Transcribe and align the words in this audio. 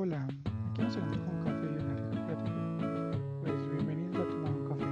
Hola, 0.00 0.28
aquí 0.70 0.82
nos 0.82 0.96
encontramos 0.96 1.26
con 1.26 1.38
un 1.38 1.44
café 1.44 1.66
y 1.66 1.76
una 1.82 1.96
plática. 2.24 2.52
Pues 3.40 3.68
bienvenidos 3.72 4.16
a 4.16 4.28
tomar 4.28 4.52
un 4.52 4.68
café. 4.68 4.86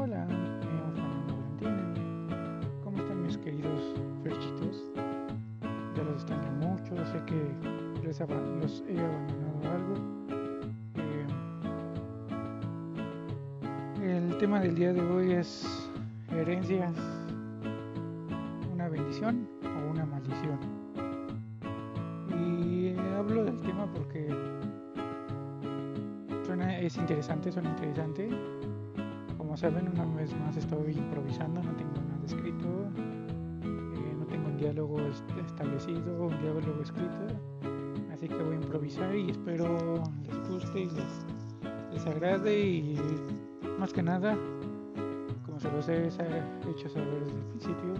Hola, 0.00 0.24
me 0.26 0.34
llamo 0.70 0.92
Fernando 0.92 1.34
Valentín. 1.34 1.98
¿Cómo 2.84 2.96
están 2.98 3.22
mis 3.22 3.36
queridos 3.38 3.82
ferchitos? 4.22 4.84
Ya 5.96 6.04
los 6.04 6.14
extraño 6.14 6.52
mucho, 6.60 6.94
sé 7.06 7.20
que 7.26 8.06
les 8.06 8.20
los 8.20 8.84
he 8.88 9.00
abandonado 9.00 9.72
algo. 9.72 9.94
Eh, 14.00 14.16
el 14.16 14.38
tema 14.38 14.60
del 14.60 14.76
día 14.76 14.92
de 14.92 15.00
hoy 15.00 15.32
es 15.32 15.90
herencias, 16.30 16.94
una 18.72 18.88
bendición 18.88 19.53
es 26.86 26.96
interesante, 26.96 27.50
suena 27.52 27.70
interesante. 27.70 28.28
Como 29.38 29.56
saben, 29.56 29.88
una 29.88 30.04
vez 30.16 30.34
más 30.40 30.56
estoy 30.56 30.92
improvisando, 30.92 31.62
no 31.62 31.72
tengo 31.76 31.92
nada 32.08 32.24
escrito, 32.24 32.68
eh, 33.64 34.16
no 34.18 34.26
tengo 34.26 34.48
un 34.48 34.56
diálogo 34.56 35.00
est- 35.00 35.30
establecido, 35.46 36.26
un 36.26 36.40
diálogo 36.40 36.82
escrito. 36.82 37.26
Así 38.12 38.28
que 38.28 38.36
voy 38.36 38.54
a 38.56 38.60
improvisar 38.60 39.14
y 39.14 39.30
espero 39.30 40.02
les 40.22 40.48
guste 40.48 40.80
y 40.80 40.90
les, 40.90 41.26
les 41.92 42.06
agrade 42.06 42.58
y 42.60 42.98
más 43.78 43.92
que 43.92 44.02
nada, 44.02 44.36
como 45.44 45.58
se 45.58 45.70
los 45.70 45.88
he 45.88 46.06
hecho 46.06 46.88
saber 46.88 47.24
desde 47.24 47.36
el 47.38 47.44
principio, 47.46 47.94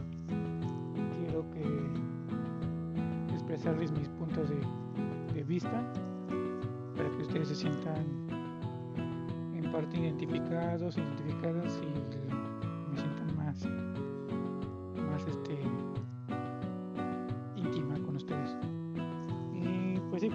quiero 1.18 1.44
que 1.50 3.34
expresarles 3.34 3.92
mis 3.92 4.08
puntos 4.10 4.48
de, 4.50 4.56
vista 5.44 5.82
para 6.96 7.10
que 7.10 7.22
ustedes 7.22 7.48
se 7.48 7.54
sientan 7.54 7.96
en 7.96 8.23
parte 9.74 9.98
identificados, 9.98 10.96
identificadas 10.96 11.80
y 11.82 12.90
me 12.90 12.96
sientan 12.96 13.36
más, 13.36 13.66
más 15.10 15.26
este, 15.26 15.58
íntima 17.56 17.98
con 18.06 18.14
ustedes. 18.14 18.56
Y 19.52 19.98
pues 20.10 20.22
sí, 20.22 20.30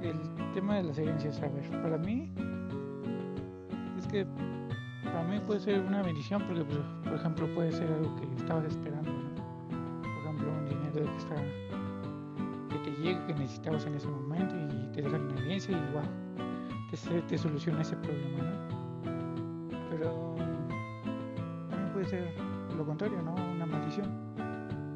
el 0.00 0.52
tema 0.54 0.76
de 0.76 0.84
las 0.84 0.96
herencias, 0.96 1.42
a 1.42 1.48
ver, 1.48 1.68
para 1.82 1.98
mí 1.98 2.32
es 3.98 4.06
que 4.06 4.24
para 5.02 5.24
mí 5.24 5.40
puede 5.44 5.58
ser 5.58 5.80
una 5.80 6.02
bendición 6.02 6.40
porque, 6.46 6.64
pues, 6.64 6.78
por 7.02 7.14
ejemplo, 7.14 7.52
puede 7.52 7.72
ser 7.72 7.92
algo 7.92 8.14
que 8.14 8.32
estabas 8.36 8.66
esperando. 8.66 9.10
Por 9.70 10.22
ejemplo, 10.22 10.52
un 10.52 10.66
dinero 10.66 11.10
que 11.10 11.16
está 11.16 11.34
que 12.68 12.78
te 12.78 13.02
llegue, 13.02 13.26
que 13.26 13.34
necesitabas 13.34 13.84
en 13.86 13.94
ese 13.96 14.06
momento 14.06 14.54
y 14.54 14.92
te 14.92 15.02
dejan 15.02 15.22
una 15.22 15.40
herencia 15.40 15.76
y 15.76 15.92
wow, 15.92 16.41
te, 16.92 16.96
se- 16.98 17.22
te 17.22 17.38
soluciona 17.38 17.80
ese 17.80 17.96
problema, 17.96 18.38
¿no? 18.42 19.80
Pero 19.90 20.36
también 21.70 21.92
puede 21.94 22.04
ser 22.04 22.34
lo 22.76 22.84
contrario, 22.84 23.22
¿no? 23.22 23.34
Una 23.34 23.64
maldición. 23.64 24.10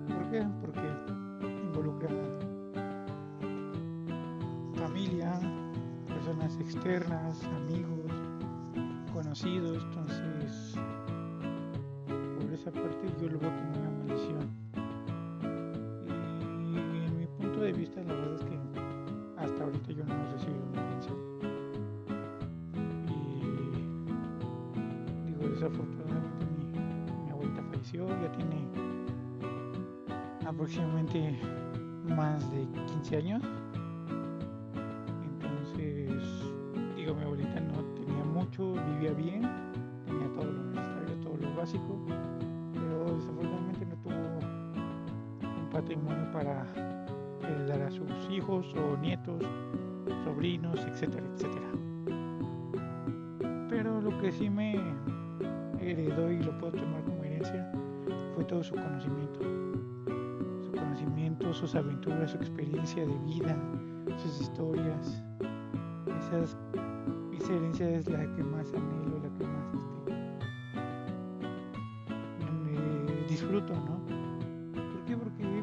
¿Por 0.07 0.31
qué? 0.31 0.47
Porque 0.61 0.83
involucra 1.65 2.11
familia, 4.75 5.41
personas 6.07 6.55
externas, 6.61 7.43
amigos, 7.45 8.13
conocidos, 9.15 9.83
entonces 9.85 10.75
por 12.39 12.53
esa 12.53 12.71
parte 12.73 13.09
yo 13.23 13.29
lo 13.31 13.39
veo 13.39 13.51
como 13.51 13.71
una 13.79 13.91
maldición. 13.91 14.51
Y 16.61 16.77
en 17.07 17.19
mi 17.19 17.27
punto 17.27 17.61
de 17.61 17.73
vista 17.73 18.03
la 18.03 18.13
verdad 18.13 18.35
es 18.35 18.45
que 18.45 18.59
hasta 19.39 19.65
ahorita 19.65 19.93
yo 19.93 20.05
no 20.05 20.15
he 20.15 20.33
recibido 20.33 20.86
desafortunadamente 25.67 26.47
mi, 27.25 27.31
abuelita 27.31 27.63
falleció, 27.63 28.07
ya 28.07 28.31
tiene 28.33 28.69
aproximadamente 30.47 31.39
más 32.15 32.51
de 32.53 32.67
15 32.87 33.17
años. 33.17 33.43
Entonces, 35.25 36.23
digo, 36.95 37.15
mi 37.15 37.25
abuelita 37.25 37.61
no 37.61 37.85
tenía 37.95 38.25
mucho, 38.25 38.75
vivía 38.75 39.13
bien, 39.13 39.43
tenía 40.07 40.29
todo 40.35 40.53
lo 40.53 40.63
necesario, 40.71 41.17
todo 41.23 41.37
lo 41.37 41.57
básico, 41.57 41.99
pero 42.75 43.17
desafortunadamente 43.17 43.87
no 43.87 43.97
tuvo 43.97 44.15
un 44.15 45.71
patrimonio 45.73 46.31
para 46.33 46.65
heredar 47.43 47.83
a 47.83 47.91
sus 47.91 48.11
hijos 48.31 48.73
o 48.75 48.97
nietos, 48.99 49.43
sobrinos, 50.25 50.79
etcétera, 50.87 51.27
etcétera. 51.35 51.67
Pero 53.69 54.01
lo 54.01 54.17
que 54.21 54.31
sí 54.31 54.49
me 54.49 54.77
tomar 56.77 57.03
como 57.05 57.25
herencia 57.25 57.71
fue 58.35 58.45
todo 58.45 58.63
su 58.63 58.75
conocimiento. 58.75 59.41
Su 60.63 60.73
conocimiento, 60.73 61.53
sus 61.53 61.75
aventuras, 61.75 62.31
su 62.31 62.37
experiencia 62.37 63.07
de 63.07 63.19
vida, 63.19 63.57
sus 64.19 64.41
historias. 64.41 65.23
Esas, 66.19 66.57
esa 67.33 67.53
herencia 67.55 67.89
es 67.91 68.09
la 68.09 68.21
que 68.35 68.43
más 68.43 68.73
anhelo, 68.73 69.19
la 69.23 69.31
que 69.39 69.45
más 69.45 69.67
este, 72.41 73.25
disfruto, 73.29 73.75
¿no? 73.75 74.01
¿Por 74.93 75.05
qué? 75.05 75.17
Porque 75.17 75.63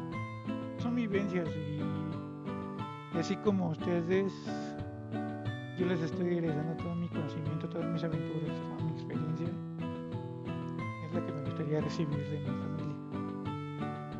son 0.78 0.94
vivencias 0.94 1.48
y, 1.48 1.80
así 3.18 3.36
como 3.36 3.70
ustedes, 3.70 4.32
yo 5.78 5.86
les 5.86 6.00
estoy 6.00 6.38
heredando 6.38 6.74
todo 6.82 6.94
mi 6.94 7.08
conocimiento, 7.08 7.68
todas 7.68 7.90
mis 7.90 8.04
aventuras, 8.04 8.58
gustaría 11.74 11.80
recibir 11.80 12.30
de 12.30 12.38
mi 12.40 12.46
familia. 12.46 12.94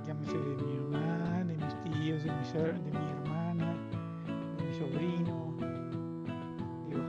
Llámese 0.07 0.39
de 0.39 0.65
mi 0.65 0.79
mamá, 0.91 1.45
de 1.45 1.57
mis 1.57 1.75
tíos, 1.83 2.25
de 2.25 2.31
mi, 2.31 2.91
de 2.91 3.11
hermana, 3.11 3.77
de 4.57 4.65
mi 4.65 4.75
sobrino. 4.75 5.55
Digo, 6.89 7.03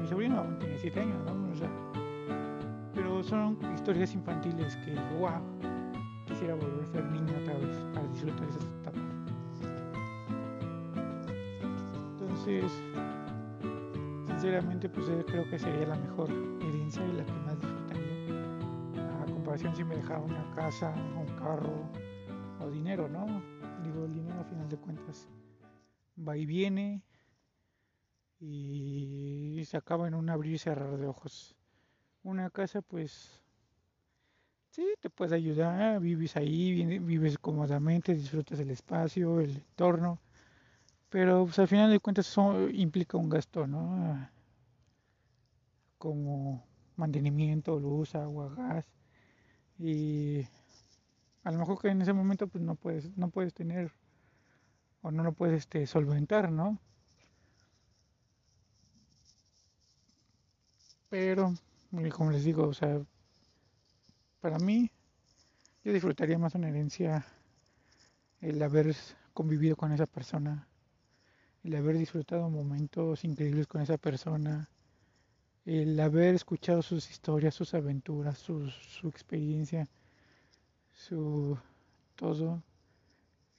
mi 0.00 0.06
sobrino 0.06 0.38
aún 0.38 0.58
tiene 0.58 0.78
7 0.78 1.00
años, 1.00 1.16
¿no? 1.24 1.52
O 1.52 1.56
sea, 1.56 1.70
pero 2.94 3.22
son 3.22 3.58
historias 3.74 4.14
infantiles 4.14 4.76
que, 4.76 4.94
wow, 5.18 5.40
quisiera 6.26 6.54
volver 6.54 6.82
a 6.82 6.86
ser 6.86 7.04
niño 7.06 7.32
otra 7.40 7.54
vez 7.54 7.76
para 7.94 8.06
disfrutar 8.08 8.48
esas 8.48 8.64
etapas. 8.64 9.02
Entonces, 12.12 12.72
sinceramente, 14.26 14.88
pues 14.88 15.08
eh, 15.08 15.24
creo 15.26 15.48
que 15.48 15.58
sería 15.58 15.86
la 15.86 15.96
mejor 15.96 16.28
herencia 16.60 17.02
y 17.06 17.12
la 17.16 17.24
que 17.24 17.32
más 17.46 17.55
comparación 19.56 19.74
si 19.76 19.84
me 19.84 19.96
dejara 19.96 20.20
una 20.20 20.54
casa, 20.54 20.90
un 21.18 21.26
carro 21.38 21.88
o 22.60 22.68
dinero, 22.70 23.08
¿no? 23.08 23.42
Digo, 23.82 24.04
el 24.04 24.12
dinero 24.14 24.40
a 24.40 24.44
final 24.44 24.68
de 24.68 24.76
cuentas 24.76 25.26
va 26.16 26.36
y 26.36 26.44
viene 26.44 27.02
y 28.38 29.62
se 29.64 29.76
acaba 29.78 30.08
en 30.08 30.14
un 30.14 30.28
abrir 30.28 30.54
y 30.54 30.58
cerrar 30.58 30.98
de 30.98 31.06
ojos. 31.06 31.56
Una 32.22 32.50
casa, 32.50 32.82
pues, 32.82 33.40
sí, 34.72 34.84
te 35.00 35.08
puede 35.08 35.36
ayudar, 35.36 36.00
vives 36.00 36.36
ahí, 36.36 36.84
vi- 36.84 36.98
vives 36.98 37.38
cómodamente, 37.38 38.14
disfrutas 38.14 38.58
el 38.60 38.70
espacio, 38.70 39.40
el 39.40 39.56
entorno, 39.56 40.18
pero 41.08 41.44
pues, 41.46 41.58
al 41.58 41.68
final 41.68 41.90
de 41.90 42.00
cuentas 42.00 42.28
eso 42.28 42.68
implica 42.68 43.16
un 43.16 43.30
gasto, 43.30 43.66
¿no? 43.66 44.28
Como 45.96 46.62
mantenimiento, 46.96 47.78
luz, 47.80 48.14
agua, 48.14 48.52
gas, 48.54 48.86
y 49.78 50.46
a 51.44 51.50
lo 51.50 51.58
mejor 51.58 51.80
que 51.80 51.88
en 51.88 52.02
ese 52.02 52.12
momento 52.12 52.48
pues 52.48 52.62
no 52.62 52.74
puedes, 52.74 53.16
no 53.16 53.30
puedes 53.30 53.54
tener 53.54 53.92
o 55.02 55.10
no 55.10 55.22
lo 55.22 55.32
puedes 55.32 55.58
este, 55.58 55.86
solventar, 55.86 56.50
¿no? 56.50 56.78
Pero, 61.08 61.54
como 62.12 62.32
les 62.32 62.44
digo, 62.44 62.66
o 62.66 62.74
sea, 62.74 63.00
para 64.40 64.58
mí, 64.58 64.90
yo 65.84 65.92
disfrutaría 65.92 66.38
más 66.38 66.54
una 66.56 66.68
herencia 66.68 67.24
el 68.40 68.60
haber 68.62 68.94
convivido 69.32 69.76
con 69.76 69.92
esa 69.92 70.06
persona, 70.06 70.66
el 71.62 71.76
haber 71.76 71.96
disfrutado 71.96 72.50
momentos 72.50 73.24
increíbles 73.24 73.68
con 73.68 73.80
esa 73.80 73.98
persona, 73.98 74.68
el 75.66 75.98
haber 76.00 76.34
escuchado 76.34 76.80
sus 76.80 77.10
historias, 77.10 77.54
sus 77.54 77.74
aventuras, 77.74 78.38
su 78.38 79.08
experiencia, 79.08 79.86
su 80.92 81.58
todo, 82.14 82.62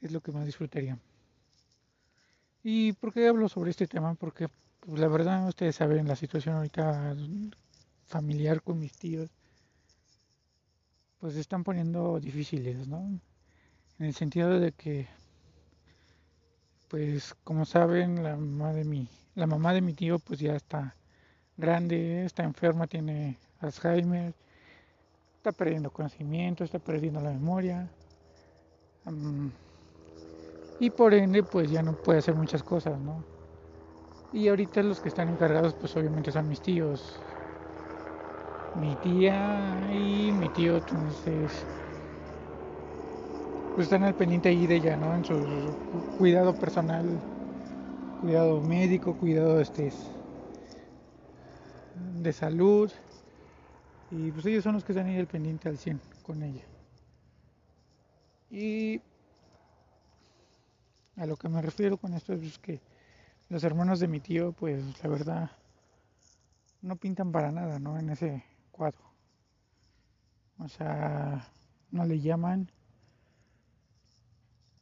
es 0.02 0.12
lo 0.12 0.22
que 0.22 0.32
más 0.32 0.46
disfrutaría. 0.46 0.98
¿Y 2.64 2.94
por 2.94 3.14
qué 3.14 3.28
hablo 3.28 3.48
sobre 3.48 3.72
este 3.72 3.88
tema? 3.88 4.16
Porque 4.16 4.50
pues, 4.80 5.00
la 5.00 5.08
verdad 5.08 5.48
ustedes 5.48 5.76
saben 5.76 6.08
la 6.08 6.16
situación 6.16 6.56
ahorita 6.56 7.16
familiar 8.08 8.62
con 8.62 8.80
mis 8.80 8.94
tíos, 8.94 9.30
pues 11.20 11.34
se 11.34 11.42
están 11.42 11.64
poniendo 11.64 12.20
difíciles, 12.20 12.88
¿no? 12.88 13.20
En 14.00 14.06
el 14.06 14.14
sentido 14.14 14.60
de 14.60 14.72
que 14.72 15.08
pues 16.88 17.36
como 17.44 17.66
saben, 17.66 18.24
la 18.24 18.38
mamá 18.38 18.72
de 18.72 18.86
mi, 18.86 19.10
la 19.36 19.46
mamá 19.46 19.74
de 19.74 19.82
mi 19.82 19.94
tío 19.94 20.20
pues 20.20 20.40
ya 20.40 20.56
está 20.56 20.96
grande, 21.58 22.26
está 22.26 22.44
enferma, 22.44 22.88
tiene 22.88 23.38
Alzheimer, 23.60 24.34
está 25.38 25.52
perdiendo 25.52 25.92
conocimiento, 25.92 26.64
está 26.64 26.80
perdiendo 26.80 27.20
la 27.22 27.32
memoria. 27.32 27.90
y 30.80 30.90
por 30.92 31.14
ende 31.14 31.44
pues 31.44 31.72
ya 31.72 31.82
no 31.82 31.94
puede 31.94 32.20
hacer 32.20 32.36
muchas 32.36 32.64
cosas, 32.64 33.00
¿no? 33.00 33.24
Y 34.34 34.48
ahorita 34.50 34.84
los 34.84 35.00
que 35.00 35.10
están 35.10 35.30
encargados 35.30 35.74
pues 35.74 35.96
obviamente 35.96 36.32
son 36.32 36.48
mis 36.48 36.62
tíos. 36.62 37.24
Mi 38.76 38.96
tía 38.98 39.90
y 39.92 40.32
mi 40.32 40.50
tío, 40.50 40.78
entonces 40.78 41.68
pues 43.74 43.86
están 43.86 44.04
al 44.04 44.16
pendiente 44.16 44.50
ahí 44.50 44.68
de 44.68 44.76
ella, 44.76 44.98
¿no? 44.98 45.16
En 45.16 45.24
su 45.24 45.78
cuidado 46.18 46.54
personal, 46.56 47.06
cuidado 48.22 48.62
médico, 48.62 49.16
cuidado 49.18 49.60
este, 49.62 49.92
de 52.28 52.34
salud. 52.34 52.92
Y 54.12 54.32
pues 54.32 54.46
ellos 54.46 54.64
son 54.64 54.74
los 54.74 54.84
que 54.84 54.92
están 54.92 55.08
ahí 55.08 55.18
al 55.18 55.28
pendiente 55.28 55.70
al 55.70 55.78
100 55.78 56.00
con 56.24 56.44
ella. 56.44 56.64
Y 58.50 59.02
a 61.16 61.26
lo 61.26 61.36
que 61.36 61.50
me 61.50 61.62
refiero 61.62 61.98
con 61.98 62.14
esto 62.14 62.34
es 62.34 62.60
que 62.60 62.82
los 63.50 63.64
hermanos 63.64 64.00
de 64.00 64.08
mi 64.08 64.20
tío, 64.20 64.52
pues 64.52 64.84
la 65.02 65.10
verdad, 65.10 65.52
no 66.82 66.96
pintan 66.96 67.32
para 67.32 67.52
nada, 67.52 67.80
¿no? 67.80 67.98
En 67.98 68.10
ese 68.10 68.44
cuadro. 68.72 69.04
O 70.60 70.68
sea, 70.68 71.50
no 71.92 72.06
le 72.06 72.20
llaman, 72.20 72.72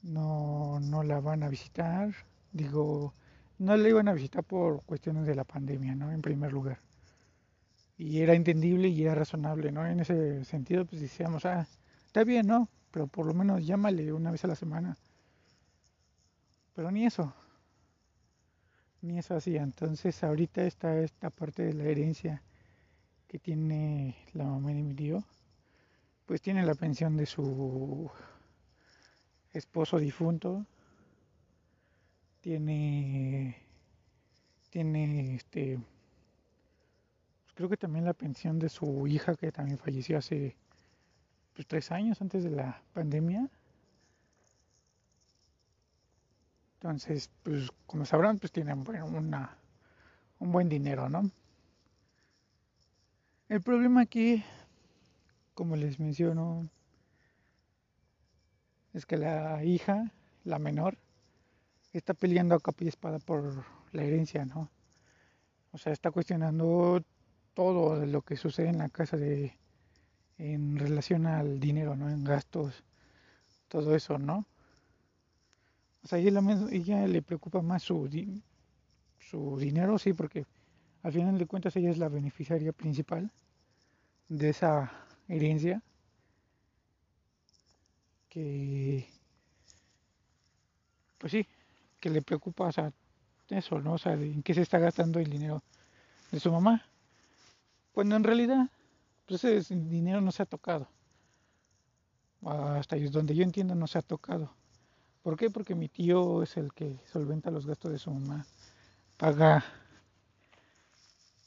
no, 0.02 0.80
no 0.80 1.04
la 1.04 1.20
van 1.20 1.44
a 1.44 1.50
visitar. 1.50 2.14
Digo, 2.52 3.14
no 3.60 3.76
la 3.78 3.90
iban 3.90 4.08
a 4.08 4.14
visitar 4.14 4.44
por 4.44 4.84
cuestiones 4.84 5.26
de 5.26 5.36
la 5.36 5.44
pandemia, 5.44 5.96
¿no? 5.96 6.12
En 6.12 6.22
primer 6.22 6.52
lugar. 6.54 6.85
Y 7.98 8.20
era 8.20 8.34
entendible 8.34 8.90
y 8.90 9.04
era 9.04 9.16
razonable, 9.16 9.72
¿no? 9.72 9.86
En 9.86 10.00
ese 10.00 10.44
sentido, 10.46 10.86
pues 10.86 11.02
decíamos, 11.02 11.46
ah, 11.46 11.68
está 12.06 12.24
bien, 12.24 12.48
¿no? 12.48 12.70
Pero 12.92 13.08
por 13.08 13.26
lo 13.26 13.34
menos 13.34 13.66
llámale 13.66 14.12
una 14.14 14.32
vez 14.32 14.44
a 14.44 14.48
la 14.48 14.56
semana. 14.56 14.98
Pero 16.74 16.92
ni 16.92 17.06
eso. 17.06 17.34
Ni 19.02 19.20
eso 19.20 19.36
hacía. 19.36 19.64
Entonces 19.64 20.24
ahorita 20.24 20.64
está 20.66 21.00
esta 21.00 21.30
parte 21.30 21.64
de 21.64 21.74
la 21.74 21.86
herencia 21.86 22.42
que 23.28 23.40
tiene 23.40 24.16
la 24.34 24.46
mamá 24.46 24.70
de 24.70 24.84
mi 24.84 24.94
tío. 24.94 25.24
Pues 26.26 26.42
tiene 26.42 26.66
la 26.66 26.76
pensión 26.76 27.16
de 27.18 27.26
su 27.26 28.10
esposo 29.54 30.00
difunto, 30.00 30.66
tiene, 32.42 33.56
tiene 34.70 35.36
este, 35.36 35.80
creo 37.56 37.70
que 37.70 37.78
también 37.78 38.06
la 38.06 38.14
pensión 38.14 38.60
de 38.60 38.70
su 38.70 39.08
hija 39.08 39.36
que 39.36 39.52
también 39.52 39.78
falleció 39.78 40.18
hace 40.18 40.56
pues, 41.54 41.66
tres 41.66 41.92
años 41.92 42.22
antes 42.22 42.44
de 42.44 42.52
la 42.52 42.82
pandemia. 42.94 43.50
Entonces, 46.76 47.32
pues 47.42 47.72
como 47.88 48.06
sabrán, 48.06 48.38
pues 48.38 48.52
tienen 48.52 48.84
bueno, 48.84 49.06
una, 49.08 49.58
un 50.40 50.52
buen 50.52 50.70
dinero, 50.70 51.10
¿no? 51.10 51.32
El 53.48 53.62
problema 53.62 54.02
aquí, 54.02 54.44
como 55.54 55.76
les 55.76 56.00
menciono, 56.00 56.70
es 58.94 59.06
que 59.06 59.18
la 59.18 59.64
hija, 59.64 60.12
la 60.44 60.60
menor, 60.60 60.98
está 61.94 62.14
peleando 62.14 62.56
a 62.56 62.60
capa 62.60 62.84
y 62.84 62.90
espada 62.90 63.20
por 63.20 63.66
la 63.94 64.04
herencia, 64.04 64.46
¿no? 64.46 64.70
O 65.72 65.78
sea, 65.78 65.94
está 65.94 66.12
cuestionando 66.12 67.02
todo 67.56 68.06
lo 68.06 68.22
que 68.22 68.38
sucede 68.38 68.70
en 68.70 68.78
la 68.78 68.90
casa 68.90 69.18
de 69.18 69.58
en 70.38 70.78
relación 70.78 71.26
al 71.26 71.60
dinero, 71.60 71.96
¿no? 71.96 72.10
En 72.10 72.24
gastos, 72.24 72.84
todo 73.70 73.96
eso, 73.96 74.20
¿no? 74.20 74.46
O 76.04 76.08
sea, 76.08 76.20
ella, 76.20 76.42
ella 76.72 77.08
le 77.08 77.22
preocupa 77.22 77.62
más 77.62 77.84
su, 77.84 78.10
su 79.20 79.58
dinero, 79.58 79.98
sí, 79.98 80.14
porque 80.14 80.46
al 81.04 81.14
final 81.14 81.38
de 81.38 81.48
cuentas 81.48 81.76
ella 81.78 81.90
es 81.90 81.98
la 81.98 82.10
beneficiaria 82.10 82.74
principal 82.74 83.32
de 84.30 84.50
esa 84.50 84.92
herencia 85.28 85.82
que, 88.30 89.08
pues 91.18 91.32
sí, 91.32 91.48
que 92.00 92.10
le 92.10 92.22
preocupa, 92.22 92.66
o 92.66 92.72
sea, 92.72 92.92
eso, 93.50 93.80
¿no? 93.80 93.94
O 93.94 93.98
sea, 93.98 94.14
en 94.14 94.44
qué 94.44 94.54
se 94.54 94.62
está 94.62 94.80
gastando 94.80 95.20
el 95.20 95.30
dinero 95.30 95.64
de 96.32 96.40
su 96.40 96.52
mamá. 96.52 96.86
Cuando 97.96 98.18
en 98.18 98.26
realidad, 98.26 98.70
pues 99.26 99.42
ese 99.46 99.74
dinero 99.74 100.20
no 100.20 100.34
se 100.34 100.44
ha 100.44 100.46
tocado. 100.46 100.90
Hasta 102.44 102.98
donde 103.10 103.34
yo 103.34 103.42
entiendo 103.42 103.74
no 103.74 103.88
se 103.88 103.98
ha 103.98 104.02
tocado. 104.02 104.52
¿Por 105.24 105.38
qué? 105.38 105.50
Porque 105.50 105.76
mi 105.76 105.88
tío 105.88 106.44
es 106.44 106.58
el 106.58 106.74
que 106.74 107.00
solventa 107.06 107.52
los 107.52 107.66
gastos 107.66 107.94
de 107.94 107.98
su 107.98 108.12
mamá. 108.12 108.46
Paga, 109.16 109.64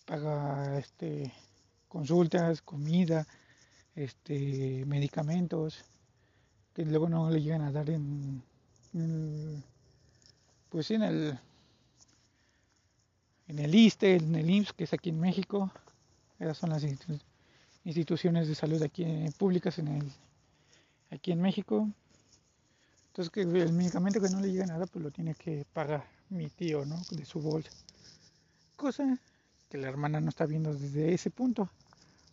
paga 0.07 0.79
este, 0.79 1.35
consultas, 1.87 2.63
comida, 2.63 3.27
este, 3.95 4.87
medicamentos 4.87 5.85
que 6.73 6.87
luego 6.87 7.11
no 7.11 7.31
le 7.31 7.43
llegan 7.43 7.61
a 7.61 7.73
dar 7.73 7.91
en, 7.91 8.43
pues 10.71 10.87
sí, 10.87 10.95
en 10.95 11.03
el 11.03 11.39
en 13.49 13.59
el 13.59 13.75
ISTE, 13.75 14.17
en 14.17 14.35
el 14.35 14.49
IMSS, 14.49 14.73
que 14.73 14.85
es 14.85 14.95
aquí 14.95 15.11
en 15.11 15.21
México. 15.21 15.71
Esas 16.39 16.57
son 16.57 16.71
las 16.71 16.85
instituciones 17.85 18.49
de 18.49 18.55
salud 18.55 18.83
aquí 18.83 19.05
eh, 19.05 19.33
públicas 19.37 19.79
en 19.79 19.89
el 19.89 20.13
aquí 21.11 21.33
en 21.33 21.41
México. 21.41 21.89
Entonces 23.09 23.31
que 23.31 23.43
el 23.43 23.73
medicamento 23.73 24.21
que 24.21 24.29
no 24.29 24.41
le 24.41 24.53
llega 24.53 24.67
nada, 24.67 24.87
pues 24.87 25.03
lo 25.03 25.11
tiene 25.11 25.35
que 25.35 25.65
pagar 25.73 26.05
mi 26.29 26.49
tío, 26.49 26.85
¿no? 26.85 27.01
De 27.11 27.25
su 27.25 27.41
bolsa. 27.41 27.71
Cosa 28.77 29.19
que 29.69 29.79
la 29.79 29.89
hermana 29.89 30.21
no 30.21 30.29
está 30.29 30.47
viendo 30.47 30.73
desde 30.73 31.13
ese 31.13 31.31
punto. 31.31 31.69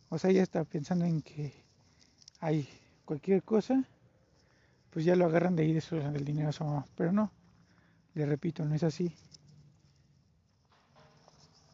O 0.09 0.19
sea, 0.19 0.29
ella 0.29 0.43
está 0.43 0.63
pensando 0.63 1.05
en 1.05 1.21
que 1.21 1.53
hay 2.39 2.69
cualquier 3.05 3.43
cosa 3.43 3.83
pues 4.95 5.03
ya 5.03 5.17
lo 5.17 5.25
agarran 5.25 5.57
de 5.57 5.63
ahí 5.63 5.73
del 5.73 6.23
dinero 6.23 6.47
a 6.47 6.53
su 6.53 6.63
mamá. 6.63 6.85
Pero 6.95 7.11
no, 7.11 7.29
le 8.13 8.25
repito, 8.25 8.63
no 8.63 8.75
es 8.75 8.83
así. 8.83 9.13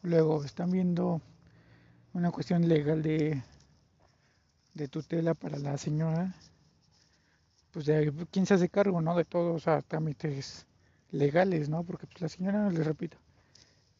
Luego 0.02 0.42
están 0.42 0.72
viendo 0.72 1.22
una 2.14 2.30
cuestión 2.30 2.68
legal 2.68 3.02
de, 3.02 3.42
de 4.74 4.88
tutela 4.88 5.34
para 5.34 5.58
la 5.58 5.78
señora. 5.78 6.34
Pues 7.70 7.86
de 7.86 8.12
quién 8.30 8.44
se 8.44 8.54
hace 8.54 8.68
cargo, 8.68 9.00
¿no? 9.00 9.16
De 9.16 9.24
todos 9.24 9.64
los 9.64 9.84
trámites 9.86 10.66
legales, 11.10 11.68
¿no? 11.68 11.84
Porque 11.84 12.06
pues 12.06 12.20
la 12.20 12.28
señora, 12.28 12.70
les 12.70 12.86
repito, 12.86 13.16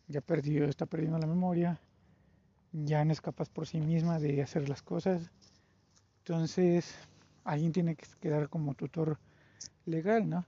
ya 0.09 0.21
perdió, 0.21 0.67
está 0.67 0.85
perdiendo 0.85 1.19
la 1.19 1.27
memoria, 1.27 1.81
ya 2.73 3.05
no 3.05 3.13
es 3.13 3.21
capaz 3.21 3.49
por 3.49 3.67
sí 3.67 3.81
misma 3.81 4.19
de 4.19 4.43
hacer 4.43 4.69
las 4.69 4.83
cosas. 4.83 5.31
Entonces, 6.19 6.95
alguien 7.45 7.73
tiene 7.73 7.97
que 7.97 8.07
quedar 8.21 8.49
como 8.51 8.75
tutor 8.75 9.19
legal, 9.87 10.29
¿no? 10.29 10.45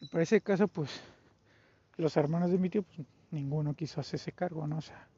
Y 0.00 0.08
para 0.08 0.22
ese 0.22 0.40
caso, 0.40 0.68
pues, 0.68 1.00
los 1.96 2.16
hermanos 2.16 2.50
de 2.50 2.58
mi 2.58 2.70
tío, 2.70 2.82
pues, 2.82 3.06
ninguno 3.30 3.74
quiso 3.74 4.00
hacerse 4.00 4.32
cargo, 4.32 4.66
¿no? 4.66 4.78
O 4.78 4.82
sea, 4.82 5.08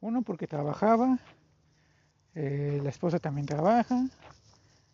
uno 0.00 0.22
porque 0.22 0.46
trabajaba, 0.46 1.18
eh, 2.34 2.80
la 2.82 2.90
esposa 2.90 3.18
también 3.18 3.46
trabaja 3.46 4.06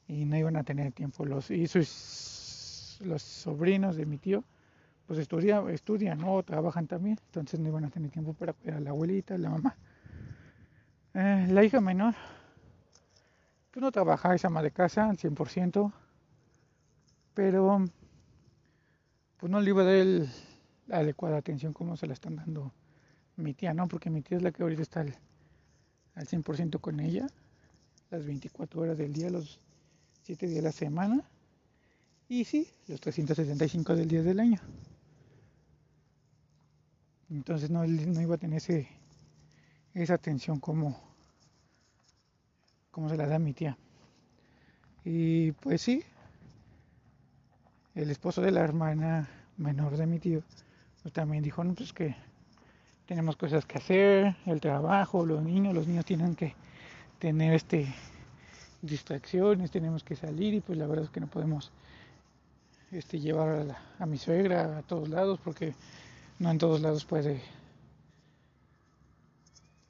y 0.08 0.25
no 0.25 0.37
iban 0.37 0.56
a 0.56 0.64
tener 0.64 0.92
tiempo 0.92 1.25
los 1.25 1.50
y 1.50 1.66
sus 1.66 2.99
los 3.04 3.23
sobrinos 3.23 3.96
de 3.96 4.06
mi 4.06 4.18
tío 4.18 4.44
pues 5.06 5.18
estudian, 5.18 5.68
estudian 5.68 6.23
o 6.25 6.42
trabajan 6.42 6.87
también 6.87 7.18
entonces 7.26 7.61
no 7.61 7.68
iban 7.68 7.84
a 7.84 7.90
tener 7.90 8.11
tiempo 8.11 8.32
para 8.32 8.52
cuidar 8.52 8.78
a 8.78 8.80
la 8.80 8.90
abuelita 8.90 9.37
la 9.37 9.50
mamá. 9.50 9.76
Eh, 11.16 11.46
la 11.50 11.62
hija 11.62 11.80
menor 11.80 12.14
pues 13.75 13.82
no 13.82 13.90
trabaja, 13.90 14.34
es 14.34 14.44
ama 14.44 14.62
de 14.62 14.70
casa 14.70 15.11
al 15.11 15.16
100%, 15.16 15.92
pero 17.34 17.84
pues 19.37 19.50
no 19.50 19.61
le 19.61 19.70
iba 19.70 19.82
a 19.82 19.84
dar 19.84 20.06
la 20.87 20.99
adecuada 20.99 21.38
atención 21.38 21.73
como 21.73 21.96
se 21.96 22.06
la 22.06 22.12
están 22.12 22.37
dando 22.37 22.73
mi 23.36 23.54
tía, 23.54 23.74
¿no? 23.74 23.88
Porque 23.88 24.10
mi 24.10 24.22
tía 24.22 24.36
es 24.38 24.42
la 24.42 24.52
que 24.52 24.62
ahorita 24.62 24.82
está 24.82 25.00
al, 25.00 25.16
100% 26.16 26.80
con 26.80 27.00
ella, 27.00 27.26
las 28.10 28.24
24 28.24 28.80
horas 28.80 28.98
del 28.98 29.12
día, 29.12 29.30
los 29.30 29.60
7 30.22 30.46
días 30.46 30.56
de 30.56 30.62
la 30.62 30.72
semana, 30.72 31.24
y 32.28 32.44
sí, 32.44 32.68
los 32.86 33.00
365 33.00 33.96
del 33.96 34.08
día 34.08 34.22
del 34.22 34.40
año. 34.40 34.60
Entonces 37.30 37.70
no, 37.70 37.84
no 37.84 38.20
iba 38.20 38.36
a 38.36 38.38
tener 38.38 38.58
ese, 38.58 38.88
esa 39.94 40.14
atención 40.14 40.60
como 40.60 41.14
como 42.94 43.08
se 43.08 43.16
la 43.16 43.26
da 43.26 43.40
mi 43.40 43.52
tía. 43.52 43.76
Y 45.04 45.50
pues 45.50 45.82
sí, 45.82 46.04
el 47.96 48.08
esposo 48.08 48.40
de 48.40 48.52
la 48.52 48.60
hermana 48.60 49.28
menor 49.56 49.96
de 49.96 50.06
mi 50.06 50.20
tío, 50.20 50.44
pues 51.02 51.12
también 51.12 51.42
dijo, 51.42 51.64
no, 51.64 51.74
pues 51.74 51.92
que 51.92 52.14
tenemos 53.06 53.37
cosas 53.37 53.66
que 53.66 53.78
hacer, 53.78 54.37
el 54.46 54.61
trabajo, 54.61 55.26
los 55.26 55.42
niños, 55.42 55.75
los 55.75 55.87
niños 55.87 56.04
tienen 56.04 56.34
que 56.34 56.54
tener 57.18 57.54
este 57.54 57.94
distracciones, 58.82 59.70
tenemos 59.70 60.04
que 60.04 60.14
salir 60.16 60.54
y 60.54 60.61
pues 60.61 60.78
la 60.78 60.87
verdad 60.87 61.04
es 61.04 61.11
que 61.11 61.20
no 61.20 61.26
podemos 61.26 61.73
este, 62.90 63.18
llevar 63.18 63.76
a, 63.99 64.06
mi 64.06 64.18
suegra 64.18 64.78
a 64.78 64.82
todos 64.82 65.08
lados 65.08 65.40
porque 65.42 65.75
no 66.38 66.50
en 66.50 66.58
todos 66.58 66.80
lados 66.80 67.04
puede 67.04 67.42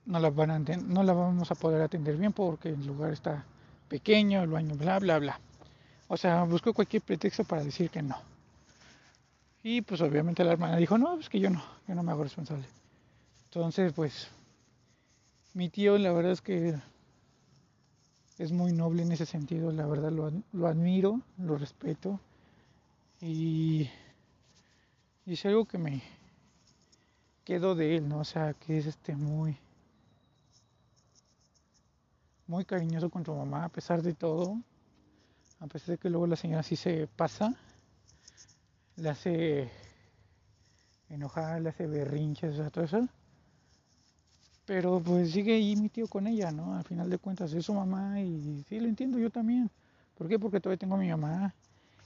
no 0.06 0.18
la 0.20 0.30
van 0.30 0.50
a 0.50 0.58
no 0.58 1.02
la 1.02 1.12
vamos 1.12 1.50
a 1.50 1.54
poder 1.54 1.82
atender 1.82 2.16
bien 2.16 2.32
porque 2.32 2.68
el 2.68 2.86
lugar 2.86 3.12
está 3.12 3.44
pequeño, 3.88 4.42
el 4.42 4.50
baño, 4.50 4.74
bla 4.74 4.98
bla 4.98 5.18
bla. 5.18 5.40
O 6.08 6.16
sea, 6.16 6.44
buscó 6.44 6.74
cualquier 6.74 7.02
pretexto 7.02 7.44
para 7.44 7.64
decir 7.64 7.90
que 7.90 8.02
no. 8.02 8.16
Y 9.62 9.80
pues 9.80 10.00
obviamente 10.02 10.44
la 10.44 10.52
hermana 10.52 10.76
dijo, 10.76 10.98
no, 10.98 11.14
pues 11.14 11.30
que 11.30 11.40
yo 11.40 11.48
no, 11.48 11.62
yo 11.88 11.94
no 11.94 12.02
me 12.02 12.12
hago 12.12 12.22
responsable. 12.22 12.66
Entonces, 13.54 13.92
pues, 13.92 14.26
mi 15.52 15.68
tío 15.68 15.96
la 15.96 16.10
verdad 16.10 16.32
es 16.32 16.40
que 16.40 16.74
es 18.38 18.50
muy 18.50 18.72
noble 18.72 19.04
en 19.04 19.12
ese 19.12 19.26
sentido, 19.26 19.70
la 19.70 19.86
verdad 19.86 20.10
lo, 20.10 20.32
lo 20.52 20.66
admiro, 20.66 21.20
lo 21.38 21.56
respeto. 21.56 22.18
Y, 23.20 23.88
y, 25.24 25.32
es 25.34 25.46
algo 25.46 25.66
que 25.66 25.78
me 25.78 26.02
quedo 27.44 27.76
de 27.76 27.96
él, 27.96 28.08
¿no? 28.08 28.18
O 28.18 28.24
sea, 28.24 28.54
que 28.54 28.76
es 28.76 28.86
este 28.86 29.14
muy 29.14 29.56
muy 32.48 32.64
cariñoso 32.64 33.08
con 33.08 33.22
tu 33.22 33.32
mamá 33.36 33.66
a 33.66 33.68
pesar 33.68 34.02
de 34.02 34.14
todo, 34.14 34.58
a 35.60 35.68
pesar 35.68 35.90
de 35.90 35.98
que 35.98 36.10
luego 36.10 36.26
la 36.26 36.34
señora 36.34 36.64
sí 36.64 36.74
se 36.74 37.06
pasa, 37.06 37.54
le 38.96 39.08
hace 39.10 39.70
enojar, 41.08 41.62
le 41.62 41.68
hace 41.68 41.86
berrinches, 41.86 42.54
o 42.54 42.56
sea, 42.56 42.70
todo 42.70 42.84
eso 42.84 43.08
pero 44.66 45.00
pues 45.00 45.30
sigue 45.32 45.54
ahí 45.54 45.76
mi 45.76 45.88
tío 45.88 46.08
con 46.08 46.26
ella, 46.26 46.50
¿no? 46.50 46.74
Al 46.74 46.84
final 46.84 47.10
de 47.10 47.18
cuentas 47.18 47.52
es 47.52 47.66
su 47.66 47.74
mamá 47.74 48.20
y 48.20 48.64
sí, 48.68 48.80
lo 48.80 48.88
entiendo 48.88 49.18
yo 49.18 49.30
también. 49.30 49.70
¿Por 50.16 50.28
qué? 50.28 50.38
Porque 50.38 50.60
todavía 50.60 50.78
tengo 50.78 50.94
a 50.94 50.98
mi 50.98 51.08
mamá 51.08 51.54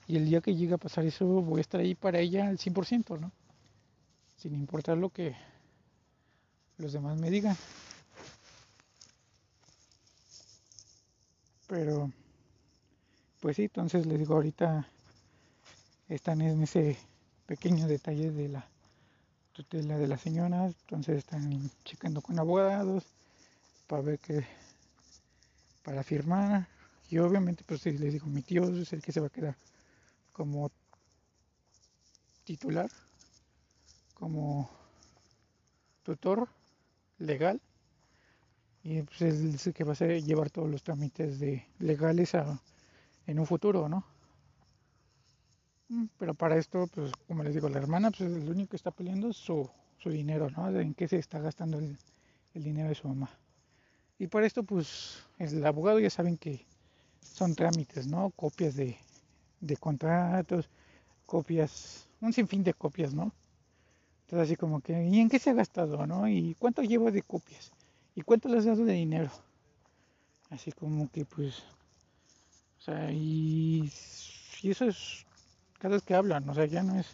y 0.06 0.16
el 0.16 0.24
día 0.24 0.40
que 0.40 0.54
llegue 0.54 0.74
a 0.74 0.78
pasar 0.78 1.04
eso 1.04 1.26
voy 1.26 1.58
a 1.58 1.60
estar 1.60 1.80
ahí 1.80 1.94
para 1.94 2.18
ella 2.18 2.48
al 2.48 2.58
100%, 2.58 3.18
¿no? 3.20 3.30
Sin 4.36 4.54
importar 4.54 4.96
lo 4.96 5.10
que 5.10 5.36
los 6.78 6.92
demás 6.92 7.18
me 7.18 7.30
digan. 7.30 7.56
Pero, 11.66 12.10
pues 13.40 13.56
sí, 13.56 13.64
entonces 13.64 14.06
les 14.06 14.18
digo, 14.18 14.34
ahorita 14.34 14.88
están 16.08 16.40
en 16.40 16.62
ese 16.62 16.96
pequeño 17.46 17.86
detalle 17.86 18.30
de 18.30 18.48
la 18.48 18.66
tutela 19.58 19.98
de 19.98 20.06
las 20.06 20.20
señoras, 20.20 20.72
entonces 20.82 21.18
están 21.18 21.68
checando 21.84 22.22
con 22.22 22.38
abogados 22.38 23.04
para 23.88 24.02
ver 24.02 24.20
que 24.20 24.46
para 25.82 26.04
firmar. 26.04 26.68
Y 27.10 27.18
obviamente 27.18 27.64
pues 27.66 27.84
les 27.84 28.12
digo 28.12 28.26
mi 28.26 28.42
tío 28.42 28.62
es 28.68 28.92
el 28.92 29.02
que 29.02 29.10
se 29.10 29.18
va 29.18 29.26
a 29.26 29.30
quedar 29.30 29.56
como 30.32 30.70
titular 32.44 32.88
como 34.14 34.70
tutor 36.04 36.48
legal. 37.18 37.60
Y 38.84 39.02
pues 39.02 39.22
es 39.22 39.66
el 39.66 39.74
que 39.74 39.82
va 39.82 39.94
a 39.94 40.06
llevar 40.06 40.50
todos 40.50 40.70
los 40.70 40.84
trámites 40.84 41.40
de 41.40 41.66
legales 41.80 42.36
a, 42.36 42.62
en 43.26 43.40
un 43.40 43.46
futuro 43.46 43.88
no 43.88 44.17
pero 46.18 46.34
para 46.34 46.56
esto, 46.58 46.86
pues 46.86 47.12
como 47.26 47.42
les 47.42 47.54
digo, 47.54 47.68
la 47.68 47.78
hermana, 47.78 48.10
pues 48.10 48.30
lo 48.30 48.50
único 48.50 48.70
que 48.70 48.76
está 48.76 48.90
peleando 48.90 49.30
es 49.30 49.36
su, 49.36 49.68
su 49.98 50.10
dinero, 50.10 50.50
¿no? 50.50 50.68
en 50.78 50.94
qué 50.94 51.08
se 51.08 51.18
está 51.18 51.38
gastando 51.38 51.78
el, 51.78 51.96
dinero 52.54 52.88
de 52.88 52.94
su 52.94 53.08
mamá. 53.08 53.30
Y 54.18 54.26
para 54.26 54.46
esto, 54.46 54.64
pues 54.64 55.22
el 55.38 55.64
abogado 55.64 56.00
ya 56.00 56.10
saben 56.10 56.36
que 56.36 56.66
son 57.22 57.54
trámites, 57.54 58.08
¿no? 58.08 58.30
Copias 58.30 58.74
de, 58.74 58.98
de 59.60 59.76
contratos, 59.76 60.68
copias, 61.24 62.08
un 62.20 62.32
sinfín 62.32 62.64
de 62.64 62.74
copias, 62.74 63.14
¿no? 63.14 63.32
Entonces 64.22 64.48
así 64.48 64.56
como 64.56 64.80
que, 64.80 65.04
¿y 65.04 65.20
en 65.20 65.28
qué 65.28 65.38
se 65.38 65.50
ha 65.50 65.54
gastado, 65.54 66.04
no? 66.04 66.28
¿Y 66.28 66.56
cuánto 66.58 66.82
llevo 66.82 67.12
de 67.12 67.22
copias? 67.22 67.70
¿Y 68.16 68.22
cuánto 68.22 68.48
les 68.48 68.58
has 68.58 68.78
dado 68.78 68.84
de 68.84 68.94
dinero? 68.94 69.30
Así 70.50 70.72
como 70.72 71.08
que 71.12 71.24
pues, 71.24 71.60
o 72.78 72.82
sea, 72.82 73.12
y 73.12 73.88
eso 74.64 74.84
es 74.86 75.27
vez 75.86 76.02
que 76.02 76.14
hablan, 76.14 76.48
o 76.48 76.54
sea, 76.54 76.66
ya 76.66 76.82
no 76.82 76.98
es, 76.98 77.06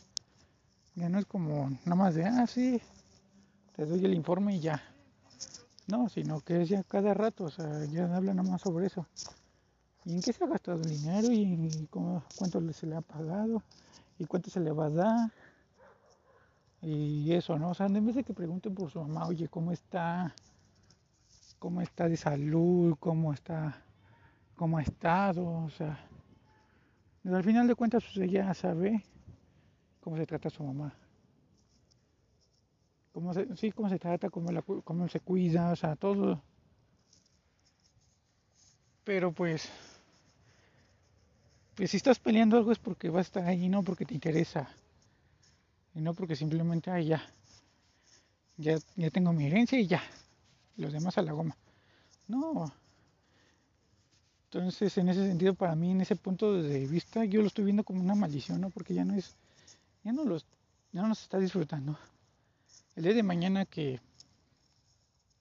ya 0.94 1.08
no 1.08 1.18
es 1.18 1.26
como 1.26 1.70
nada 1.84 1.94
más 1.94 2.14
de, 2.14 2.24
ah, 2.24 2.46
sí, 2.46 2.80
te 3.76 3.84
doy 3.84 4.04
el 4.04 4.14
informe 4.14 4.56
y 4.56 4.60
ya. 4.60 4.82
No, 5.86 6.08
sino 6.08 6.40
que 6.40 6.62
es 6.62 6.70
ya 6.70 6.82
cada 6.84 7.12
rato, 7.12 7.44
o 7.44 7.50
sea, 7.50 7.84
ya 7.84 8.04
hablan 8.04 8.36
nada 8.36 8.50
más 8.50 8.62
sobre 8.62 8.86
eso. 8.86 9.06
¿Y 10.06 10.14
en 10.14 10.22
qué 10.22 10.32
se 10.32 10.44
ha 10.44 10.46
gastado 10.46 10.82
el 10.82 10.88
dinero? 10.88 11.28
¿Y 11.30 11.86
cómo, 11.90 12.22
cuánto 12.36 12.60
se 12.72 12.86
le 12.86 12.96
ha 12.96 13.00
pagado? 13.02 13.62
¿Y 14.18 14.24
cuánto 14.24 14.50
se 14.50 14.60
le 14.60 14.70
va 14.72 14.86
a 14.86 14.90
dar? 14.90 15.32
Y 16.80 17.32
eso, 17.32 17.58
¿no? 17.58 17.70
O 17.70 17.74
sea, 17.74 17.86
en 17.86 18.04
vez 18.04 18.14
de 18.14 18.24
que 18.24 18.34
pregunten 18.34 18.74
por 18.74 18.90
su 18.90 19.00
mamá, 19.00 19.26
oye, 19.26 19.48
¿cómo 19.48 19.72
está? 19.72 20.34
¿Cómo 21.58 21.80
está 21.80 22.08
de 22.08 22.16
salud? 22.16 22.96
¿Cómo 23.00 23.32
está? 23.32 23.82
¿Cómo 24.54 24.76
ha 24.78 24.82
estado? 24.82 25.46
O 25.46 25.70
sea, 25.70 25.98
al 27.32 27.44
final 27.44 27.66
de 27.66 27.74
cuentas, 27.74 28.04
pues 28.04 28.16
ella 28.28 28.52
sabe 28.52 29.02
cómo 30.00 30.16
se 30.16 30.26
trata 30.26 30.48
a 30.48 30.50
su 30.50 30.62
mamá. 30.62 30.94
Cómo 33.12 33.32
sí, 33.32 33.72
cómo 33.72 33.88
se 33.88 33.98
trata, 33.98 34.28
cómo, 34.28 34.50
la, 34.50 35.08
se 35.08 35.20
cuida, 35.20 35.70
o 35.70 35.76
sea, 35.76 35.96
todo. 35.96 36.42
Pero 39.04 39.32
pues, 39.32 39.70
pues 41.76 41.90
si 41.90 41.96
estás 41.96 42.18
peleando 42.18 42.56
algo 42.56 42.72
es 42.72 42.78
porque 42.78 43.08
va 43.08 43.20
a 43.20 43.22
estar 43.22 43.44
ahí, 43.46 43.68
no 43.68 43.82
porque 43.82 44.04
te 44.04 44.14
interesa. 44.14 44.68
Y 45.94 46.00
no 46.00 46.12
porque 46.12 46.34
simplemente, 46.34 46.90
ay, 46.90 47.06
ya, 47.06 47.22
ya, 48.56 48.78
ya 48.96 49.10
tengo 49.10 49.32
mi 49.32 49.46
herencia 49.46 49.78
y 49.78 49.86
ya. 49.86 50.02
Los 50.76 50.92
demás 50.92 51.16
a 51.18 51.22
la 51.22 51.32
goma. 51.32 51.56
No, 52.26 52.72
entonces, 54.54 54.96
en 54.98 55.08
ese 55.08 55.26
sentido, 55.26 55.54
para 55.54 55.74
mí, 55.74 55.90
en 55.90 56.00
ese 56.00 56.14
punto 56.14 56.62
de 56.62 56.86
vista, 56.86 57.24
yo 57.24 57.40
lo 57.40 57.48
estoy 57.48 57.64
viendo 57.64 57.82
como 57.82 58.00
una 58.00 58.14
maldición, 58.14 58.60
¿no? 58.60 58.70
Porque 58.70 58.94
ya 58.94 59.04
no 59.04 59.14
es, 59.14 59.34
ya 60.04 60.12
no 60.12 60.22
los, 60.24 60.46
ya 60.92 61.02
no 61.02 61.08
nos 61.08 61.22
está 61.22 61.40
disfrutando. 61.40 61.98
El 62.94 63.02
día 63.02 63.14
de 63.14 63.24
mañana 63.24 63.64
que 63.64 64.00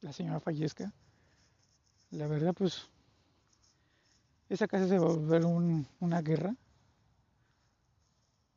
la 0.01 0.11
señora 0.13 0.39
fallezca, 0.39 0.91
la 2.09 2.25
verdad, 2.25 2.55
pues, 2.55 2.89
esa 4.49 4.67
casa 4.67 4.87
se 4.87 4.97
va 4.97 5.05
a 5.05 5.13
volver 5.13 5.45
una 5.45 6.21
guerra. 6.23 6.55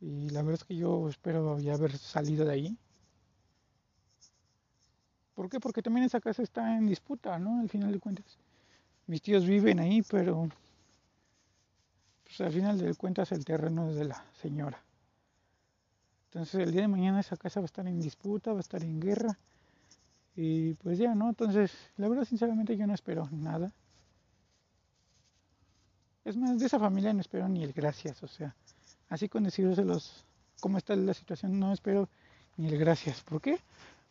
Y 0.00 0.30
la 0.30 0.40
verdad 0.40 0.60
es 0.62 0.64
que 0.64 0.76
yo 0.76 1.06
espero 1.10 1.58
ya 1.58 1.74
haber 1.74 1.98
salido 1.98 2.46
de 2.46 2.52
ahí. 2.52 2.78
¿Por 5.34 5.50
qué? 5.50 5.60
Porque 5.60 5.82
también 5.82 6.06
esa 6.06 6.22
casa 6.22 6.42
está 6.42 6.78
en 6.78 6.86
disputa, 6.86 7.38
¿no? 7.38 7.60
Al 7.60 7.68
final 7.68 7.92
de 7.92 8.00
cuentas 8.00 8.38
mis 9.06 9.22
tíos 9.22 9.46
viven 9.46 9.78
ahí, 9.80 10.02
pero 10.02 10.48
pues 12.24 12.40
al 12.40 12.52
final 12.52 12.78
de 12.78 12.94
cuentas 12.94 13.32
el 13.32 13.44
terreno 13.44 13.88
es 13.90 13.96
de 13.96 14.04
la 14.04 14.24
señora. 14.40 14.82
Entonces 16.26 16.66
el 16.66 16.72
día 16.72 16.82
de 16.82 16.88
mañana 16.88 17.20
esa 17.20 17.36
casa 17.36 17.60
va 17.60 17.64
a 17.64 17.66
estar 17.66 17.86
en 17.86 18.00
disputa, 18.00 18.52
va 18.52 18.58
a 18.58 18.60
estar 18.60 18.82
en 18.82 19.00
guerra. 19.00 19.38
Y 20.34 20.74
pues 20.74 20.98
ya, 20.98 21.14
¿no? 21.14 21.30
Entonces, 21.30 21.72
la 21.96 22.08
verdad, 22.08 22.24
sinceramente, 22.24 22.76
yo 22.76 22.86
no 22.86 22.92
espero 22.92 23.26
nada. 23.32 23.72
Es 26.26 26.36
más, 26.36 26.58
de 26.58 26.66
esa 26.66 26.78
familia 26.78 27.12
no 27.14 27.20
espero 27.20 27.48
ni 27.48 27.62
el 27.62 27.72
gracias, 27.72 28.22
o 28.22 28.26
sea, 28.26 28.54
así 29.08 29.28
con 29.28 29.44
decírselos 29.44 30.24
cómo 30.60 30.76
está 30.76 30.96
la 30.96 31.14
situación, 31.14 31.58
no 31.58 31.72
espero 31.72 32.08
ni 32.56 32.66
el 32.66 32.76
gracias. 32.78 33.22
¿Por 33.22 33.40
qué? 33.40 33.60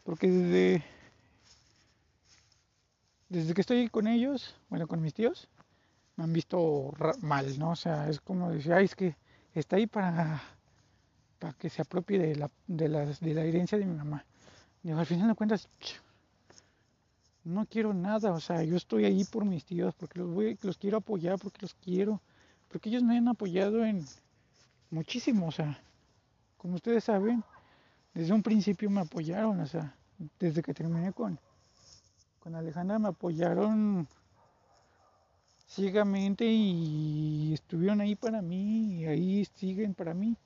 Porque 0.04 0.32
desde 0.32 0.84
desde 3.30 3.54
que 3.54 3.62
estoy 3.62 3.90
con 3.90 4.08
ellos, 4.08 4.56
bueno, 4.70 4.88
con 4.88 5.02
mis 5.02 5.14
tíos, 5.14 5.50
me 6.16 6.24
han 6.24 6.34
visto 6.34 6.94
mal, 7.22 7.58
¿no? 7.60 7.72
O 7.72 7.76
sea, 7.76 8.10
es 8.10 8.20
como 8.22 8.52
decir, 8.52 8.74
ay, 8.74 8.86
es 8.86 8.96
que 8.96 9.16
está 9.54 9.76
ahí 9.76 9.88
para, 9.88 10.42
para 11.40 11.54
que 11.54 11.70
se 11.70 11.82
apropie 11.82 12.20
de 12.20 12.36
la, 12.36 12.52
de, 12.68 12.90
la, 12.90 13.06
de 13.06 13.34
la 13.34 13.44
herencia 13.44 13.78
de 13.78 13.86
mi 13.86 13.96
mamá. 13.96 14.26
Digo, 14.84 15.00
al 15.00 15.06
final 15.06 15.28
de 15.28 15.36
cuentas, 15.36 15.68
no 17.44 17.66
quiero 17.66 17.94
nada, 17.94 18.32
o 18.32 18.40
sea, 18.40 18.64
yo 18.64 18.76
estoy 18.76 19.06
ahí 19.06 19.24
por 19.26 19.46
mis 19.46 19.66
tíos, 19.66 19.94
porque 19.96 20.20
los, 20.20 20.30
voy, 20.30 20.58
los 20.62 20.78
quiero 20.78 20.98
apoyar, 20.98 21.38
porque 21.40 21.60
los 21.62 21.74
quiero, 21.76 22.22
porque 22.70 22.90
ellos 22.90 23.04
me 23.04 23.18
han 23.18 23.28
apoyado 23.28 23.86
en 23.86 24.06
muchísimo, 24.90 25.48
o 25.48 25.52
sea, 25.52 25.80
como 26.58 26.76
ustedes 26.76 27.04
saben, 27.04 27.44
desde 28.14 28.34
un 28.34 28.42
principio 28.42 28.90
me 28.90 29.02
apoyaron, 29.02 29.60
o 29.60 29.68
sea, 29.68 29.96
desde 30.40 30.62
que 30.62 30.74
terminé 30.74 31.14
con, 31.14 31.40
con 32.46 32.54
Alejandra 32.54 33.00
me 33.00 33.08
apoyaron 33.08 34.08
ciegamente 35.68 36.46
y 36.46 37.56
estuvieron 37.56 38.02
ahí 38.02 38.16
para 38.16 38.40
mí 38.44 39.00
y 39.00 39.06
ahí 39.06 39.46
siguen 39.56 39.96
para 39.96 40.14
mí. 40.14 40.38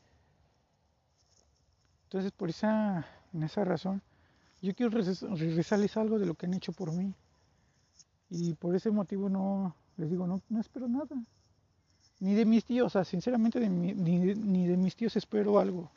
Entonces, 2.06 2.32
por 2.32 2.52
esa, 2.52 3.06
en 3.34 3.44
esa 3.44 3.66
razón, 3.66 4.02
yo 4.62 4.74
quiero 4.74 4.98
regresarles 4.98 5.98
algo 5.98 6.18
de 6.20 6.26
lo 6.26 6.36
que 6.36 6.46
han 6.46 6.54
hecho 6.54 6.72
por 6.72 6.94
mí. 6.94 7.14
Y 8.30 8.54
por 8.54 8.78
ese 8.78 8.92
motivo 8.92 9.28
no, 9.28 9.76
les 9.98 10.10
digo, 10.10 10.26
no, 10.26 10.42
no 10.48 10.62
espero 10.62 10.88
nada. 10.88 11.22
Ni 12.22 12.34
de 12.34 12.46
mis 12.46 12.64
tíos, 12.64 12.88
o 12.88 12.90
sea, 12.90 13.04
sinceramente 13.04 13.60
ni, 13.70 13.94
ni 13.94 14.68
de 14.68 14.78
mis 14.78 14.96
tíos 14.96 15.18
espero 15.18 15.60
algo. 15.60 15.92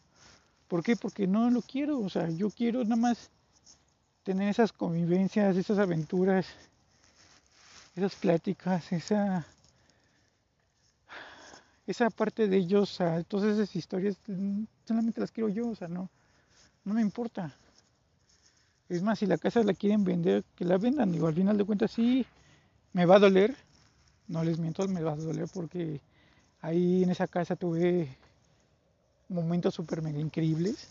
¿Por 0.67 0.83
qué? 0.83 0.97
Porque 0.97 1.29
no 1.29 1.49
lo 1.49 1.63
quiero, 1.63 2.01
o 2.01 2.09
sea, 2.09 2.29
yo 2.29 2.51
quiero 2.51 2.83
nada 2.83 2.97
más 2.97 3.31
tener 4.25 4.49
esas 4.49 4.73
convivencias, 4.73 5.57
esas 5.57 5.79
aventuras, 5.79 6.47
esas 7.97 8.15
pláticas, 8.15 8.93
esa 8.93 9.47
esa 11.87 12.11
parte 12.11 12.49
de 12.49 12.57
ellos, 12.57 13.01
o 13.01 13.25
todas 13.25 13.59
esas 13.59 13.75
historias, 13.75 14.17
mm, 14.27 14.65
solamente 14.87 15.21
las 15.21 15.33
quiero 15.33 15.49
yo, 15.49 15.69
o 15.69 15.75
sea, 15.75 15.89
no, 15.89 16.09
no 16.85 16.95
me 16.95 17.01
importa. 17.03 17.55
Es 18.89 19.03
más, 19.03 19.19
si 19.19 19.27
la 19.27 19.39
casa 19.39 19.63
la 19.63 19.75
quieren 19.75 20.05
vender, 20.05 20.45
que 20.55 20.65
la 20.65 20.79
vendan. 20.79 21.13
Digo, 21.13 21.27
al 21.27 21.35
final 21.35 21.57
de 21.57 21.65
cuentas 21.65 21.91
sí, 21.93 22.27
me 22.93 23.07
va 23.07 23.17
a 23.17 23.21
doler. 23.21 23.57
No 24.29 24.45
les 24.45 24.59
miento, 24.59 24.87
me 24.89 25.03
va 25.03 25.13
a 25.13 25.17
doler 25.17 25.49
porque 25.53 26.01
ahí 26.61 27.03
en 27.03 27.11
esa 27.11 27.27
casa 27.27 27.57
tuve 27.57 28.17
momentos 29.29 29.75
súper 29.75 30.03
mega 30.03 30.21
increíbles. 30.21 30.89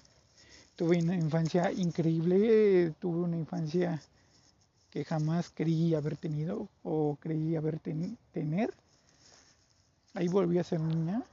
Tuve 0.76 1.00
una 1.02 1.16
infancia 1.16 1.72
increíble, 1.72 2.94
tuve 3.00 3.20
una 3.20 3.38
infancia 3.38 4.02
que 4.90 5.06
jamás 5.06 5.52
creí 5.54 5.96
haber 5.96 6.18
tenido 6.18 6.68
o 6.84 7.18
creí 7.20 7.56
haber 7.56 7.80
tener. 7.80 8.74
Ahí 10.14 10.28
volví 10.28 10.60
a 10.60 10.64
ser 10.64 10.82
niña. 10.82 11.24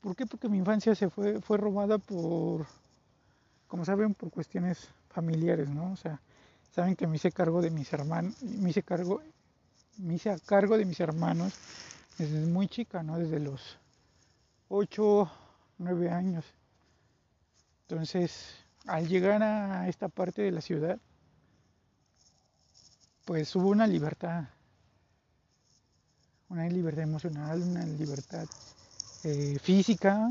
¿Por 0.00 0.14
qué? 0.14 0.26
Porque 0.26 0.48
mi 0.48 0.58
infancia 0.58 0.94
se 0.94 1.08
fue, 1.10 1.40
fue 1.40 1.56
robada 1.56 1.98
por, 1.98 2.66
como 3.66 3.84
saben, 3.84 4.14
por 4.14 4.30
cuestiones 4.30 4.88
familiares, 5.08 5.68
¿no? 5.68 5.92
O 5.92 5.96
sea, 5.96 6.20
saben 6.72 6.94
que 6.94 7.06
me 7.06 7.16
hice 7.16 7.32
cargo 7.32 7.62
de 7.62 7.70
mis 7.70 7.92
hermanos, 7.92 8.40
me 8.42 8.70
hice 8.70 8.82
cargo, 8.82 9.22
me 9.98 10.14
hice 10.14 10.30
a 10.30 10.38
cargo 10.38 10.76
de 10.76 10.84
mis 10.84 11.00
hermanos 11.00 11.54
desde 12.18 12.46
muy 12.46 12.68
chica, 12.68 13.02
¿no? 13.02 13.18
Desde 13.18 13.40
los 13.40 13.78
8, 14.68 15.30
9 15.78 16.10
años. 16.10 16.44
Entonces, 17.88 18.56
al 18.86 19.08
llegar 19.08 19.42
a 19.42 19.88
esta 19.88 20.08
parte 20.08 20.42
de 20.42 20.52
la 20.52 20.60
ciudad, 20.60 20.98
pues 23.24 23.54
hubo 23.56 23.68
una 23.68 23.86
libertad 23.86 24.44
una 26.54 26.68
libertad 26.68 27.02
emocional, 27.02 27.62
una 27.62 27.84
libertad 27.84 28.46
eh, 29.24 29.58
física. 29.60 30.28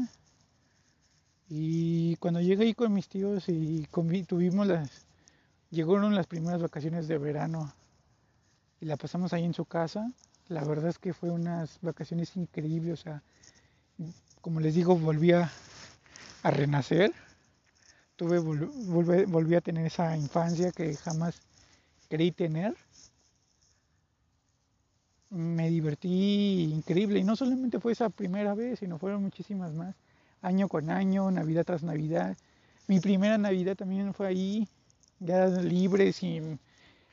Y 1.50 2.16
cuando 2.18 2.40
llegué 2.40 2.64
ahí 2.64 2.74
con 2.74 2.94
mis 2.94 3.10
tíos 3.10 3.50
y 3.50 3.86
tuvimos 4.28 4.68
las, 4.68 4.90
llegaron 5.70 6.16
las 6.16 6.28
primeras 6.28 6.62
vacaciones 6.62 7.08
de 7.08 7.18
verano 7.18 7.74
y 8.80 8.86
la 8.86 8.96
pasamos 8.96 9.34
ahí 9.34 9.44
en 9.44 9.54
su 9.54 9.66
casa, 9.66 10.12
la 10.48 10.64
verdad 10.64 10.90
es 10.90 10.98
que 10.98 11.14
fue 11.14 11.30
unas 11.30 11.78
vacaciones 11.82 12.36
increíbles, 12.36 13.02
o 13.02 13.04
sea, 13.04 13.24
como 14.42 14.60
les 14.62 14.76
digo, 14.76 14.96
volví 14.96 15.32
a, 15.34 15.52
renacer, 16.44 17.14
tuve, 18.24 19.26
volví 19.26 19.56
a 19.56 19.62
tener 19.62 19.86
esa 19.86 20.16
infancia 20.16 20.72
que 20.72 20.96
jamás 20.96 21.42
creí 22.10 22.32
tener 22.32 22.76
me 25.34 25.70
divertí 25.70 26.72
increíble. 26.72 27.20
Y 27.20 27.24
no 27.24 27.36
solamente 27.36 27.80
fue 27.80 27.92
esa 27.92 28.10
primera 28.10 28.54
vez, 28.54 28.80
sino 28.80 29.00
fueron 29.00 29.24
muchísimas 29.24 29.74
más. 29.74 29.96
Año 30.42 30.68
con 30.68 30.90
año, 30.90 31.32
Navidad 31.32 31.66
tras 31.66 31.84
Navidad. 31.84 32.38
Mi 32.88 33.00
primera 33.00 33.38
Navidad 33.38 33.76
también 33.76 34.14
fue 34.14 34.28
ahí, 34.28 34.68
ya 35.20 35.48
libre, 35.48 36.14
sin, 36.14 36.60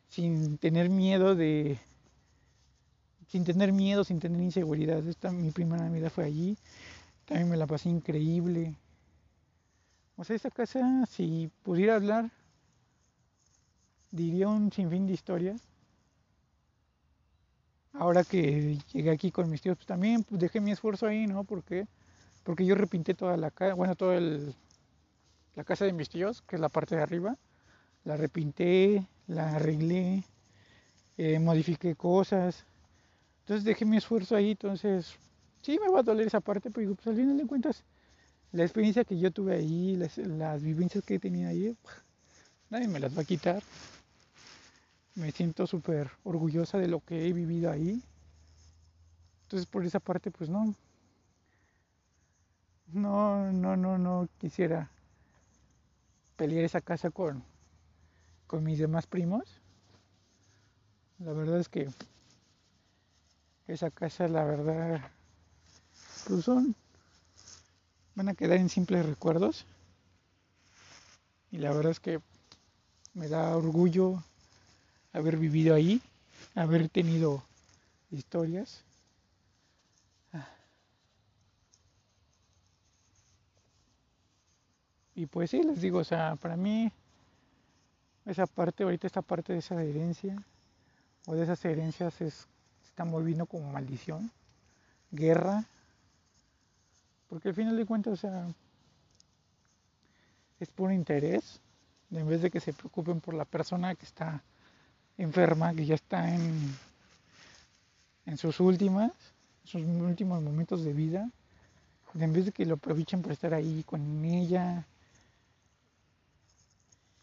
sin 0.09 0.59
tener 0.59 0.90
miedo 0.90 1.35
de... 1.35 1.79
Sin 3.29 3.44
tener 3.44 3.73
miedo, 3.73 4.03
sin 4.03 4.18
tener 4.18 4.40
inseguridad. 4.40 5.07
Esta, 5.07 5.31
mi 5.31 5.53
primera 5.53 5.85
Navidad 5.85 6.11
fue 6.11 6.25
allí. 6.25 6.59
También 7.27 7.49
me 7.49 7.57
la 7.57 7.68
pasé 7.68 7.88
increíble. 7.88 8.75
O 10.21 10.25
sea, 10.25 10.37
esta 10.37 10.51
casa, 10.51 11.07
si 11.07 11.51
pudiera 11.63 11.97
hablar, 11.97 12.31
diría 14.11 14.49
un 14.49 14.71
sinfín 14.71 15.07
de 15.07 15.15
historias 15.15 15.63
ahora 17.95 18.23
que 18.23 18.77
llegué 18.93 19.11
aquí 19.13 19.31
con 19.31 19.49
mis 19.49 19.63
tíos, 19.63 19.79
pues 19.79 19.87
también 19.87 20.23
pues, 20.25 20.39
dejé 20.39 20.61
mi 20.61 20.73
esfuerzo 20.73 21.07
ahí, 21.07 21.27
¿no? 21.27 21.45
Porque, 21.45 21.87
porque 22.45 22.67
yo 22.67 22.75
repinté 22.75 23.15
toda 23.15 23.39
la 23.39 23.51
casa, 23.51 23.73
bueno, 23.73 23.97
toda 23.97 24.21
la 25.55 25.65
casa 25.65 25.87
de 25.87 25.95
mis 25.95 26.11
tíos, 26.11 26.43
que 26.43 26.57
es 26.57 26.61
la 26.61 26.69
parte 26.69 26.97
de 26.97 27.03
arriba, 27.03 27.39
la 28.05 28.19
repinté, 28.19 29.07
la 29.27 29.57
arreglé, 29.57 30.25
eh, 31.17 31.39
modifiqué 31.39 31.95
cosas. 31.95 32.67
Entonces 33.45 33.65
dejé 33.65 33.87
mi 33.87 33.97
esfuerzo 33.97 34.37
ahí, 34.37 34.51
entonces 34.51 35.17
sí 35.63 35.79
me 35.79 35.89
va 35.91 36.01
a 36.01 36.03
doler 36.03 36.27
esa 36.27 36.41
parte, 36.41 36.71
pero 36.71 36.95
pues 36.95 37.07
al 37.07 37.17
final 37.17 37.39
de 37.39 37.47
cuentas, 37.47 37.83
la 38.53 38.65
experiencia 38.65 39.05
que 39.05 39.19
yo 39.19 39.31
tuve 39.31 39.55
ahí, 39.55 39.97
las, 39.97 40.63
vivencias 40.63 41.05
que 41.05 41.15
he 41.15 41.19
tenido 41.19 41.49
ahí, 41.49 41.77
nadie 42.69 42.89
me 42.89 43.01
las 43.01 43.17
va 43.17 43.23
a 43.23 43.25
quitar 43.25 43.63
me 45.15 45.33
siento 45.33 45.67
súper 45.67 46.11
orgullosa 46.25 46.79
de 46.79 46.89
lo 46.89 47.01
que 47.01 47.27
he 47.27 47.33
vivido 47.33 47.71
ahí. 47.71 48.03
Entonces 49.43 49.67
por 49.67 49.85
esa 49.85 50.01
parte 50.01 50.31
pues 50.31 50.49
no, 50.49 50.75
no, 52.93 53.53
no, 53.53 53.77
no, 53.77 53.99
no 53.99 54.29
quisiera 54.39 54.91
pelear 56.37 56.65
esa 56.65 56.81
casa 56.81 57.11
con, 57.11 57.43
con 58.47 58.65
mis 58.65 58.79
demás 58.79 59.07
primos. 59.07 59.61
La 61.19 61.33
verdad 61.33 61.61
es 61.61 61.69
que 61.69 61.89
esa 63.67 63.91
casa, 63.91 64.27
la 64.27 64.45
verdad, 64.45 65.01
pues 66.27 66.49
van 68.21 68.29
a 68.29 68.35
quedar 68.35 68.59
en 68.59 68.69
simples 68.69 69.07
recuerdos. 69.07 69.65
Y 71.51 71.57
la 71.57 71.73
verdad 71.73 71.93
es 71.93 72.01
que 72.01 72.21
me 73.15 73.29
da 73.29 73.57
orgullo 73.57 74.23
haber 75.15 75.39
vivido 75.39 75.75
ahí, 75.75 76.03
haber 76.55 76.91
tenido 76.91 77.43
historias. 78.11 78.85
Y 85.15 85.25
pues 85.25 85.51
sí, 85.51 85.63
les 85.63 85.81
digo, 85.81 86.01
o 86.01 86.05
sea, 86.05 86.37
para 86.37 86.59
mí 86.59 86.93
esa 88.27 88.47
parte, 88.47 88.83
ahorita 88.83 89.07
esta 89.07 89.23
parte 89.23 89.55
de 89.55 89.61
esa 89.61 89.83
herencia 89.83 90.37
o 91.25 91.35
de 91.35 91.45
esas 91.45 91.65
herencias 91.65 92.21
es, 92.21 92.35
se 92.35 92.89
están 92.89 93.11
volviendo 93.11 93.47
como 93.47 93.73
maldición, 93.73 94.31
guerra, 95.11 95.65
porque 97.31 97.49
al 97.49 97.55
final 97.55 97.77
de 97.77 97.87
cuentas, 97.87 98.12
o 98.12 98.16
sea, 98.16 98.49
es 100.59 100.69
por 100.69 100.93
interés, 100.93 101.61
en 102.11 102.29
vez 102.29 102.43
de 102.43 102.51
que 102.51 102.61
se 102.61 102.73
preocupen 102.73 103.21
por 103.21 103.35
la 103.35 103.45
persona 103.45 103.95
que 103.95 104.05
está 104.05 104.43
enferma, 105.16 105.73
que 105.73 105.87
ya 105.87 105.95
está 105.95 106.35
en, 106.35 106.77
en 108.27 108.37
sus 108.37 108.59
últimas, 108.59 109.12
sus 109.64 109.81
últimos 109.83 110.43
momentos 110.43 110.85
de 110.85 110.93
vida, 110.93 111.31
en 112.19 112.33
vez 112.33 112.47
de 112.47 112.53
que 112.53 112.66
lo 112.66 112.75
aprovechen 112.75 113.23
por 113.23 113.31
estar 113.31 113.55
ahí 113.55 113.85
con 113.85 114.25
ella, 114.25 114.85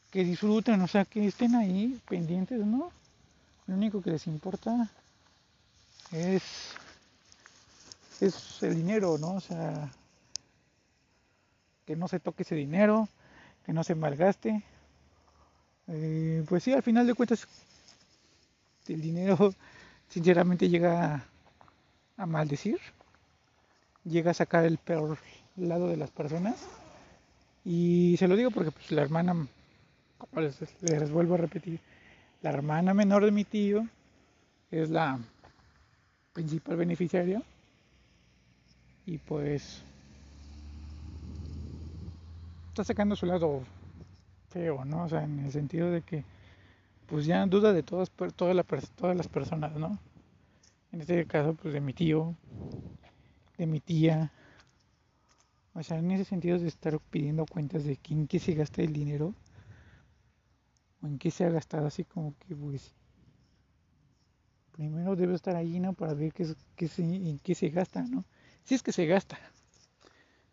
que 0.10 0.24
disfruten, 0.24 0.82
o 0.82 0.88
sea, 0.88 1.04
que 1.04 1.28
estén 1.28 1.54
ahí 1.54 2.02
pendientes, 2.08 2.66
¿no? 2.66 2.92
Lo 3.66 3.76
único 3.76 4.02
que 4.02 4.12
les 4.12 4.26
importa 4.28 4.90
es, 6.14 6.44
es 8.22 8.64
el 8.64 8.76
dinero, 8.76 9.18
¿no? 9.18 9.36
O 9.36 9.40
sea, 9.40 9.92
que 11.86 11.96
no 11.96 12.08
se 12.08 12.20
toque 12.20 12.44
ese 12.44 12.56
dinero, 12.56 13.08
que 13.66 13.74
no 13.74 13.84
se 13.84 13.96
malgaste. 13.96 14.64
Eh, 15.88 16.44
pues 16.48 16.64
sí, 16.64 16.74
al 16.74 16.84
final 16.84 17.08
de 17.08 17.14
cuentas 17.14 17.48
el 18.88 19.02
dinero 19.02 19.54
sinceramente 20.10 20.70
llega 20.70 21.26
a, 22.18 22.26
maldecir, 22.26 22.80
llega 24.04 24.32
a 24.32 24.34
sacar 24.34 24.66
el 24.66 24.78
peor 24.78 25.18
lado 25.56 25.88
de 25.88 25.98
las 25.98 26.12
personas. 26.12 26.56
Y 27.64 28.16
se 28.18 28.28
lo 28.28 28.36
digo 28.36 28.52
porque 28.52 28.72
pues, 28.72 28.92
la 28.92 29.02
hermana, 29.02 29.48
les, 30.36 30.60
les 30.82 31.12
vuelvo 31.12 31.36
a 31.36 31.38
repetir, 31.38 31.80
la 32.42 32.50
hermana 32.50 32.94
menor 32.94 33.26
de 33.26 33.32
mi 33.32 33.44
tío 33.44 33.88
es 34.72 34.90
la 34.90 35.20
principal 36.34 36.78
beneficiaria. 36.78 37.42
Y 39.08 39.18
pues 39.18 39.82
está 42.68 42.84
sacando 42.84 43.16
su 43.16 43.26
lado 43.26 43.64
feo, 44.50 44.84
¿no? 44.86 45.06
O 45.06 45.10
sea, 45.10 45.24
en 45.24 45.40
el 45.40 45.52
sentido 45.52 45.90
de 45.90 46.02
que 46.02 46.26
pues 47.08 47.26
ya 47.26 47.46
duda 47.46 47.72
de 47.72 47.84
todas, 47.84 48.12
todas, 48.36 48.92
todas 48.96 49.16
las 49.16 49.28
personas, 49.30 49.74
¿no? 49.78 49.98
En 50.92 51.02
este 51.02 51.26
caso, 51.26 51.54
pues 51.54 51.74
de 51.74 51.80
mi 51.80 51.94
tío, 51.94 52.36
de 53.58 53.66
mi 53.66 53.80
tía, 53.80 54.30
O 55.74 55.84
sea, 55.84 56.00
en 56.00 56.12
ese 56.12 56.26
sentido 56.26 56.60
de 56.60 56.68
estar 56.68 57.00
pidiendo 57.00 57.46
cuentas 57.46 57.86
de 57.86 57.96
quién 57.96 58.28
qué 58.28 58.40
se 58.40 58.56
gasta 58.56 58.82
el 58.82 58.92
dinero 58.92 59.34
o 61.02 61.08
en 61.08 61.18
qué 61.18 61.32
se 61.32 61.46
ha 61.46 61.50
gastado, 61.50 61.88
así 61.88 62.04
como 62.04 62.34
que 62.40 62.56
pues 62.56 62.94
primero 64.74 65.16
debe 65.16 65.36
estar 65.36 65.56
ahí, 65.56 65.80
¿no? 65.80 65.94
Para 65.94 66.14
ver 66.14 66.34
qué, 66.34 66.46
qué 66.76 66.88
se, 66.88 67.04
en 67.04 67.40
qué 67.40 67.56
se 67.56 67.70
gasta, 67.70 68.02
¿no? 68.04 68.26
Si 68.68 68.76
es 68.76 68.84
que 68.84 68.92
se 68.92 69.06
gasta, 69.06 69.40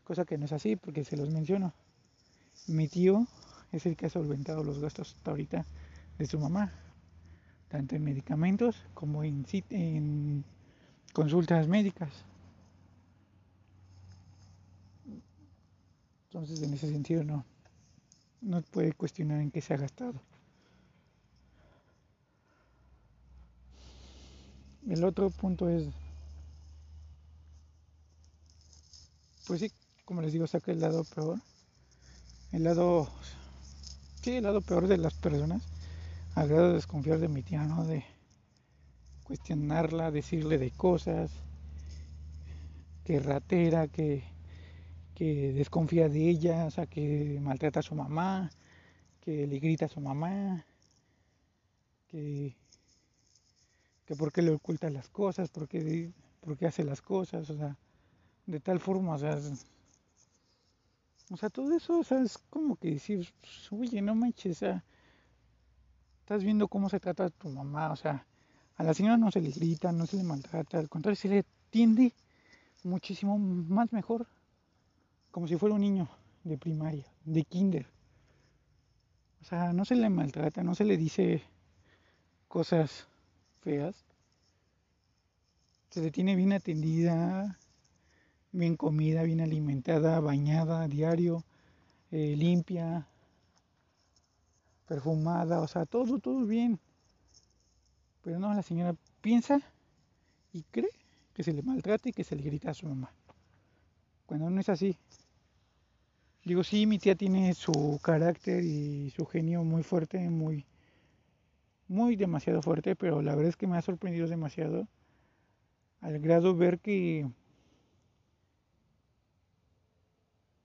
cosa 0.05 0.25
que 0.25 0.39
no 0.39 0.45
es 0.45 0.53
así 0.53 0.77
porque 0.77 1.05
se 1.05 1.17
los 1.17 1.31
menciono. 1.31 1.73
Mi 2.69 2.87
tío 2.87 3.27
es 3.73 3.87
el 3.87 3.97
que 3.97 4.07
ha 4.07 4.09
solventado 4.09 4.63
los 4.63 4.79
gastos 4.79 5.17
hasta 5.17 5.33
ahorita 5.33 5.67
de 6.17 6.27
su 6.29 6.39
mamá, 6.39 6.73
tanto 7.67 7.97
en 7.97 8.05
medicamentos 8.05 8.77
como 8.95 9.25
en, 9.25 9.45
en 9.71 10.45
consultas 11.13 11.67
médicas. 11.67 12.25
Entonces, 16.27 16.63
en 16.63 16.73
ese 16.73 16.89
sentido, 16.89 17.25
no, 17.25 17.45
no 18.43 18.63
puede 18.63 18.93
cuestionar 18.93 19.41
en 19.41 19.51
qué 19.51 19.61
se 19.61 19.75
ha 19.75 19.79
gastado. 19.79 20.23
El 24.87 25.03
otro 25.03 25.31
punto 25.31 25.69
es, 25.69 25.89
pues 29.47 29.61
sí, 29.61 29.73
como 30.05 30.23
les 30.23 30.33
digo, 30.33 30.47
saca 30.47 30.73
el 30.73 30.81
lado 30.81 31.05
peor. 31.05 31.39
El 32.53 32.65
lado, 32.65 33.09
sí, 34.23 34.37
el 34.37 34.45
lado 34.45 34.61
peor 34.61 34.87
de 34.87 34.99
las 34.99 35.15
personas, 35.15 35.63
al 36.35 36.49
grado 36.49 36.69
de 36.69 36.75
desconfiar 36.75 37.19
de 37.19 37.29
mi 37.29 37.43
tía, 37.43 37.65
¿no? 37.65 37.85
De 37.85 38.05
cuestionarla, 39.25 40.11
decirle 40.11 40.59
de 40.59 40.71
cosas, 40.71 41.31
que 43.05 43.19
ratera, 43.21 43.89
que 43.89 44.25
que 45.15 45.53
desconfía 45.53 46.09
de 46.09 46.29
ella, 46.29 46.67
o 46.67 46.71
sea, 46.71 46.87
que 46.87 47.39
maltrata 47.41 47.81
a 47.81 47.85
su 47.85 47.95
mamá, 47.95 48.51
que 49.21 49.47
le 49.47 49.59
grita 49.59 49.87
a 49.87 49.89
su 49.89 50.01
mamá, 50.01 50.67
que, 52.09 52.57
que 54.05 54.17
por 54.17 54.33
qué 54.33 54.43
le 54.43 54.51
oculta 54.51 54.91
las 54.91 55.09
cosas, 55.09 55.51
por 55.51 55.69
qué, 55.69 56.13
hace 56.67 56.85
las 56.85 57.01
cosas, 57.01 57.49
o 57.49 57.57
sea, 57.57 57.79
de 58.47 58.61
tal 58.61 58.81
forma, 58.81 59.15
o 59.15 59.19
sea, 59.19 59.39
o 61.31 61.37
sea, 61.37 61.51
todo 61.51 61.75
eso, 61.75 61.99
o 61.99 62.05
sea, 62.05 62.21
es 62.21 62.39
como 62.51 62.77
que 62.77 62.91
decir, 62.91 63.27
oye, 63.71 64.03
no 64.03 64.15
manches, 64.15 64.59
o 64.59 64.61
sea, 64.61 64.85
estás 66.21 66.45
viendo 66.45 66.69
cómo 66.69 66.89
se 66.89 67.01
trata 67.01 67.27
a 67.27 67.31
tu 67.31 67.49
mamá, 67.49 67.93
o 67.93 67.97
sea, 67.97 68.27
a 68.77 68.83
la 68.83 68.95
señora 68.95 69.17
no 69.17 69.31
se 69.31 69.41
le 69.41 69.51
grita, 69.51 69.93
no 69.93 70.07
se 70.07 70.17
le 70.17 70.25
maltrata, 70.25 70.79
al 70.79 70.89
contrario, 70.89 71.17
se 71.17 71.29
le 71.29 71.39
atiende 71.41 72.13
muchísimo 72.83 73.39
más 73.39 73.93
mejor 73.93 74.27
como 75.31 75.49
si 75.49 75.57
fuera 75.57 75.75
un 75.75 75.81
niño 75.81 76.09
de 76.45 76.57
primaria, 76.57 77.05
de 77.25 77.43
kinder. 77.43 77.87
O 79.43 79.45
sea, 79.45 79.73
no 79.73 79.85
se 79.85 79.97
le 79.97 80.09
maltrata, 80.09 80.63
no 80.63 80.75
se 80.75 80.85
le 80.85 80.97
dice 80.97 81.43
cosas 82.47 83.09
feas. 83.63 83.97
Se 85.91 86.01
le 86.01 86.11
tiene 86.11 86.37
bien 86.37 86.53
atendida, 86.53 87.59
bien 88.55 88.77
comida, 88.77 89.23
bien 89.23 89.41
alimentada, 89.41 90.21
bañada 90.21 90.89
diario, 90.89 91.45
eh, 92.11 92.35
limpia, 92.37 93.07
perfumada, 94.87 95.61
o 95.61 95.69
sea, 95.69 95.87
todo, 95.87 96.19
todo 96.19 96.47
bien. 96.47 96.79
Pero 98.23 98.39
no, 98.39 98.55
la 98.55 98.63
señora 98.63 98.95
piensa 99.21 99.61
y 100.53 100.63
cree 100.71 100.91
que 101.35 101.43
se 101.43 101.53
le 101.53 101.63
maltrata 101.63 102.09
y 102.09 102.13
que 102.13 102.25
se 102.25 102.37
le 102.37 102.43
grita 102.43 102.71
a 102.71 102.75
su 102.75 102.87
mamá. 102.87 103.13
Cuando 104.27 104.49
no 104.49 104.61
es 104.61 104.69
así, 104.69 104.97
Digo, 106.45 106.63
sí, 106.63 106.87
mi 106.87 106.99
tía 106.99 107.15
tiene 107.15 107.55
su 107.55 107.99
carácter 108.03 108.63
y 108.65 109.11
su 109.17 109.25
genio 109.25 109.65
muy 109.65 109.83
fuerte, 109.83 110.29
muy, 110.29 110.67
muy 111.89 112.17
demasiado 112.17 112.61
fuerte, 112.61 112.95
pero 112.97 113.23
la 113.23 113.35
verdad 113.35 113.49
es 113.49 113.57
que 113.57 113.67
me 113.67 113.79
ha 113.79 113.83
sorprendido 113.83 114.29
demasiado 114.29 114.87
al 116.03 116.19
grado 116.19 116.55
ver 116.55 116.81
que, 116.81 117.27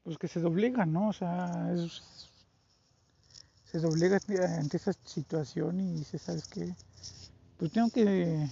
pues 0.03 0.17
que 0.17 0.27
se 0.27 0.39
doblega, 0.39 0.85
¿no? 0.85 1.09
O 1.09 1.13
sea, 1.13 1.73
se 3.65 3.79
doblega 3.79 4.19
ante 4.57 4.77
esa 4.77 4.93
situación 5.03 5.79
y 5.79 5.93
dice, 5.93 6.17
¿sabes 6.17 6.47
qué? 6.47 6.73
Pues 7.57 7.71
tengo 7.71 7.89
que 7.89 8.47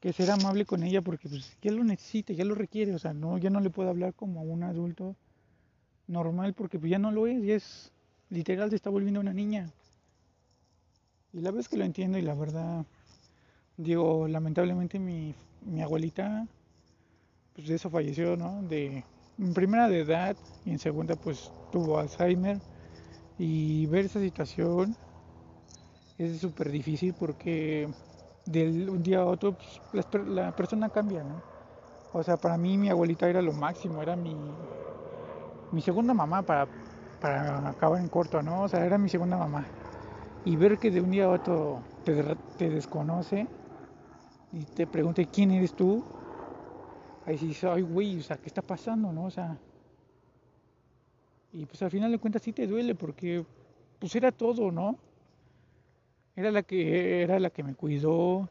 que 0.00 0.12
ser 0.14 0.30
amable 0.30 0.64
con 0.64 0.82
ella 0.82 1.02
porque 1.02 1.28
pues 1.28 1.56
ya 1.60 1.70
lo 1.72 1.84
necesita, 1.84 2.32
ya 2.32 2.44
lo 2.44 2.54
requiere, 2.54 2.94
o 2.94 2.98
sea, 2.98 3.12
no, 3.12 3.36
ya 3.36 3.50
no 3.50 3.60
le 3.60 3.68
puedo 3.68 3.90
hablar 3.90 4.14
como 4.14 4.40
a 4.40 4.42
un 4.42 4.62
adulto 4.62 5.14
normal 6.06 6.54
porque 6.54 6.78
pues 6.78 6.90
ya 6.90 6.98
no 6.98 7.12
lo 7.12 7.26
es, 7.26 7.42
ya 7.44 7.54
es 7.54 7.92
literal 8.30 8.70
se 8.70 8.76
está 8.76 8.88
volviendo 8.88 9.20
una 9.20 9.34
niña. 9.34 9.70
Y 11.32 11.40
la 11.40 11.50
vez 11.50 11.68
que 11.68 11.76
lo 11.76 11.84
entiendo 11.84 12.18
y 12.18 12.22
la 12.22 12.34
verdad, 12.34 12.84
digo, 13.76 14.26
lamentablemente 14.26 14.98
mi, 14.98 15.34
mi 15.66 15.82
abuelita, 15.82 16.46
pues 17.54 17.68
de 17.68 17.74
eso 17.74 17.90
falleció, 17.90 18.36
¿no? 18.36 18.62
De, 18.62 19.04
en 19.40 19.54
primera 19.54 19.88
de 19.88 20.00
edad 20.00 20.36
y 20.64 20.70
en 20.70 20.78
segunda 20.78 21.16
pues 21.16 21.50
tuvo 21.70 21.98
Alzheimer 21.98 22.58
y 23.38 23.86
ver 23.86 24.04
esa 24.04 24.20
situación 24.20 24.94
es 26.18 26.40
súper 26.40 26.70
difícil 26.70 27.14
porque 27.18 27.88
de 28.44 28.90
un 28.90 29.02
día 29.02 29.20
a 29.20 29.26
otro 29.26 29.54
pues, 29.54 30.06
la, 30.28 30.52
persona 30.52 30.90
cambia, 30.90 31.22
¿no? 31.22 31.40
O 32.12 32.22
sea, 32.22 32.36
para 32.36 32.58
mí 32.58 32.76
mi 32.76 32.90
abuelita 32.90 33.28
era 33.28 33.40
lo 33.40 33.52
máximo, 33.52 34.02
era 34.02 34.16
mi, 34.16 34.34
mi 35.72 35.80
segunda 35.80 36.12
mamá 36.12 36.42
para, 36.42 36.68
para 37.20 37.70
acabar 37.70 38.00
en 38.00 38.08
corto, 38.08 38.42
¿no? 38.42 38.64
O 38.64 38.68
sea, 38.68 38.84
era 38.84 38.98
mi 38.98 39.08
segunda 39.08 39.36
mamá. 39.36 39.64
Y 40.44 40.56
ver 40.56 40.78
que 40.78 40.90
de 40.90 41.00
un 41.00 41.10
día 41.10 41.24
a 41.26 41.30
otro 41.30 41.82
te, 42.04 42.22
te 42.56 42.68
desconoce 42.68 43.46
y 44.52 44.64
te 44.64 44.86
pregunte 44.86 45.26
quién 45.26 45.52
eres 45.52 45.72
tú, 45.74 46.02
ahí 47.30 47.38
sí 47.38 47.46
dices, 47.48 47.64
ay, 47.64 47.82
güey, 47.82 48.18
o 48.18 48.22
sea, 48.22 48.36
¿qué 48.36 48.48
está 48.48 48.62
pasando, 48.62 49.12
no? 49.12 49.24
O 49.24 49.30
sea, 49.30 49.58
y 51.52 51.66
pues 51.66 51.82
al 51.82 51.90
final 51.90 52.10
de 52.12 52.18
cuentas 52.18 52.42
sí 52.42 52.52
te 52.52 52.66
duele 52.66 52.94
porque 52.94 53.44
pues 53.98 54.14
era 54.16 54.32
todo, 54.32 54.70
¿no? 54.70 54.98
Era 56.36 56.50
la 56.50 56.62
que 56.62 57.22
era 57.22 57.38
la 57.38 57.50
que 57.50 57.62
me 57.62 57.74
cuidó, 57.74 58.48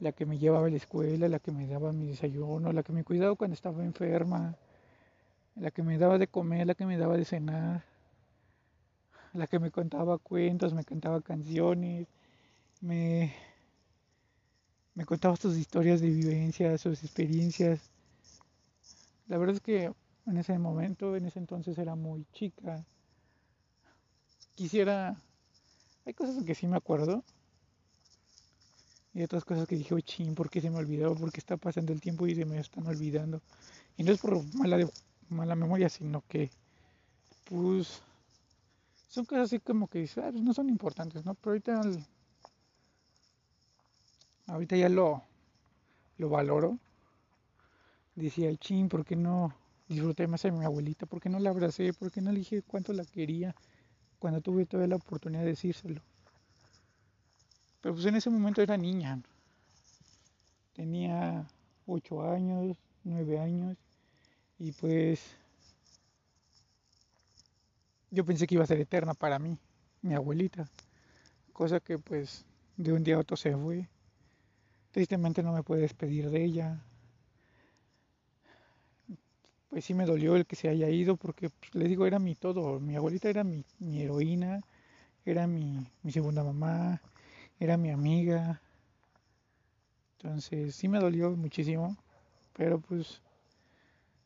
la 0.00 0.12
que 0.12 0.26
me 0.26 0.38
llevaba 0.38 0.66
a 0.66 0.70
la 0.70 0.76
escuela, 0.76 1.28
la 1.28 1.38
que 1.40 1.52
me 1.52 1.66
daba 1.66 1.92
mi 1.92 2.08
desayuno, 2.08 2.72
la 2.72 2.82
que 2.82 2.92
me 2.92 3.04
cuidaba 3.04 3.36
cuando 3.36 3.54
estaba 3.54 3.84
enferma, 3.84 4.56
la 5.56 5.70
que 5.70 5.82
me 5.82 5.98
daba 5.98 6.18
de 6.18 6.28
comer, 6.28 6.66
la 6.66 6.74
que 6.74 6.86
me 6.86 6.98
daba 6.98 7.16
de 7.16 7.24
cenar, 7.24 7.84
la 9.34 9.46
que 9.46 9.58
me 9.58 9.70
contaba 9.70 10.18
cuentos, 10.18 10.74
me 10.74 10.84
cantaba 10.84 11.20
canciones, 11.22 12.06
me, 12.80 13.34
me 14.94 15.04
contaba 15.04 15.36
sus 15.36 15.56
historias 15.58 16.00
de 16.00 16.08
vivencia, 16.08 16.78
sus 16.78 17.02
experiencias. 17.04 17.91
La 19.28 19.38
verdad 19.38 19.56
es 19.56 19.62
que 19.62 19.92
en 20.26 20.36
ese 20.36 20.58
momento, 20.58 21.16
en 21.16 21.26
ese 21.26 21.38
entonces 21.38 21.78
era 21.78 21.94
muy 21.94 22.26
chica. 22.32 22.84
Quisiera 24.54 25.16
hay 26.04 26.14
cosas 26.14 26.42
que 26.44 26.54
sí 26.54 26.66
me 26.66 26.76
acuerdo. 26.76 27.24
Y 29.14 29.22
otras 29.22 29.44
cosas 29.44 29.66
que 29.68 29.76
dije, 29.76 29.94
oh, 29.94 30.00
ching, 30.00 30.34
¿por 30.34 30.48
qué 30.50 30.60
se 30.60 30.70
me 30.70 30.78
olvidó? 30.78 31.14
¿Por 31.14 31.30
qué 31.30 31.38
está 31.38 31.56
pasando 31.56 31.92
el 31.92 32.00
tiempo 32.00 32.26
y 32.26 32.34
se 32.34 32.46
me 32.46 32.58
están 32.58 32.86
olvidando? 32.86 33.42
Y 33.96 34.04
no 34.04 34.12
es 34.12 34.20
por 34.20 34.42
mala, 34.54 34.78
de, 34.78 34.90
mala 35.28 35.54
memoria, 35.54 35.88
sino 35.90 36.24
que, 36.28 36.50
pues, 37.44 38.02
son 39.08 39.26
cosas 39.26 39.44
así 39.44 39.58
como 39.60 39.86
que 39.86 40.08
ah, 40.16 40.30
pues 40.32 40.42
no 40.42 40.54
son 40.54 40.70
importantes, 40.70 41.26
¿no? 41.26 41.34
Pero 41.34 41.50
ahorita, 41.50 41.82
ahorita 44.46 44.76
ya 44.76 44.88
lo, 44.88 45.22
lo 46.16 46.30
valoro. 46.30 46.78
Decía, 48.14 48.54
ching, 48.56 48.88
¿por 48.88 49.04
qué 49.04 49.16
no 49.16 49.54
disfruté 49.88 50.26
más 50.26 50.42
de 50.42 50.52
mi 50.52 50.64
abuelita? 50.64 51.06
¿Por 51.06 51.20
qué 51.20 51.28
no 51.28 51.38
la 51.38 51.50
abracé? 51.50 51.92
¿Por 51.92 52.10
qué 52.10 52.20
no 52.20 52.32
le 52.32 52.38
dije 52.38 52.62
cuánto 52.62 52.92
la 52.92 53.04
quería? 53.04 53.54
cuando 54.22 54.40
tuve 54.40 54.66
toda 54.66 54.86
la 54.86 54.94
oportunidad 54.94 55.40
de 55.42 55.48
decírselo. 55.48 56.00
Pero 57.80 57.92
pues 57.92 58.06
en 58.06 58.14
ese 58.14 58.30
momento 58.30 58.62
era 58.62 58.76
niña. 58.76 59.20
Tenía 60.74 61.44
8 61.86 62.22
años, 62.30 62.76
9 63.02 63.40
años 63.40 63.76
y 64.60 64.70
pues 64.70 65.20
yo 68.12 68.24
pensé 68.24 68.46
que 68.46 68.54
iba 68.54 68.62
a 68.62 68.68
ser 68.68 68.78
eterna 68.78 69.12
para 69.12 69.40
mí, 69.40 69.58
mi 70.02 70.14
abuelita. 70.14 70.70
Cosa 71.52 71.80
que 71.80 71.98
pues 71.98 72.44
de 72.76 72.92
un 72.92 73.02
día 73.02 73.16
a 73.16 73.18
otro 73.18 73.36
se 73.36 73.56
fue. 73.56 73.88
Tristemente 74.92 75.42
no 75.42 75.52
me 75.52 75.64
pude 75.64 75.80
despedir 75.80 76.30
de 76.30 76.44
ella 76.44 76.80
pues 79.72 79.84
sí 79.84 79.94
me 79.94 80.04
dolió 80.06 80.36
el 80.36 80.46
que 80.46 80.54
se 80.54 80.68
haya 80.68 80.88
ido 80.88 81.16
porque 81.16 81.50
pues, 81.50 81.74
les 81.74 81.88
digo 81.88 82.06
era 82.06 82.20
mi 82.20 82.36
todo 82.36 82.78
mi 82.78 82.94
abuelita 82.94 83.28
era 83.28 83.42
mi, 83.42 83.64
heroína 84.00 84.60
era 85.24 85.46
mi, 85.46 85.84
mi, 86.02 86.12
segunda 86.12 86.44
mamá 86.44 87.00
era 87.58 87.76
mi 87.76 87.90
amiga 87.90 88.60
entonces 90.18 90.76
sí 90.76 90.88
me 90.88 91.00
dolió 91.00 91.30
muchísimo 91.32 91.96
pero 92.52 92.78
pues 92.80 93.22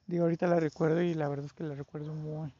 Digo, 0.07 0.23
ahorita 0.25 0.47
la 0.47 0.61
recuerdo 0.61 1.03
y 1.03 1.15
la 1.15 1.29
verdad 1.29 1.47
es 1.47 1.53
que 1.53 1.65
la 1.65 1.75
recuerdo 1.75 2.15
muy, 2.15 2.53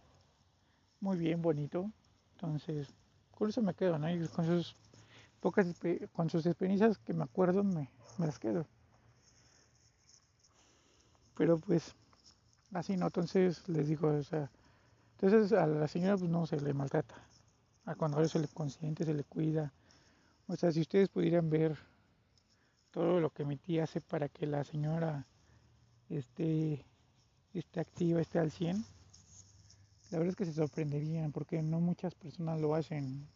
muy 1.01 1.17
bien, 1.17 1.43
bonito. 1.43 1.91
Entonces, 2.33 2.89
con 3.31 3.49
eso 3.49 3.63
me 3.63 3.75
quedo, 3.75 3.99
¿no? 3.99 4.11
Y 4.11 4.27
con 4.29 4.47
sus 4.47 4.75
pocas, 5.41 5.67
con 6.13 6.29
sus 6.29 6.45
experiencias 6.45 6.99
que 6.99 7.13
me 7.13 7.23
acuerdo, 7.23 7.63
me, 7.63 7.89
me 8.19 8.27
las 8.27 8.41
quedo. 8.41 8.67
Pero 11.37 11.59
pues, 11.59 11.95
así 12.73 12.97
no, 12.97 13.07
entonces 13.07 13.69
les 13.69 13.89
digo, 13.89 14.09
o 14.09 14.23
sea, 14.23 14.51
entonces 15.13 15.53
a 15.53 15.67
la 15.67 15.89
señora 15.89 16.17
pues 16.17 16.31
no 16.31 16.47
se 16.47 16.61
le 16.61 16.75
maltrata. 16.75 17.15
Al 17.85 17.97
contrario, 17.97 18.29
se 18.29 18.41
le 18.41 18.49
consiente, 18.49 19.05
se 19.05 19.15
le 19.15 19.25
cuida. 19.25 19.73
O 20.49 20.57
sea, 20.57 20.73
si 20.73 20.81
ustedes 20.81 21.09
pudieran 21.09 21.49
ver 21.49 21.79
todo 22.91 23.21
lo 23.21 23.31
que 23.31 23.45
mi 23.45 23.57
tía 23.57 23.85
hace 23.85 24.01
para 24.01 24.29
que 24.29 24.47
la 24.47 24.65
señora 24.65 25.27
esté, 26.09 26.85
esté 27.55 27.81
activa, 27.81 28.21
esté 28.21 28.39
al 28.39 28.51
100, 28.51 28.85
la 30.11 30.19
verdad 30.19 30.31
es 30.31 30.37
que 30.37 30.45
se 30.45 30.53
sorprenderían 30.53 31.33
porque 31.33 31.63
no 31.63 31.81
muchas 31.81 32.15
personas 32.15 32.61
lo 32.61 32.75
hacen. 32.75 33.27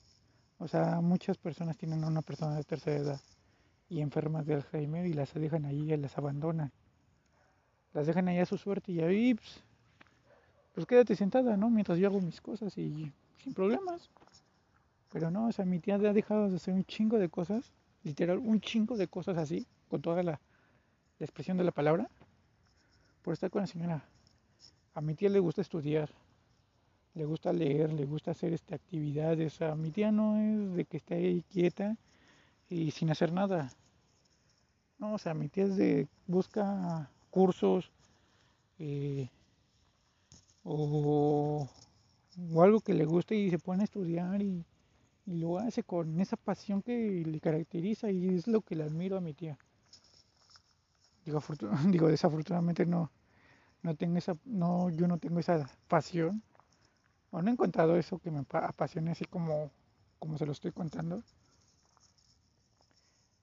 O 0.58 0.68
sea, 0.68 1.00
muchas 1.00 1.38
personas 1.38 1.76
tienen 1.76 2.04
a 2.04 2.08
una 2.08 2.22
persona 2.22 2.56
de 2.56 2.64
tercera 2.64 2.96
edad 2.96 3.20
y 3.88 4.00
enfermas 4.00 4.46
de 4.46 4.54
Alzheimer 4.54 5.06
y 5.06 5.12
las 5.12 5.34
dejan 5.34 5.64
ahí 5.64 5.92
y 5.92 5.96
las 5.96 6.16
abandonan. 6.18 6.72
Las 7.92 8.06
dejan 8.06 8.28
ahí 8.28 8.38
a 8.38 8.46
su 8.46 8.56
suerte 8.56 8.92
y 8.92 9.00
ahí, 9.00 9.34
pues, 9.34 9.62
pues 10.74 10.86
quédate 10.86 11.16
sentada, 11.16 11.56
¿no? 11.56 11.70
Mientras 11.70 11.98
yo 11.98 12.08
hago 12.08 12.20
mis 12.20 12.40
cosas 12.40 12.76
y 12.78 13.12
sin 13.42 13.54
problemas. 13.54 14.10
Pero 15.12 15.30
no, 15.30 15.48
o 15.48 15.52
sea, 15.52 15.64
mi 15.64 15.80
tía 15.80 15.96
ha 15.96 15.98
dejado 15.98 16.48
de 16.48 16.56
hacer 16.56 16.72
un 16.74 16.84
chingo 16.84 17.18
de 17.18 17.28
cosas 17.28 17.72
literal 18.02 18.38
un 18.38 18.60
chingo 18.60 18.96
de 18.96 19.08
cosas 19.08 19.36
así, 19.36 19.66
con 19.88 20.00
toda 20.00 20.22
la, 20.22 20.40
expresión 21.18 21.58
de 21.58 21.64
la 21.64 21.70
palabra, 21.70 22.08
por 23.22 23.34
estar 23.34 23.50
con 23.50 23.60
la 23.60 23.66
señora. 23.66 24.02
A 24.94 25.02
mi 25.02 25.14
tía 25.14 25.28
le 25.28 25.38
gusta 25.38 25.60
estudiar, 25.60 26.08
le 27.12 27.26
gusta 27.26 27.52
leer, 27.52 27.92
le 27.92 28.06
gusta 28.06 28.30
hacer 28.30 28.54
este, 28.54 28.74
actividades. 28.74 29.60
A 29.60 29.74
mi 29.74 29.90
tía 29.90 30.10
no 30.10 30.38
es 30.38 30.76
de 30.76 30.84
que 30.86 30.96
esté 30.96 31.16
ahí 31.16 31.44
quieta 31.50 31.94
y 32.70 32.90
sin 32.92 33.10
hacer 33.10 33.32
nada. 33.32 33.70
No, 34.98 35.12
o 35.12 35.18
sea, 35.18 35.34
mi 35.34 35.48
tía 35.50 35.64
es 35.64 35.76
de 35.76 36.08
busca 36.26 37.10
cursos 37.30 37.90
eh, 38.78 39.28
o, 40.64 41.68
o, 42.52 42.62
algo 42.62 42.80
que 42.80 42.94
le 42.94 43.04
guste 43.04 43.34
y 43.36 43.50
se 43.50 43.58
pone 43.58 43.82
a 43.82 43.84
estudiar 43.84 44.42
y, 44.42 44.64
y 45.26 45.38
lo 45.38 45.58
hace 45.58 45.82
con 45.82 46.20
esa 46.20 46.36
pasión 46.36 46.82
que 46.82 47.22
le 47.24 47.40
caracteriza 47.40 48.10
y 48.10 48.28
es 48.28 48.46
lo 48.46 48.62
que 48.62 48.76
le 48.76 48.84
admiro 48.84 49.16
a 49.16 49.20
mi 49.20 49.34
tía. 49.34 49.58
Digo, 51.24 51.40
desafortunadamente 52.08 52.86
no, 52.86 53.10
no 53.82 53.94
tengo 53.94 54.18
esa, 54.18 54.36
no, 54.44 54.90
yo 54.90 55.06
no 55.06 55.18
tengo 55.18 55.40
esa 55.40 55.68
pasión. 55.88 56.42
O 57.30 57.40
no 57.40 57.48
he 57.48 57.52
encontrado 57.52 57.96
eso 57.96 58.18
que 58.18 58.30
me 58.30 58.40
apasione 58.40 59.12
así 59.12 59.24
como, 59.24 59.70
como 60.18 60.36
se 60.36 60.46
lo 60.46 60.52
estoy 60.52 60.72
contando. 60.72 61.22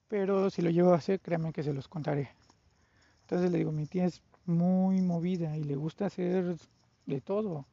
Pero 0.08 0.50
si 0.50 0.62
lo 0.62 0.70
llevo 0.70 0.92
a 0.92 0.96
hacer, 0.96 1.20
créanme 1.20 1.52
que 1.52 1.62
se 1.62 1.72
los 1.72 1.88
contaré. 1.88 2.30
Entonces 3.28 3.52
le 3.52 3.58
digo, 3.58 3.72
mi 3.72 3.84
tía 3.84 4.06
es 4.06 4.22
muy 4.46 5.02
movida 5.02 5.54
y 5.58 5.62
le 5.62 5.76
gusta 5.76 6.06
hacer 6.06 6.56
de 7.04 7.20
todo. 7.20 7.66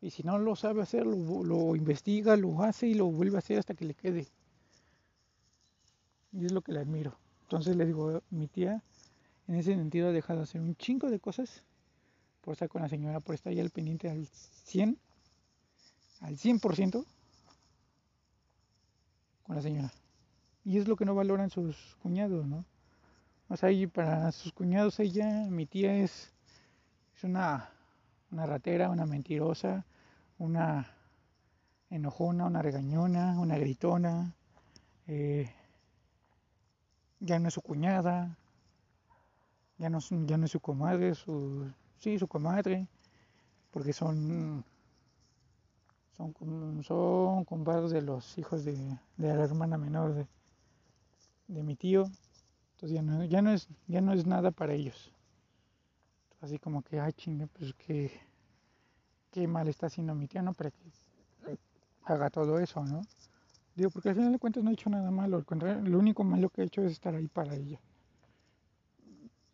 Y 0.00 0.10
si 0.10 0.22
no 0.22 0.38
lo 0.38 0.54
sabe 0.54 0.80
hacer, 0.80 1.04
lo, 1.04 1.74
investiga, 1.74 2.36
lo 2.36 2.62
hace 2.62 2.86
y 2.86 2.94
lo 2.94 3.06
vuelve 3.06 3.34
a 3.34 3.38
hacer 3.40 3.58
hasta 3.58 3.74
que 3.74 3.84
le 3.84 3.94
quede. 3.94 4.28
Y 6.30 6.46
es 6.46 6.52
lo 6.52 6.62
que 6.62 6.70
le 6.70 6.78
admiro. 6.78 7.18
Entonces 7.42 7.74
le 7.74 7.84
digo, 7.84 8.22
mi 8.30 8.46
tía 8.46 8.80
en 9.48 9.56
ese 9.56 9.74
sentido 9.74 10.10
ha 10.10 10.12
dejado 10.12 10.38
de 10.38 10.44
hacer 10.44 10.60
un 10.60 10.76
chingo 10.76 11.10
de 11.10 11.18
cosas 11.18 11.64
por 12.40 12.52
estar 12.52 12.68
con 12.68 12.82
la 12.82 12.88
señora, 12.88 13.18
por 13.18 13.34
estar 13.34 13.50
ahí 13.50 13.58
al 13.58 13.70
pendiente 13.70 14.08
al 14.08 14.28
100, 14.66 14.96
al 16.20 16.36
100% 16.36 17.04
con 19.42 19.56
la 19.56 19.62
señora. 19.62 19.92
Y 20.64 20.78
es 20.78 20.86
lo 20.86 20.94
que 20.94 21.06
no 21.06 21.16
valoran 21.16 21.50
sus 21.50 21.96
cuñados, 22.00 22.46
¿no? 22.46 22.64
O 23.48 23.56
sea, 23.56 23.70
y 23.70 23.86
para 23.86 24.32
sus 24.32 24.52
cuñados 24.52 24.98
ella, 25.00 25.46
mi 25.50 25.66
tía 25.66 25.96
es, 25.96 26.32
es 27.16 27.24
una, 27.24 27.70
una 28.30 28.46
ratera, 28.46 28.90
una 28.90 29.06
mentirosa, 29.06 29.84
una 30.38 30.90
enojona, 31.90 32.46
una 32.46 32.62
regañona, 32.62 33.38
una 33.38 33.58
gritona, 33.58 34.34
eh, 35.06 35.52
ya 37.20 37.38
no 37.38 37.48
es 37.48 37.54
su 37.54 37.62
cuñada, 37.62 38.36
ya 39.78 39.90
no, 39.90 39.98
ya 40.00 40.38
no 40.38 40.46
es 40.46 40.50
su 40.50 40.60
comadre, 40.60 41.14
su, 41.14 41.70
sí, 41.98 42.18
su 42.18 42.26
comadre, 42.26 42.86
porque 43.70 43.92
son, 43.92 44.64
son, 46.16 46.82
son 46.82 47.44
compadres 47.44 47.90
de 47.90 48.02
los 48.02 48.38
hijos 48.38 48.64
de, 48.64 48.98
la 49.18 49.34
hermana 49.34 49.78
menor 49.78 50.14
de, 50.14 50.26
de 51.48 51.62
mi 51.62 51.76
tío, 51.76 52.10
entonces 52.74 52.94
ya 53.30 53.40
no, 53.42 53.52
es, 53.52 53.68
ya 53.86 54.00
no 54.00 54.12
es 54.12 54.26
nada 54.26 54.50
para 54.50 54.74
ellos. 54.74 55.12
Así 56.40 56.58
como 56.58 56.82
que, 56.82 57.00
ay 57.00 57.12
chingue, 57.12 57.46
pues 57.46 57.72
que 57.74 58.12
qué 59.30 59.48
mal 59.48 59.68
está 59.68 59.86
haciendo 59.86 60.14
mi 60.14 60.28
tía, 60.28 60.42
¿no? 60.42 60.52
Para 60.52 60.70
que 60.70 60.78
haga 62.04 62.30
todo 62.30 62.58
eso, 62.58 62.84
¿no? 62.84 63.02
Digo, 63.74 63.90
porque 63.90 64.10
al 64.10 64.14
final 64.14 64.32
de 64.32 64.38
cuentas 64.38 64.62
no 64.62 64.70
he 64.70 64.74
hecho 64.74 64.90
nada 64.90 65.10
malo, 65.10 65.36
al 65.36 65.44
contrario, 65.44 65.82
lo 65.82 65.98
único 65.98 66.22
malo 66.22 66.48
que 66.50 66.62
he 66.62 66.64
hecho 66.64 66.82
es 66.82 66.92
estar 66.92 67.14
ahí 67.14 67.26
para 67.26 67.54
ella. 67.54 67.80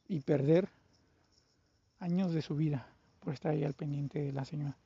Y 0.08 0.20
perder 0.20 0.68
años 2.00 2.32
de 2.34 2.42
su 2.42 2.56
vida 2.56 2.86
por 3.20 3.34
estar 3.34 3.52
ahí 3.52 3.64
al 3.64 3.74
pendiente 3.74 4.20
de 4.20 4.32
la 4.32 4.44
señora. 4.44 4.76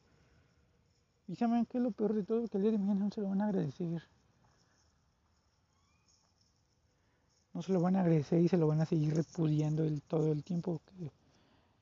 Y 1.26 1.36
saben 1.36 1.64
que 1.66 1.80
lo 1.80 1.90
peor 1.90 2.12
de 2.12 2.22
todo, 2.22 2.46
que 2.46 2.58
el 2.58 2.62
día 2.62 2.72
de 2.72 2.78
mañana 2.78 3.06
no 3.06 3.10
se 3.10 3.20
lo 3.20 3.28
van 3.28 3.40
a 3.40 3.46
agradecer. 3.46 4.02
No 7.54 7.62
se 7.62 7.72
lo 7.72 7.80
van 7.80 7.96
a 7.96 8.00
agradecer 8.00 8.40
y 8.40 8.48
se 8.48 8.58
lo 8.58 8.66
van 8.66 8.80
a 8.80 8.86
seguir 8.86 9.14
repudiando 9.14 9.84
todo 10.08 10.32
el 10.32 10.42
tiempo 10.44 10.80
que, 10.86 11.10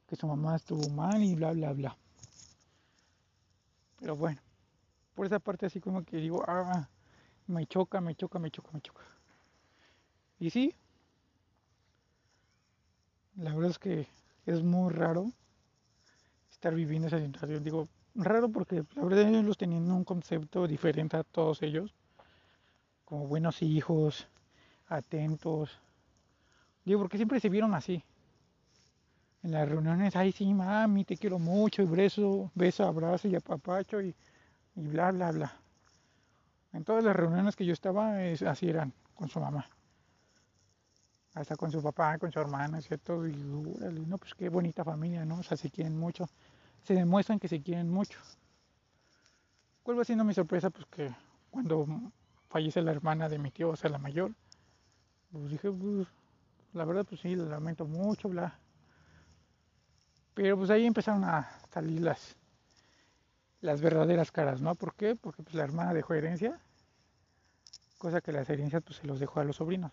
que 0.07 0.17
su 0.17 0.27
mamá 0.27 0.57
estuvo 0.57 0.89
mal 0.91 1.23
y 1.23 1.35
bla, 1.35 1.53
bla, 1.53 1.73
bla. 1.73 1.97
Pero 3.99 4.17
bueno, 4.17 4.41
por 5.15 5.27
esa 5.27 5.39
parte 5.39 5.67
así 5.67 5.81
como 5.81 6.05
que 6.05 6.19
digo, 6.19 6.45
ah, 6.47 6.89
me 7.47 7.67
choca, 7.67 8.01
me 8.01 8.15
choca, 8.15 8.39
me 8.39 8.51
choca, 8.51 8.71
me 8.73 8.81
choca. 8.81 9.03
Y 10.39 10.51
sí, 10.51 10.75
la 13.37 13.55
verdad 13.55 13.71
es 13.71 13.79
que 13.79 14.09
es 14.47 14.63
muy 14.63 14.93
raro 14.93 15.33
estar 16.51 16.75
viviendo 16.75 17.09
esa 17.09 17.19
situación. 17.19 17.63
Digo, 17.63 17.89
raro 18.15 18.49
porque 18.51 18.85
la 18.95 19.05
verdad 19.05 19.35
ellos 19.35 19.57
tenían 19.57 19.91
un 19.91 20.05
concepto 20.05 20.67
diferente 20.67 21.17
a 21.17 21.25
todos 21.25 21.63
ellos, 21.63 21.95
como 23.05 23.27
buenos 23.27 23.63
hijos, 23.63 24.29
atentos. 24.97 25.71
Digo, 26.85 27.01
porque 27.01 27.17
siempre 27.17 27.41
se 27.41 27.49
vieron 27.49 27.75
así 27.75 28.05
en 29.43 29.51
las 29.51 29.69
reuniones, 29.69 30.15
ay 30.15 30.33
sí, 30.33 30.55
mami, 30.55 31.05
te 31.05 31.17
quiero 31.17 31.39
mucho, 31.39 31.83
y 31.83 31.87
beso, 31.87 32.51
beso, 32.55 32.87
abrazo 32.87 33.29
y 33.29 33.35
apapacho 33.35 34.01
y, 34.01 34.15
y 34.77 34.87
bla, 34.87 35.11
bla, 35.11 35.33
bla. 35.33 35.53
En 36.73 36.85
todas 36.85 37.05
las 37.05 37.15
reuniones 37.15 37.57
que 37.57 37.67
yo 37.67 37.73
estaba, 37.73 38.17
así 38.47 38.69
eran, 38.69 38.93
con 39.15 39.29
su 39.29 39.41
mamá. 39.41 39.67
Hasta 41.35 41.57
con 41.57 41.71
su 41.71 41.83
papá, 41.83 42.19
con 42.19 42.31
su 42.31 42.39
hermana, 42.39 42.81
¿cierto? 42.81 43.27
Y 43.27 43.35
no, 43.35 44.19
pues 44.19 44.35
qué 44.35 44.49
bonita 44.49 44.85
familia, 44.85 45.25
¿no? 45.25 45.39
O 45.39 45.43
sea, 45.43 45.57
se 45.57 45.71
quieren 45.71 45.99
mucho. 45.99 46.29
Se 46.85 46.95
demuestran 46.95 47.39
que 47.39 47.49
se 47.49 47.61
quieren 47.61 47.91
mucho. 47.91 48.19
¿Cuál 49.83 49.99
va 49.99 50.05
siendo 50.05 50.25
mi 50.25 50.35
sorpresa? 50.35 50.71
Pues 50.71 50.87
que 50.87 51.11
cuando 51.51 51.87
fallece 52.49 52.81
la 52.83 52.93
hermana 52.93 53.29
de 53.29 53.39
mi 53.39 53.51
tío, 53.51 53.71
o 53.71 53.77
sea, 53.77 53.91
la 53.91 53.99
mayor, 53.99 54.33
pues 55.33 55.51
dije, 55.51 55.71
pues, 55.71 56.07
la 56.75 56.85
verdad, 56.85 57.07
pues 57.09 57.21
sí, 57.23 57.35
lo 57.35 57.47
lamento 57.47 57.87
mucho, 57.87 58.29
bla. 58.29 58.59
Pero 60.35 60.57
pues 60.57 60.71
ahí 60.71 60.87
empezaron 60.87 61.25
a 61.25 61.49
salir 61.73 62.01
las, 62.01 62.37
las 63.61 63.81
verdaderas 63.81 64.31
caras, 64.31 64.61
¿no? 64.61 64.75
¿Por 64.75 64.95
qué? 64.95 65.17
Porque 65.17 65.43
pues 65.43 65.55
la 65.55 65.65
hermana 65.65 65.95
dejó 65.95 66.15
herencia, 66.15 66.61
cosa 67.99 68.21
que 68.21 68.33
las 68.33 68.49
herencias 68.49 68.83
pues 68.83 68.97
se 68.99 69.07
los 69.07 69.21
dejó 69.21 69.41
a 69.41 69.45
los 69.45 69.57
sobrinos, 69.57 69.93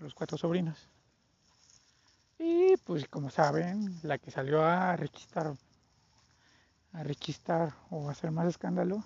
a 0.00 0.04
los 0.04 0.14
cuatro 0.14 0.38
sobrinos. 0.38 0.88
Y 2.38 2.76
pues 2.78 3.08
como 3.08 3.30
saben, 3.30 3.98
la 4.02 4.18
que 4.18 4.30
salió 4.30 4.64
a 4.64 4.96
rechistar, 4.96 5.54
a 6.92 7.02
rechistar 7.02 7.74
o 7.90 8.08
a 8.08 8.12
hacer 8.12 8.30
más 8.30 8.46
escándalo, 8.46 9.02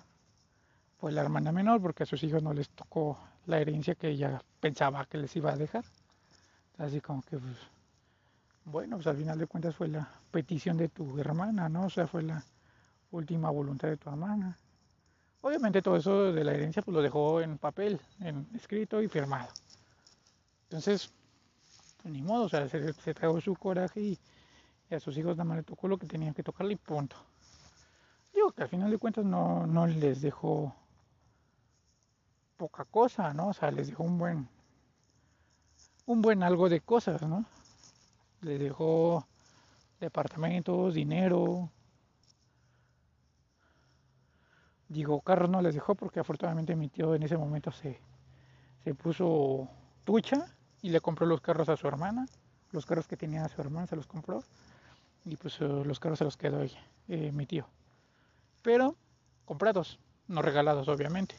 fue 0.99 1.11
la 1.11 1.21
hermana 1.21 1.51
menor, 1.51 1.81
porque 1.81 2.03
a 2.03 2.05
sus 2.05 2.23
hijos 2.23 2.43
no 2.43 2.53
les 2.53 2.69
tocó 2.69 3.17
la 3.45 3.59
herencia 3.59 3.95
que 3.95 4.09
ella 4.09 4.41
pensaba 4.61 5.05
que 5.05 5.17
les 5.17 5.35
iba 5.35 5.51
a 5.51 5.57
dejar. 5.57 5.83
Así 6.77 7.01
como 7.01 7.21
que 7.23 7.37
pues, 7.37 7.57
bueno, 8.65 8.95
pues 8.97 9.07
al 9.07 9.17
final 9.17 9.37
de 9.37 9.47
cuentas 9.47 9.75
fue 9.75 9.87
la 9.87 10.07
petición 10.31 10.77
de 10.77 10.87
tu 10.87 11.19
hermana, 11.19 11.67
¿no? 11.67 11.87
O 11.87 11.89
sea, 11.89 12.07
fue 12.07 12.23
la 12.23 12.43
última 13.11 13.49
voluntad 13.49 13.89
de 13.89 13.97
tu 13.97 14.09
hermana. 14.09 14.57
Obviamente 15.41 15.81
todo 15.81 15.97
eso 15.97 16.31
de 16.31 16.43
la 16.43 16.53
herencia 16.53 16.83
pues 16.83 16.93
lo 16.95 17.01
dejó 17.01 17.41
en 17.41 17.57
papel, 17.57 17.99
en 18.19 18.47
escrito 18.55 19.01
y 19.01 19.07
firmado. 19.07 19.49
Entonces, 20.63 21.11
ni 22.03 22.21
modo, 22.21 22.45
o 22.45 22.49
sea, 22.49 22.69
se, 22.69 22.93
se 22.93 23.15
su 23.41 23.55
coraje 23.55 24.01
y 24.01 24.19
Y 24.89 24.95
a 24.95 24.99
sus 24.99 25.17
hijos 25.17 25.37
nada 25.37 25.45
más 25.45 25.57
le 25.57 25.63
tocó 25.63 25.87
lo 25.87 25.97
que 25.97 26.07
tenían 26.07 26.33
que 26.33 26.43
tocarle 26.43 26.73
y 26.73 26.77
punto. 26.77 27.15
Digo 28.33 28.51
que 28.51 28.63
al 28.63 28.69
final 28.69 28.91
de 28.91 28.97
cuentas 28.97 29.25
no, 29.25 29.65
no 29.67 29.87
les 29.87 30.21
dejó 30.21 30.75
poca 32.61 32.85
cosa, 32.85 33.33
¿no? 33.33 33.47
O 33.47 33.53
sea, 33.53 33.71
les 33.71 33.87
dejó 33.87 34.03
un 34.03 34.19
buen, 34.19 34.47
un 36.05 36.21
buen 36.21 36.43
algo 36.43 36.69
de 36.69 36.79
cosas, 36.79 37.23
¿no? 37.23 37.43
Les 38.41 38.59
dejó 38.59 39.25
departamentos, 39.99 40.93
dinero. 40.93 41.71
Digo, 44.89 45.21
carros 45.21 45.49
no 45.49 45.59
les 45.63 45.73
dejó 45.73 45.95
porque 45.95 46.19
afortunadamente 46.19 46.75
mi 46.75 46.87
tío 46.87 47.15
en 47.15 47.23
ese 47.23 47.35
momento 47.35 47.71
se, 47.71 47.99
se 48.83 48.93
puso 48.93 49.67
tucha 50.03 50.45
y 50.83 50.91
le 50.91 51.01
compró 51.01 51.25
los 51.25 51.41
carros 51.41 51.67
a 51.67 51.77
su 51.77 51.87
hermana. 51.87 52.27
Los 52.73 52.85
carros 52.85 53.07
que 53.07 53.17
tenía 53.17 53.49
su 53.49 53.59
hermana 53.59 53.87
se 53.87 53.95
los 53.95 54.05
compró 54.05 54.43
y 55.25 55.35
pues 55.35 55.59
eh, 55.61 55.65
los 55.65 55.99
carros 55.99 56.19
se 56.19 56.25
los 56.25 56.37
quedó 56.37 56.61
ella, 56.61 56.83
eh, 57.07 57.31
mi 57.31 57.47
tío. 57.47 57.65
Pero 58.61 58.95
comprados, 59.45 59.97
no 60.27 60.43
regalados 60.43 60.87
obviamente. 60.89 61.33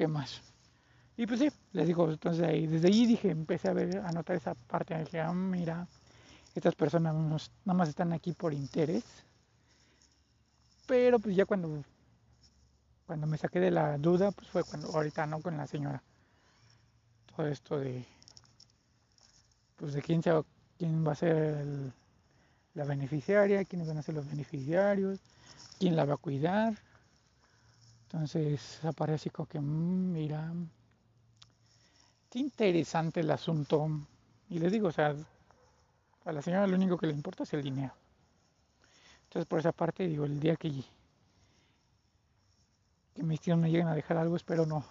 ¿Qué 0.00 0.08
más? 0.08 0.40
Y 1.18 1.26
pues 1.26 1.40
sí, 1.40 1.50
les 1.72 1.86
digo, 1.86 2.10
entonces 2.10 2.42
ahí, 2.42 2.66
desde 2.66 2.88
ahí 2.88 3.04
dije, 3.04 3.30
empecé 3.30 3.68
a 3.68 3.74
ver, 3.74 3.98
a 3.98 4.10
notar 4.12 4.34
esa 4.34 4.54
parte, 4.54 4.96
dije, 4.98 5.20
ah, 5.20 5.34
mira, 5.34 5.86
estas 6.54 6.74
personas 6.74 7.14
nada 7.66 7.76
más 7.76 7.90
están 7.90 8.14
aquí 8.14 8.32
por 8.32 8.54
interés. 8.54 9.04
Pero 10.86 11.18
pues 11.18 11.36
ya 11.36 11.44
cuando 11.44 11.84
cuando 13.04 13.26
me 13.26 13.36
saqué 13.36 13.60
de 13.60 13.70
la 13.70 13.98
duda, 13.98 14.30
pues 14.30 14.48
fue 14.48 14.64
cuando 14.64 14.88
ahorita 14.88 15.26
no 15.26 15.42
con 15.42 15.58
la 15.58 15.66
señora. 15.66 16.02
Todo 17.36 17.46
esto 17.48 17.78
de 17.78 18.06
pues 19.76 19.92
de 19.92 20.00
quién 20.00 20.22
se 20.22 20.32
quién 20.78 21.06
va 21.06 21.12
a 21.12 21.14
ser 21.14 21.92
la 22.72 22.84
beneficiaria, 22.84 23.66
quiénes 23.66 23.86
van 23.86 23.98
a 23.98 24.02
ser 24.02 24.14
los 24.14 24.26
beneficiarios, 24.26 25.20
quién 25.78 25.94
la 25.94 26.06
va 26.06 26.14
a 26.14 26.16
cuidar. 26.16 26.78
Entonces 28.12 28.84
aparece 28.84 29.30
como 29.30 29.46
que, 29.46 29.60
mm, 29.60 30.12
mira, 30.12 30.52
qué 32.28 32.40
interesante 32.40 33.20
el 33.20 33.30
asunto. 33.30 33.88
Y 34.48 34.58
les 34.58 34.72
digo, 34.72 34.88
o 34.88 34.92
sea, 34.92 35.14
a 36.24 36.32
la 36.32 36.42
señora 36.42 36.66
lo 36.66 36.74
único 36.76 36.98
que 36.98 37.06
le 37.06 37.12
importa 37.12 37.44
es 37.44 37.52
el 37.52 37.62
dinero. 37.62 37.94
Entonces 39.24 39.46
por 39.46 39.60
esa 39.60 39.70
parte 39.70 40.08
digo, 40.08 40.24
el 40.24 40.40
día 40.40 40.56
que, 40.56 40.72
que 43.14 43.22
mis 43.22 43.40
tíos 43.40 43.58
me 43.58 43.70
lleguen 43.70 43.86
a 43.86 43.94
dejar 43.94 44.16
algo, 44.16 44.34
espero 44.34 44.66
no, 44.66 44.84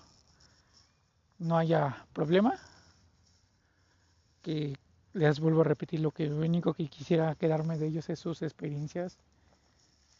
no 1.40 1.58
haya 1.58 2.06
problema. 2.14 2.58
Que 4.42 4.78
les 5.12 5.42
vuelvo 5.42 5.62
a 5.62 5.66
repetir 5.66 6.00
lo 6.00 6.12
que 6.12 6.28
lo 6.28 6.38
único 6.38 6.74
que 6.74 6.88
quisiera 6.88 7.36
quedarme 7.36 7.78
de 7.78 7.88
ellos 7.88 8.10
es 8.10 8.20
sus 8.20 8.42
experiencias, 8.42 9.18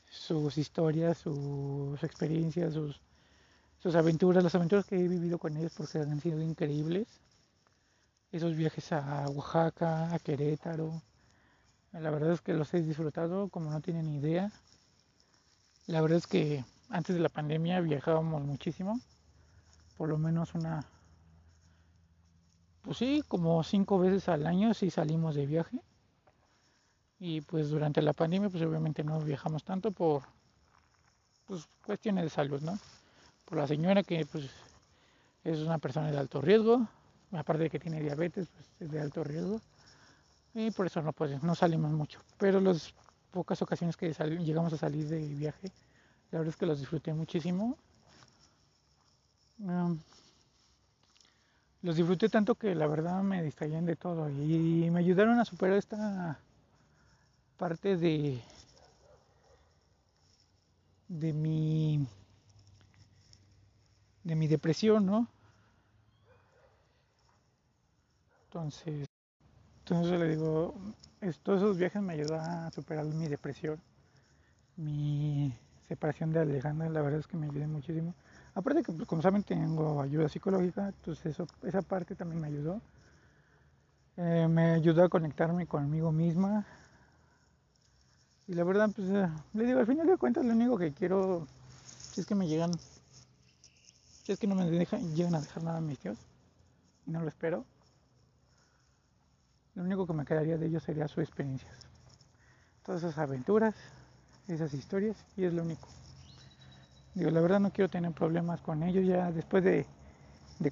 sus 0.10 0.58
historias, 0.58 1.18
sus 1.18 2.04
experiencias, 2.04 2.74
sus, 2.74 3.96
aventuras, 3.96 4.44
las 4.44 4.56
aventuras 4.56 4.86
que 4.86 4.96
he 4.96 5.08
vivido 5.08 5.38
con 5.38 5.56
ellos 5.58 5.74
porque 5.76 6.00
han 6.00 6.20
sido 6.20 6.42
increíbles. 6.42 7.08
Esos 8.32 8.56
viajes 8.56 8.92
a 8.92 9.28
Oaxaca, 9.30 10.14
a 10.14 10.20
Querétaro, 10.20 11.02
la 11.94 12.12
verdad 12.12 12.34
es 12.34 12.42
que 12.42 12.54
los 12.54 12.74
he 12.74 12.82
disfrutado 12.82 13.50
como 13.50 13.72
no 13.72 13.82
tienen 13.82 14.10
idea. 14.10 14.52
La 15.88 16.02
verdad 16.02 16.20
es 16.20 16.28
que 16.28 16.64
antes 16.90 17.16
de 17.16 17.22
la 17.22 17.30
pandemia 17.30 17.82
viajábamos 17.82 18.44
muchísimo, 18.44 19.00
por 19.98 20.10
lo 20.10 20.18
menos 20.18 20.54
una 20.54 20.86
pues 22.82 22.98
sí, 22.98 23.24
como 23.28 23.64
cinco 23.64 24.00
veces 24.00 24.30
al 24.30 24.48
año 24.48 24.74
sí 24.74 24.90
salimos 24.90 25.36
de 25.36 25.46
viaje. 25.46 25.80
Y 27.20 27.42
pues 27.42 27.70
durante 27.70 28.02
la 28.02 28.14
pandemia 28.14 28.50
pues 28.50 28.64
obviamente 28.64 29.04
no 29.04 29.20
viajamos 29.20 29.64
tanto 29.64 29.92
por 29.92 30.24
pues, 31.48 31.68
cuestiones 31.86 32.24
de 32.24 32.30
salud, 32.30 32.62
¿no? 32.62 32.80
Por 33.46 33.58
la 33.58 33.68
señora 33.68 34.04
que 34.04 34.26
pues 34.26 34.50
es 35.44 35.60
una 35.60 35.78
persona 35.78 36.12
de 36.12 36.18
alto 36.18 36.42
riesgo, 36.42 36.88
aparte 37.32 37.64
de 37.64 37.70
que 37.70 37.80
tiene 37.80 38.02
diabetes, 38.02 38.48
pues 38.48 38.68
es 38.80 38.92
de 38.92 39.02
alto 39.02 39.24
riesgo. 39.24 39.60
Y 40.54 40.72
por 40.72 40.86
eso 40.88 41.02
no 41.02 41.12
pues, 41.14 41.42
no 41.44 41.56
salimos 41.56 41.92
mucho. 41.92 42.20
Pero 42.38 42.60
las 42.60 42.94
pocas 43.32 43.62
ocasiones 43.62 43.98
que 43.98 44.14
llegamos 44.14 44.74
a 44.74 44.78
salir 44.78 45.08
de 45.08 45.20
viaje, 45.20 45.72
la 46.32 46.40
verdad 46.40 46.54
es 46.54 46.58
que 46.58 46.66
los 46.66 46.80
disfruté 46.80 47.14
muchísimo 47.14 47.78
los 51.82 51.96
disfruté 51.96 52.30
tanto 52.30 52.56
que 52.56 52.76
la 52.76 52.88
verdad 52.88 53.22
me 53.24 53.44
distraían 53.44 53.86
de 53.86 53.96
todo 53.96 54.30
y 54.30 54.90
me 54.90 55.00
ayudaron 55.00 55.40
a 55.40 55.46
superar 55.46 55.78
esta 55.78 56.40
parte 57.60 57.98
de 57.98 58.42
de 61.10 61.34
mi 61.34 62.08
de 64.24 64.36
mi 64.36 64.48
depresión, 64.48 65.06
¿no? 65.06 65.28
Entonces, 68.48 69.08
entonces 69.80 70.20
le 70.20 70.30
digo, 70.30 70.74
todos 71.44 71.60
esos 71.62 71.78
viajes 71.78 72.02
me 72.02 72.14
ayudan 72.14 72.42
a 72.42 72.72
superar 72.72 73.06
mi 73.06 73.28
depresión, 73.28 73.80
mi 74.78 75.54
separación 75.88 76.32
de 76.32 76.40
Alejandra, 76.42 76.90
la 76.90 77.02
verdad 77.02 77.20
es 77.20 77.28
que 77.28 77.38
me 77.38 77.48
ayudó 77.48 77.68
muchísimo. 77.68 78.14
Aparte 78.56 78.84
que, 78.84 78.92
pues, 78.94 79.08
como 79.08 79.22
saben, 79.22 79.44
tengo 79.44 80.02
ayuda 80.02 80.30
psicológica, 80.30 80.88
entonces 80.90 81.28
eso, 81.28 81.48
esa 81.64 81.82
parte 81.82 82.16
también 82.16 82.42
me 82.42 82.48
ayudó. 82.48 82.82
Eh, 84.18 84.48
me 84.50 84.72
ayudó 84.74 85.04
a 85.04 85.10
conectarme 85.10 85.66
conmigo 85.66 86.12
misma. 86.12 86.66
Y 88.50 88.56
la 88.56 88.64
verdad, 88.64 88.90
pues, 88.96 89.08
eh, 89.10 89.30
le 89.54 89.64
digo, 89.64 89.80
al 89.80 89.86
final 89.86 90.08
de 90.08 90.18
cuentas, 90.18 90.44
lo 90.44 90.54
único 90.54 90.76
que 90.76 90.92
quiero, 90.92 91.46
si 92.12 92.22
es 92.22 92.26
que 92.26 92.34
me 92.34 92.48
llegan, 92.48 92.72
si 94.24 94.32
es 94.32 94.40
que 94.40 94.48
no 94.48 94.56
me 94.56 94.68
dejan, 94.68 95.16
llegan 95.16 95.36
a 95.36 95.40
dejar 95.40 95.62
nada 95.64 95.78
a 95.78 95.82
mis 95.82 96.00
tíos, 96.00 96.18
y 97.06 97.12
no 97.12 97.22
lo 97.22 97.28
espero, 97.28 97.64
lo 99.76 99.84
único 99.84 100.08
que 100.08 100.14
me 100.14 100.26
quedaría 100.26 100.58
de 100.58 100.66
ellos 100.66 100.82
sería 100.82 101.08
sus 101.08 101.20
experiencias. 101.20 101.72
Todas 102.84 103.04
esas 103.04 103.20
aventuras, 103.20 103.76
esas 104.48 104.74
historias, 104.74 105.16
y 105.38 105.46
es 105.46 105.54
lo 105.54 105.62
único. 105.62 105.88
Digo, 107.14 107.30
la 107.30 107.42
verdad 107.42 107.60
no 107.60 107.72
quiero 107.72 107.88
tener 107.88 108.14
problemas 108.14 108.62
con 108.62 108.82
ellos 108.82 109.06
ya 109.06 109.32
después 109.32 109.64
de, 109.64 109.86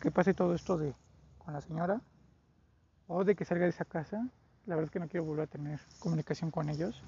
que 0.01 0.09
pase 0.09 0.33
todo 0.33 0.55
esto 0.55 0.79
de 0.79 0.95
con 1.37 1.53
la 1.53 1.61
señora 1.61 2.01
o 3.05 3.23
de 3.23 3.35
que 3.35 3.45
salga 3.45 3.65
de 3.65 3.69
esa 3.69 3.85
casa. 3.85 4.27
La 4.65 4.73
verdad 4.73 4.85
es 4.85 4.91
que 4.91 4.99
no 4.99 5.07
quiero 5.07 5.25
volver 5.25 5.43
a 5.43 5.47
tener 5.47 5.79
comunicación 5.99 6.49
con 6.49 6.69
ellos, 6.69 7.03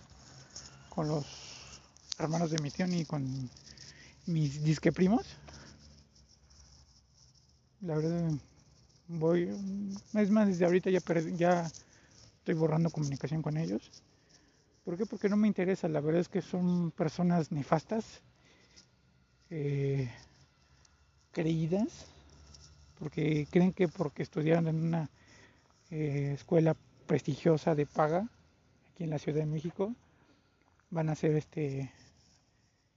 con 1.00 1.08
los 1.08 1.26
hermanos 2.18 2.52
de 2.52 2.62
mi 2.62 2.72
tío 2.72 2.86
ni 2.86 3.06
con 3.06 3.50
mis 4.26 4.62
disque 4.62 4.92
primos. 4.92 5.26
La 7.80 7.96
verdad 7.96 8.34
voy, 9.08 9.50
es 10.16 10.30
más, 10.30 10.48
desde 10.50 10.66
ahorita 10.66 10.90
ya, 10.90 11.00
ya 11.38 11.72
estoy 12.40 12.54
borrando 12.54 12.90
comunicación 12.90 13.42
con 13.42 13.56
ellos. 13.56 13.90
¿Por 14.84 14.98
qué? 14.98 15.06
Porque 15.06 15.30
no 15.30 15.38
me 15.38 15.48
interesa. 15.48 15.88
La 15.88 16.02
verdad 16.02 16.20
es 16.20 16.28
que 16.28 16.42
son 16.42 16.92
personas 16.92 17.50
nefastas 17.50 18.20
eh, 19.52 20.12
creídas, 21.32 22.08
porque 23.00 23.48
creen 23.50 23.72
que 23.72 23.88
porque 23.88 24.22
estudiaron 24.22 24.68
en 24.68 24.84
una 24.84 25.10
eh, 25.92 26.34
escuela 26.36 26.76
prestigiosa 27.08 27.74
de 27.74 27.86
paga 27.86 28.28
aquí 28.92 29.06
en 29.06 29.12
la 29.12 29.18
Ciudad 29.18 29.40
de 29.40 29.46
México 29.46 29.96
van 30.90 31.10
a 31.10 31.16
ser 31.16 31.36
este 31.36 31.92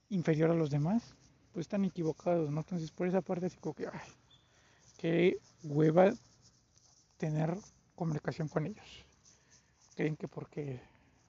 inferior 0.08 0.50
a 0.50 0.54
los 0.54 0.70
demás, 0.70 1.14
pues 1.52 1.64
están 1.64 1.84
equivocados, 1.84 2.50
¿no? 2.50 2.60
Entonces 2.60 2.90
por 2.90 3.06
esa 3.06 3.20
parte 3.20 3.46
así 3.46 3.56
como 3.58 3.74
que, 3.74 3.86
ay, 3.86 4.10
qué 4.98 5.38
hueva 5.62 6.12
tener 7.16 7.56
comunicación 7.94 8.48
con 8.48 8.66
ellos. 8.66 9.04
Creen 9.94 10.16
que 10.16 10.28
porque 10.28 10.80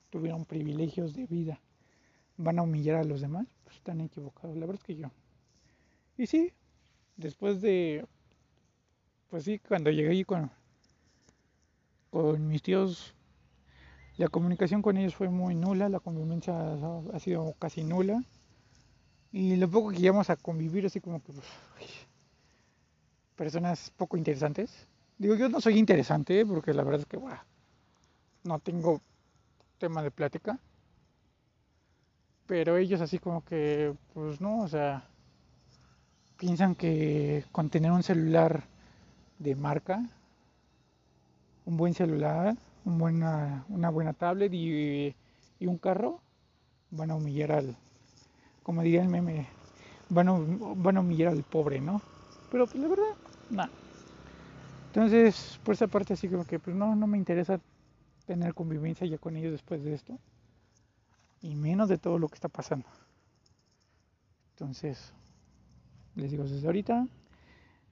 tuvieron 0.09 0.45
privilegios 0.45 1.13
de 1.13 1.25
vida 1.25 1.59
van 2.37 2.59
a 2.59 2.63
humillar 2.63 2.97
a 2.97 3.03
los 3.03 3.21
demás, 3.21 3.47
pues 3.63 3.77
están 3.77 4.01
equivocados. 4.01 4.55
La 4.55 4.65
verdad 4.65 4.81
es 4.81 4.85
que 4.85 4.95
yo. 4.95 5.11
Y 6.17 6.27
sí, 6.27 6.53
después 7.17 7.61
de, 7.61 8.05
pues 9.29 9.43
sí, 9.43 9.59
cuando 9.59 9.91
llegué 9.91 10.09
ahí 10.09 10.23
con, 10.23 10.51
con 12.09 12.47
mis 12.47 12.61
tíos, 12.61 13.15
la 14.17 14.27
comunicación 14.27 14.81
con 14.81 14.97
ellos 14.97 15.15
fue 15.15 15.29
muy 15.29 15.55
nula, 15.55 15.89
la 15.89 15.99
convivencia 15.99 16.53
ha, 17.13 17.19
sido 17.19 17.53
casi 17.59 17.83
nula. 17.83 18.23
Y 19.31 19.55
lo 19.55 19.69
poco 19.69 19.89
que 19.89 19.97
llegamos 19.97 20.29
a 20.29 20.35
convivir, 20.35 20.85
así 20.85 20.99
como 20.99 21.21
que 21.23 21.33
pues, 21.33 21.47
personas 23.35 23.91
poco 23.97 24.17
interesantes. 24.17 24.87
Digo, 25.17 25.35
yo 25.35 25.49
no 25.49 25.59
soy 25.59 25.77
interesante, 25.79 26.45
porque 26.45 26.73
la 26.73 26.83
verdad 26.83 27.01
es 27.01 27.07
que 27.07 27.17
bueno, 27.17 27.39
no 28.43 28.59
tengo 28.59 29.01
tema 29.79 30.03
de 30.03 30.11
plática 30.11 30.59
pero 32.45 32.77
ellos 32.77 33.01
así 33.01 33.19
como 33.19 33.43
que, 33.43 33.93
pues 34.13 34.41
no, 34.41 34.61
o 34.61 34.67
sea, 34.67 35.07
piensan 36.37 36.75
que 36.75 37.45
con 37.51 37.69
tener 37.69 37.91
un 37.91 38.03
celular 38.03 38.63
de 39.39 39.55
marca, 39.55 40.03
un 41.65 41.77
buen 41.77 41.93
celular, 41.93 42.55
buena, 42.85 43.65
una 43.69 43.89
buena 43.89 44.13
tablet 44.13 44.53
y, 44.53 45.15
y 45.59 45.67
un 45.67 45.77
carro, 45.77 46.21
van 46.91 47.11
a 47.11 47.15
humillar 47.15 47.51
al, 47.51 47.77
como 48.61 48.81
diría 48.81 49.01
el 49.01 49.09
meme, 49.09 49.47
van 50.09 50.29
a, 50.29 50.33
van 50.75 50.97
a 50.97 51.01
humillar 51.01 51.29
al 51.29 51.43
pobre, 51.43 51.81
¿no? 51.81 52.01
Pero 52.51 52.65
pues 52.65 52.77
la 52.77 52.87
verdad, 52.87 53.15
nada. 53.49 53.71
Entonces, 54.87 55.59
por 55.63 55.73
esa 55.73 55.87
parte 55.87 56.13
así 56.13 56.27
como 56.29 56.45
que 56.45 56.59
pues 56.59 56.75
no, 56.75 56.95
no 56.95 57.07
me 57.07 57.17
interesa 57.17 57.59
tener 58.25 58.53
convivencia 58.53 59.07
ya 59.07 59.17
con 59.17 59.35
ellos 59.35 59.51
después 59.51 59.83
de 59.83 59.93
esto. 59.93 60.19
Y 61.41 61.55
menos 61.55 61.89
de 61.89 61.97
todo 61.97 62.19
lo 62.19 62.29
que 62.29 62.35
está 62.35 62.47
pasando. 62.47 62.87
Entonces, 64.51 65.13
les 66.15 66.31
digo 66.31 66.43
desde 66.43 66.65
ahorita, 66.65 67.07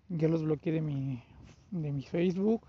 ya 0.09 0.27
los 0.27 0.43
bloqueé 0.43 0.73
de 0.73 0.81
mi, 0.81 1.23
de 1.71 1.91
mi 1.91 2.03
Facebook. 2.03 2.61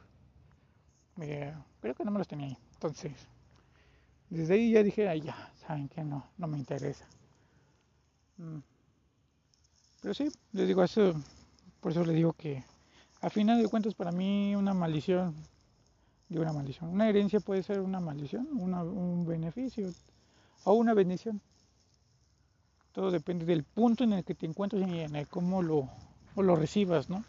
Creo 1.82 1.94
que 1.94 2.04
no 2.04 2.12
me 2.12 2.18
los 2.18 2.28
tenía 2.28 2.46
ahí. 2.46 2.56
Entonces, 2.74 3.12
desde 4.30 4.54
ahí 4.54 4.70
ya 4.70 4.82
dije, 4.82 5.08
ay 5.08 5.20
ya, 5.20 5.52
saben 5.66 5.88
que 5.88 6.02
no, 6.02 6.24
no 6.38 6.46
me 6.46 6.56
interesa. 6.56 7.04
Mm. 8.38 8.60
Pero 10.00 10.14
sí, 10.14 10.28
les 10.52 10.68
digo 10.68 10.82
eso, 10.82 11.12
por 11.80 11.92
eso 11.92 12.04
les 12.04 12.16
digo 12.16 12.32
que 12.32 12.64
a 13.20 13.30
final 13.30 13.60
de 13.60 13.68
cuentas 13.68 13.94
para 13.94 14.12
mí 14.12 14.54
una 14.56 14.74
maldición, 14.74 15.34
digo 16.28 16.42
una 16.42 16.52
maldición, 16.52 16.88
una 16.90 17.08
herencia 17.08 17.40
puede 17.40 17.62
ser 17.62 17.80
una 17.80 18.00
maldición, 18.00 18.48
un 18.52 19.26
beneficio 19.26 19.92
o 20.64 20.74
una 20.74 20.94
bendición. 20.94 21.40
Todo 22.92 23.10
depende 23.10 23.44
del 23.44 23.64
punto 23.64 24.04
en 24.04 24.12
el 24.12 24.24
que 24.24 24.34
te 24.34 24.46
encuentres 24.46 24.86
y 24.88 25.00
en 25.00 25.16
el 25.16 25.26
cómo 25.26 25.62
lo, 25.62 25.88
lo 26.36 26.56
recibas, 26.56 27.08
¿no? 27.08 27.24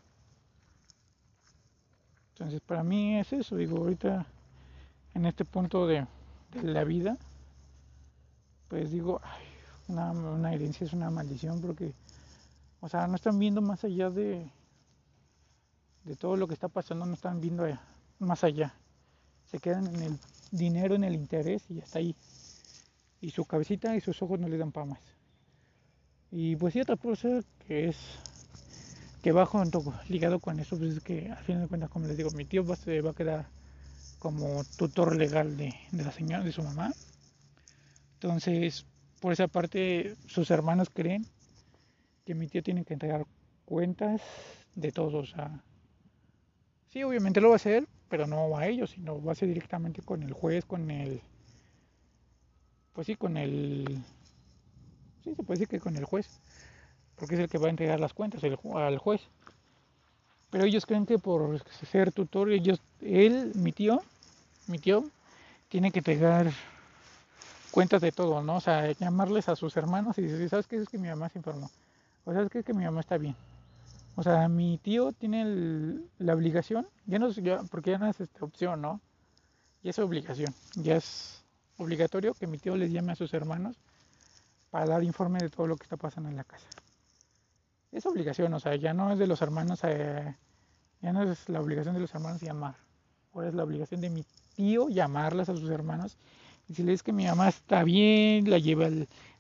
Entonces 2.34 2.62
para 2.62 2.84
mí 2.84 3.20
es 3.20 3.32
eso, 3.34 3.56
digo, 3.56 3.78
ahorita 3.78 4.26
en 5.14 5.26
este 5.26 5.46
punto 5.46 5.88
de, 5.88 6.06
la 6.62 6.84
vida, 6.84 7.18
pues 8.68 8.92
digo, 8.92 9.20
ay, 9.24 9.44
una, 9.88 10.54
herencia 10.54 10.86
es 10.86 10.94
una 10.94 11.10
maldición 11.10 11.62
porque, 11.62 11.94
o 12.80 12.88
sea, 12.88 13.08
no 13.08 13.16
están 13.16 13.40
viendo 13.40 13.62
más 13.62 13.84
allá 13.84 14.10
de, 14.10 14.50
de 16.04 16.16
todo 16.16 16.36
lo 16.36 16.48
que 16.48 16.54
está 16.54 16.68
pasando, 16.68 17.06
no 17.06 17.14
están 17.14 17.42
viendo 17.42 17.66
más 18.20 18.44
allá. 18.44 18.74
Se 19.46 19.60
quedan 19.60 19.88
en 19.88 20.02
el 20.02 20.20
dinero, 20.52 20.96
en 20.96 21.04
el 21.04 21.16
interés 21.16 21.64
y 21.70 21.80
hasta 21.82 22.00
ahí. 22.00 22.16
Y 23.22 23.32
su 23.32 23.46
cabecita 23.46 23.96
y 23.96 24.02
sus 24.02 24.22
ojos 24.22 24.40
no 24.40 24.48
le 24.48 24.58
dan 24.58 24.72
para 24.72 24.86
más. 24.86 25.00
Y 26.32 26.56
pues 26.56 26.74
sí, 26.74 26.82
otra 26.82 26.98
cosa 26.98 27.28
que 27.68 27.90
es 27.90 27.98
que 29.22 29.32
va 29.32 29.46
junto, 29.46 29.82
ligado 30.10 30.40
con 30.40 30.60
eso, 30.60 30.78
pues 30.78 30.98
es 30.98 31.04
que 31.04 31.32
al 31.32 31.44
fin 31.46 31.62
de 31.62 31.68
cuentas, 31.68 31.90
como 31.90 32.08
les 32.08 32.18
digo, 32.18 32.30
mi 32.32 32.44
tío 32.44 32.66
va, 32.66 32.76
se 32.76 33.02
va 33.02 33.12
a 33.12 33.14
quedar 33.14 33.48
como 34.24 34.64
tutor 34.78 35.18
legal 35.18 35.58
de, 35.58 35.76
de 35.92 36.04
la 36.04 36.14
señora, 36.14 36.44
de 36.44 36.54
su 36.54 36.64
mamá. 36.64 36.94
Entonces, 38.14 38.86
por 39.20 39.34
esa 39.34 39.50
parte, 39.50 40.16
sus 40.28 40.50
hermanos 40.50 40.90
creen 40.90 41.26
que 42.26 42.34
mi 42.34 42.48
tío 42.48 42.64
tiene 42.64 42.86
que 42.86 42.94
entregar 42.94 43.26
cuentas 43.66 44.22
de 44.76 44.94
todos. 44.94 45.34
O 45.34 45.50
sí, 46.88 47.04
obviamente 47.04 47.42
lo 47.42 47.50
va 47.50 47.56
a 47.56 47.58
hacer, 47.58 47.86
pero 48.08 48.26
no 48.26 48.58
a 48.58 48.66
ellos, 48.68 48.92
sino 48.92 49.22
va 49.22 49.34
a 49.34 49.36
ser 49.36 49.50
directamente 49.50 50.02
con 50.02 50.24
el 50.24 50.32
juez, 50.32 50.64
con 50.64 50.90
el. 50.90 51.22
Pues 52.94 53.08
sí, 53.08 53.18
con 53.18 53.36
el. 53.36 54.02
Sí, 55.26 55.36
se 55.36 55.44
puede 55.44 55.60
decir 55.60 55.68
que 55.68 55.82
con 55.82 55.98
el 55.98 56.06
juez, 56.06 56.30
porque 57.18 57.36
es 57.36 57.42
el 57.42 57.50
que 57.50 57.58
va 57.58 57.68
a 57.68 57.72
entregar 57.72 58.00
las 58.00 58.14
cuentas 58.14 58.42
al 58.42 58.98
juez. 59.00 59.22
Pero 60.54 60.66
ellos 60.66 60.86
creen 60.86 61.08
que 61.08 61.18
por 61.18 61.60
ser 61.90 62.12
tutor, 62.12 62.52
ellos, 62.52 62.80
él, 63.02 63.54
mi 63.56 63.72
tío, 63.72 64.04
mi 64.68 64.78
tío, 64.78 65.04
tiene 65.68 65.90
que 65.90 65.98
entregar 65.98 66.52
cuentas 67.72 68.02
de 68.02 68.12
todo, 68.12 68.44
¿no? 68.44 68.58
O 68.58 68.62
sea, 68.62 68.92
llamarles 68.92 69.50
a 69.50 69.56
sus 69.56 69.76
hermanos 69.78 70.16
y 70.20 70.22
decir, 70.22 70.48
¿sabes 70.48 70.68
qué? 70.68 70.76
Es 70.76 70.88
que 70.88 71.00
mi 71.00 71.08
mamá 71.08 71.28
se 71.30 71.40
informó. 71.40 71.72
O 72.24 72.34
sabes 72.34 72.52
qué? 72.52 72.60
Es 72.60 72.66
que 72.66 72.74
mi 72.76 72.86
mamá 72.86 73.00
está 73.00 73.18
bien. 73.18 73.36
O 74.16 74.22
sea, 74.22 74.48
mi 74.48 74.78
tío 74.78 75.12
tiene 75.12 75.98
la 76.20 76.36
obligación, 76.36 76.86
ya 77.08 77.18
no 77.18 77.32
ya, 77.32 77.64
porque 77.72 77.90
ya 77.90 77.98
no 77.98 78.08
es 78.08 78.22
esta 78.22 78.46
opción, 78.46 78.80
¿no? 78.80 79.02
Ya 79.82 79.90
es 79.90 79.98
obligación, 79.98 80.54
ya 80.76 80.98
es 80.98 81.44
obligatorio 81.78 82.36
que 82.36 82.46
mi 82.46 82.60
tío 82.60 82.78
les 82.78 82.92
llame 82.92 83.14
a 83.14 83.16
sus 83.16 83.34
hermanos 83.34 83.76
para 84.70 84.86
dar 84.86 85.04
informe 85.04 85.40
de 85.40 85.50
todo 85.50 85.66
lo 85.66 85.78
que 85.78 85.84
está 85.86 85.98
pasando 85.98 86.30
en 86.30 86.36
la 86.36 86.44
casa. 86.44 86.68
Es 87.94 88.06
obligación, 88.08 88.54
o 88.54 88.60
sea, 88.60 88.76
ya 88.76 88.94
no 88.94 89.12
es 89.12 89.20
de 89.20 89.28
los 89.28 89.42
hermanos, 89.42 89.82
eh, 89.84 90.36
ya 91.02 91.14
no 91.14 91.32
es 91.32 91.48
la 91.48 91.62
obligación 91.62 91.94
de 91.94 92.02
los 92.02 92.14
hermanos 92.14 92.42
llamar, 92.42 92.76
ahora 93.34 93.50
es 93.50 93.54
la 93.54 93.64
obligación 93.64 94.02
de 94.02 94.10
mi 94.10 94.26
tío 94.56 94.90
llamarlas 94.90 95.50
a 95.50 95.56
sus 95.56 95.70
hermanos 95.70 96.18
y 96.68 96.74
si 96.74 96.84
les 96.84 97.04
que 97.04 97.12
mi 97.12 97.26
mamá 97.26 97.50
está 97.50 97.84
bien, 97.84 98.50
la 98.50 98.58
lleva 98.58 98.88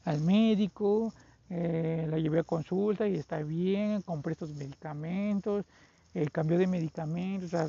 al, 0.05 0.21
médico, 0.21 1.13
eh, 1.49 2.05
la 2.09 2.19
llevé 2.19 2.39
a 2.39 2.43
consulta 2.43 3.07
y 3.07 3.15
está 3.15 3.41
bien, 3.41 4.01
compré 4.01 4.33
estos 4.33 4.53
medicamentos, 4.53 5.65
el 6.13 6.31
cambio 6.31 6.57
de 6.57 6.67
medicamentos, 6.67 7.53
o 7.53 7.57
sea, 7.57 7.67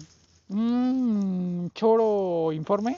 un 0.48 1.70
choro 1.74 2.52
informe, 2.52 2.96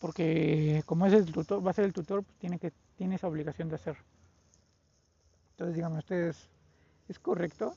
porque 0.00 0.82
como 0.86 1.06
es 1.06 1.12
el 1.12 1.26
tutor, 1.32 1.66
va 1.66 1.70
a 1.70 1.74
ser 1.74 1.86
el 1.86 1.92
tutor, 1.92 2.22
pues 2.22 2.36
tiene 2.38 2.58
que 2.58 2.72
tiene 2.96 3.16
esa 3.16 3.26
obligación 3.26 3.68
de 3.68 3.76
hacer. 3.76 3.96
Entonces, 5.62 5.76
díganme 5.76 5.98
ustedes, 5.98 6.50
¿es 7.06 7.20
correcto? 7.20 7.76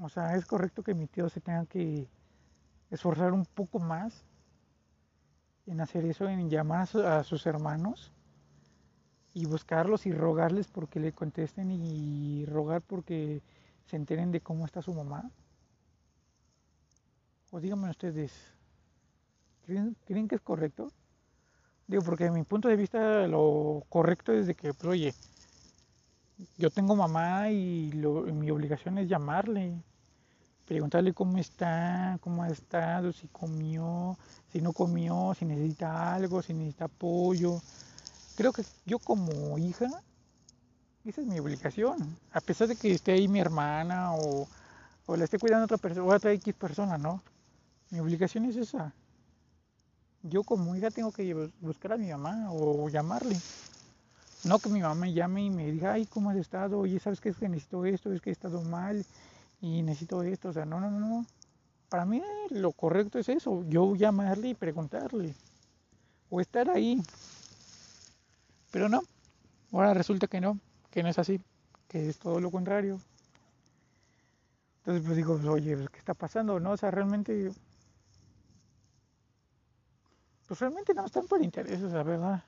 O 0.00 0.08
sea, 0.08 0.34
¿es 0.34 0.44
correcto 0.44 0.82
que 0.82 0.94
mi 0.94 1.06
tío 1.06 1.28
se 1.28 1.40
tenga 1.40 1.64
que 1.66 2.08
esforzar 2.90 3.32
un 3.32 3.44
poco 3.44 3.78
más 3.78 4.24
en 5.68 5.80
hacer 5.80 6.04
eso, 6.06 6.28
en 6.28 6.50
llamar 6.50 6.88
a, 7.06 7.22
sus 7.22 7.46
hermanos 7.46 8.10
y 9.32 9.46
buscarlos 9.46 10.06
y 10.06 10.12
rogarles 10.12 10.66
porque 10.66 10.98
le 10.98 11.12
contesten 11.12 11.70
y 11.70 12.44
rogar 12.46 12.82
porque 12.82 13.40
se 13.86 13.94
enteren 13.94 14.32
de 14.32 14.40
cómo 14.40 14.64
está 14.64 14.82
su 14.82 14.92
mamá? 14.92 15.30
O 17.52 17.60
díganme 17.60 17.90
ustedes, 17.90 18.32
¿creen, 19.64 20.26
que 20.26 20.34
es 20.34 20.40
correcto? 20.40 20.90
Digo, 21.88 22.02
porque 22.04 22.24
de 22.24 22.30
mi 22.30 22.44
punto 22.44 22.68
de 22.68 22.76
vista 22.76 23.26
lo 23.26 23.82
correcto 23.88 24.32
es 24.32 24.46
de 24.46 24.54
que, 24.54 24.72
pues, 24.74 24.90
oye, 24.92 25.14
yo 26.56 26.70
tengo 26.70 26.94
mamá 26.94 27.50
y 27.50 27.90
mi 28.32 28.50
obligación 28.50 28.98
es 28.98 29.08
llamarle 29.08 29.82
preguntarle 30.68 31.14
cómo 31.14 31.38
está, 31.38 32.18
cómo 32.20 32.42
ha 32.42 32.48
estado, 32.48 33.10
si 33.10 33.26
comió, 33.28 34.18
si 34.52 34.60
no 34.60 34.74
comió, 34.74 35.32
si 35.36 35.46
necesita 35.46 36.14
algo, 36.14 36.42
si 36.42 36.52
necesita 36.52 36.84
apoyo. 36.84 37.58
Creo 38.36 38.52
que 38.52 38.62
yo 38.84 38.98
como 38.98 39.56
hija, 39.56 39.86
esa 41.06 41.22
es 41.22 41.26
mi 41.26 41.38
obligación, 41.38 42.18
a 42.32 42.40
pesar 42.42 42.68
de 42.68 42.76
que 42.76 42.92
esté 42.92 43.12
ahí 43.12 43.28
mi 43.28 43.40
hermana 43.40 44.12
o, 44.12 44.46
o 45.06 45.16
la 45.16 45.24
esté 45.24 45.38
cuidando 45.38 45.64
otra 45.64 45.78
persona, 45.78 46.06
o 46.06 46.14
otra 46.14 46.32
X 46.32 46.54
persona, 46.54 46.98
¿no? 46.98 47.22
Mi 47.88 48.00
obligación 48.00 48.44
es 48.44 48.56
esa. 48.56 48.92
Yo 50.22 50.42
como 50.42 50.74
hija 50.74 50.90
tengo 50.90 51.12
que 51.12 51.50
buscar 51.60 51.92
a 51.92 51.96
mi 51.96 52.08
mamá 52.08 52.48
o 52.50 52.88
llamarle. 52.88 53.38
No 54.44 54.58
que 54.58 54.68
mi 54.68 54.80
mamá 54.80 54.94
me 54.94 55.12
llame 55.12 55.44
y 55.44 55.50
me 55.50 55.70
diga, 55.70 55.92
ay, 55.92 56.06
¿cómo 56.06 56.30
has 56.30 56.36
estado? 56.36 56.78
Oye, 56.78 56.98
¿sabes 57.00 57.20
qué 57.20 57.30
es 57.30 57.36
que 57.36 57.48
necesito 57.48 57.84
esto? 57.84 58.12
Es 58.12 58.20
que 58.20 58.30
he 58.30 58.32
estado 58.32 58.62
mal 58.62 59.04
y 59.60 59.82
necesito 59.82 60.22
esto, 60.22 60.50
o 60.50 60.52
sea, 60.52 60.64
no, 60.64 60.80
no, 60.80 60.90
no. 60.90 61.26
Para 61.88 62.04
mí 62.04 62.22
lo 62.50 62.72
correcto 62.72 63.18
es 63.18 63.28
eso, 63.28 63.64
yo 63.68 63.96
llamarle 63.96 64.50
y 64.50 64.54
preguntarle, 64.54 65.34
o 66.30 66.40
estar 66.40 66.68
ahí. 66.70 67.02
Pero 68.70 68.88
no, 68.88 69.02
ahora 69.72 69.94
resulta 69.94 70.26
que 70.26 70.40
no, 70.40 70.58
que 70.90 71.02
no 71.02 71.08
es 71.08 71.18
así, 71.18 71.40
que 71.88 72.08
es 72.08 72.18
todo 72.18 72.40
lo 72.40 72.50
contrario. 72.50 73.00
Entonces 74.78 75.04
pues 75.04 75.16
digo, 75.16 75.40
oye, 75.50 75.76
pues, 75.76 75.90
¿qué 75.90 75.98
está 75.98 76.14
pasando? 76.14 76.60
No, 76.60 76.72
o 76.72 76.76
sea, 76.76 76.90
realmente, 76.90 77.50
pues 80.48 80.60
realmente 80.60 80.94
no 80.94 81.04
están 81.04 81.26
por 81.26 81.42
intereses, 81.42 81.92
la 81.92 82.02
verdad. 82.02 82.42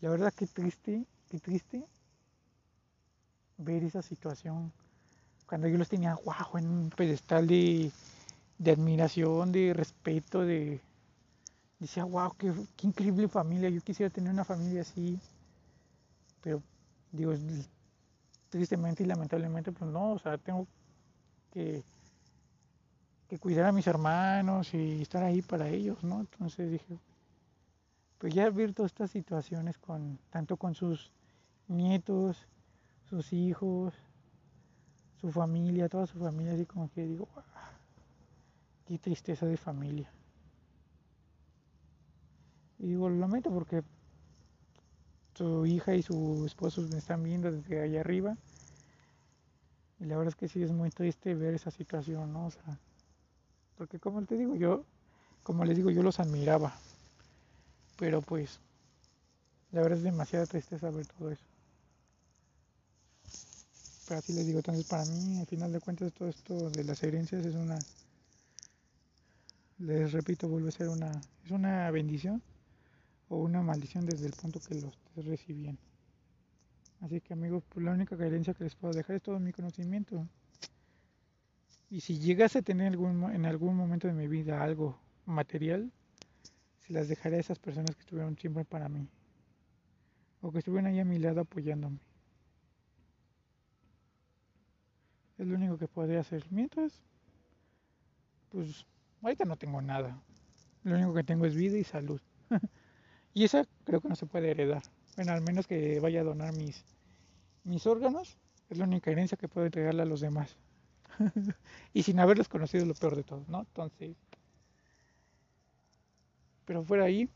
La 0.00 0.10
verdad 0.10 0.32
que 0.32 0.46
triste, 0.46 1.06
qué 1.30 1.38
triste 1.38 1.84
ver 3.58 3.84
esa 3.84 4.02
situación 4.02 4.72
cuando 5.46 5.68
yo 5.68 5.76
los 5.76 5.88
tenía 5.88 6.14
guau, 6.14 6.56
en 6.56 6.66
un 6.66 6.88
pedestal 6.88 7.46
de, 7.46 7.92
admiración, 8.64 9.52
de 9.52 9.74
respeto, 9.74 10.40
de 10.40 10.80
decía, 11.78 12.04
wow, 12.04 12.32
qué, 12.38 12.54
increíble 12.82 13.28
familia, 13.28 13.68
yo 13.68 13.82
quisiera 13.82 14.08
tener 14.08 14.32
una 14.32 14.46
familia 14.46 14.80
así, 14.80 15.20
pero 16.40 16.62
digo, 17.10 17.34
tristemente 18.48 19.02
y 19.02 19.06
lamentablemente, 19.06 19.72
pues 19.72 19.90
no, 19.90 20.12
o 20.12 20.18
sea, 20.18 20.38
tengo 20.38 20.66
que, 21.52 21.82
que 23.32 23.38
cuidar 23.38 23.64
a 23.64 23.72
mis 23.72 23.86
hermanos 23.86 24.74
y 24.74 25.00
estar 25.00 25.22
ahí 25.22 25.40
para 25.40 25.66
ellos, 25.66 26.04
¿no? 26.04 26.20
Entonces 26.20 26.70
dije, 26.70 26.98
pues 28.18 28.34
ya 28.34 28.50
ver 28.50 28.74
todas 28.74 28.92
estas 28.92 29.10
situaciones 29.10 29.78
con, 29.78 30.18
tanto 30.28 30.58
con 30.58 30.74
sus 30.74 31.10
nietos, 31.66 32.46
sus 33.08 33.32
hijos, 33.32 33.94
su 35.18 35.30
familia, 35.30 35.88
toda 35.88 36.06
su 36.06 36.18
familia, 36.18 36.52
así 36.52 36.66
como 36.66 36.90
que 36.90 37.06
digo, 37.06 37.26
qué 38.84 38.92
y 38.92 38.98
tristeza 38.98 39.46
de 39.46 39.56
familia. 39.56 40.12
Y 42.80 42.88
digo, 42.88 43.08
lo 43.08 43.16
lamento 43.16 43.48
porque 43.50 43.82
su 45.32 45.64
hija 45.64 45.94
y 45.94 46.02
su 46.02 46.44
esposo 46.44 46.82
me 46.82 46.98
están 46.98 47.22
viendo 47.22 47.50
desde 47.50 47.80
allá 47.80 48.00
arriba. 48.00 48.36
Y 50.00 50.04
la 50.04 50.18
verdad 50.18 50.34
es 50.34 50.36
que 50.36 50.48
sí 50.48 50.62
es 50.62 50.70
muy 50.70 50.90
triste 50.90 51.34
ver 51.34 51.54
esa 51.54 51.70
situación, 51.70 52.30
¿no? 52.34 52.48
O 52.48 52.50
sea, 52.50 52.78
porque 53.76 53.98
como 53.98 54.22
te 54.24 54.36
digo, 54.36 54.54
yo, 54.56 54.84
como 55.42 55.64
les 55.64 55.76
digo, 55.76 55.90
yo 55.90 56.02
los 56.02 56.20
admiraba. 56.20 56.74
Pero 57.96 58.20
pues, 58.22 58.60
la 59.72 59.82
verdad 59.82 59.98
es 59.98 60.04
demasiada 60.04 60.46
tristeza 60.46 60.90
ver 60.90 61.06
todo 61.06 61.30
eso. 61.30 61.44
Pero 64.06 64.18
así 64.18 64.32
les 64.32 64.46
digo, 64.46 64.58
entonces 64.58 64.84
para 64.84 65.04
mí, 65.04 65.38
al 65.38 65.46
final 65.46 65.72
de 65.72 65.80
cuentas, 65.80 66.12
todo 66.12 66.28
esto 66.28 66.70
de 66.70 66.84
las 66.84 67.02
herencias 67.02 67.44
es 67.44 67.54
una, 67.54 67.78
les 69.78 70.12
repito, 70.12 70.48
vuelve 70.48 70.68
a 70.68 70.72
ser 70.72 70.88
una, 70.88 71.10
es 71.44 71.50
una 71.50 71.90
bendición 71.90 72.42
o 73.28 73.38
una 73.38 73.62
maldición 73.62 74.04
desde 74.04 74.26
el 74.26 74.32
punto 74.32 74.60
que 74.60 74.74
lo 74.74 74.88
estés 74.88 75.24
recibiendo. 75.24 75.80
Así 77.00 77.20
que 77.20 77.32
amigos, 77.32 77.64
pues 77.68 77.84
la 77.84 77.92
única 77.92 78.14
herencia 78.14 78.54
que 78.54 78.64
les 78.64 78.74
puedo 78.76 78.94
dejar 78.94 79.16
es 79.16 79.22
todo 79.22 79.40
mi 79.40 79.52
conocimiento. 79.52 80.26
Y 81.92 82.00
si 82.00 82.18
llegase 82.18 82.60
a 82.60 82.62
tener 82.62 82.86
algún, 82.86 83.30
en 83.34 83.44
algún 83.44 83.76
momento 83.76 84.08
de 84.08 84.14
mi 84.14 84.26
vida 84.26 84.62
algo 84.62 84.98
material, 85.26 85.92
se 86.78 86.94
las 86.94 87.06
dejaré 87.06 87.36
a 87.36 87.40
esas 87.40 87.58
personas 87.58 87.94
que 87.94 88.00
estuvieron 88.00 88.34
siempre 88.38 88.64
para 88.64 88.88
mí. 88.88 89.06
O 90.40 90.50
que 90.50 90.60
estuvieron 90.60 90.86
ahí 90.86 91.00
a 91.00 91.04
mi 91.04 91.18
lado 91.18 91.42
apoyándome. 91.42 91.98
Es 95.36 95.46
lo 95.46 95.54
único 95.54 95.76
que 95.76 95.86
podría 95.86 96.20
hacer. 96.20 96.46
Mientras, 96.48 96.98
pues 98.48 98.86
ahorita 99.20 99.44
no 99.44 99.58
tengo 99.58 99.82
nada. 99.82 100.18
Lo 100.84 100.96
único 100.96 101.12
que 101.12 101.24
tengo 101.24 101.44
es 101.44 101.54
vida 101.54 101.76
y 101.76 101.84
salud. 101.84 102.22
y 103.34 103.44
esa 103.44 103.66
creo 103.84 104.00
que 104.00 104.08
no 104.08 104.16
se 104.16 104.24
puede 104.24 104.50
heredar. 104.50 104.82
Bueno, 105.16 105.32
al 105.32 105.42
menos 105.42 105.66
que 105.66 106.00
vaya 106.00 106.22
a 106.22 106.24
donar 106.24 106.56
mis, 106.56 106.86
mis 107.64 107.86
órganos. 107.86 108.38
Es 108.70 108.78
la 108.78 108.84
única 108.84 109.10
herencia 109.10 109.36
que 109.36 109.46
puedo 109.46 109.66
entregarle 109.66 110.00
a 110.00 110.06
los 110.06 110.22
demás. 110.22 110.56
y 111.94 112.02
sin 112.02 112.20
haberlos 112.20 112.48
conocido 112.48 112.86
lo 112.86 112.94
peor 112.94 113.16
de 113.16 113.24
todo, 113.24 113.44
¿no? 113.48 113.60
Entonces, 113.60 114.16
pero 116.64 116.84
fuera 116.84 117.04
ahí, 117.04 117.28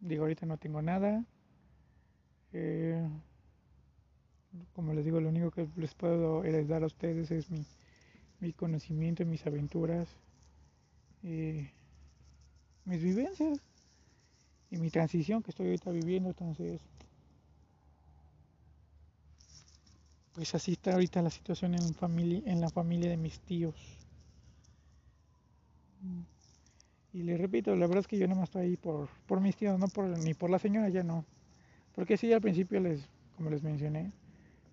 digo, 0.00 0.24
ahorita 0.24 0.46
no 0.46 0.56
tengo 0.58 0.82
nada. 0.82 1.24
Eh, 2.52 3.06
como 4.74 4.94
les 4.94 5.04
digo, 5.04 5.20
lo 5.20 5.28
único 5.28 5.50
que 5.50 5.68
les 5.76 5.94
puedo 5.94 6.44
heredar 6.44 6.82
a 6.82 6.86
ustedes 6.86 7.30
es 7.30 7.50
mi, 7.50 7.66
mi 8.40 8.52
conocimiento, 8.52 9.24
mis 9.26 9.46
aventuras, 9.46 10.08
eh, 11.22 11.70
mis 12.84 13.02
vivencias 13.02 13.60
y 14.70 14.78
mi 14.78 14.90
transición 14.90 15.42
que 15.42 15.50
estoy 15.50 15.66
ahorita 15.66 15.90
viviendo. 15.90 16.30
Entonces, 16.30 16.80
pues 20.36 20.54
así 20.54 20.72
está 20.72 20.92
ahorita 20.92 21.22
la 21.22 21.30
situación 21.30 21.74
en, 21.74 21.94
familia, 21.94 22.42
en 22.44 22.60
la 22.60 22.68
familia 22.68 23.08
de 23.08 23.16
mis 23.16 23.40
tíos. 23.40 23.74
Y 27.14 27.22
les 27.22 27.40
repito, 27.40 27.74
la 27.74 27.86
verdad 27.86 28.00
es 28.00 28.06
que 28.06 28.18
yo 28.18 28.28
no 28.28 28.34
más 28.34 28.50
estoy 28.50 28.66
ahí 28.66 28.76
por, 28.76 29.08
por 29.26 29.40
mis 29.40 29.56
tíos, 29.56 29.78
no 29.78 29.88
por, 29.88 30.06
ni 30.06 30.34
por 30.34 30.50
la 30.50 30.58
señora, 30.58 30.90
ya 30.90 31.02
no. 31.02 31.24
Porque 31.94 32.18
sí, 32.18 32.30
al 32.34 32.42
principio, 32.42 32.78
les, 32.80 33.08
como 33.34 33.48
les 33.48 33.62
mencioné, 33.62 34.12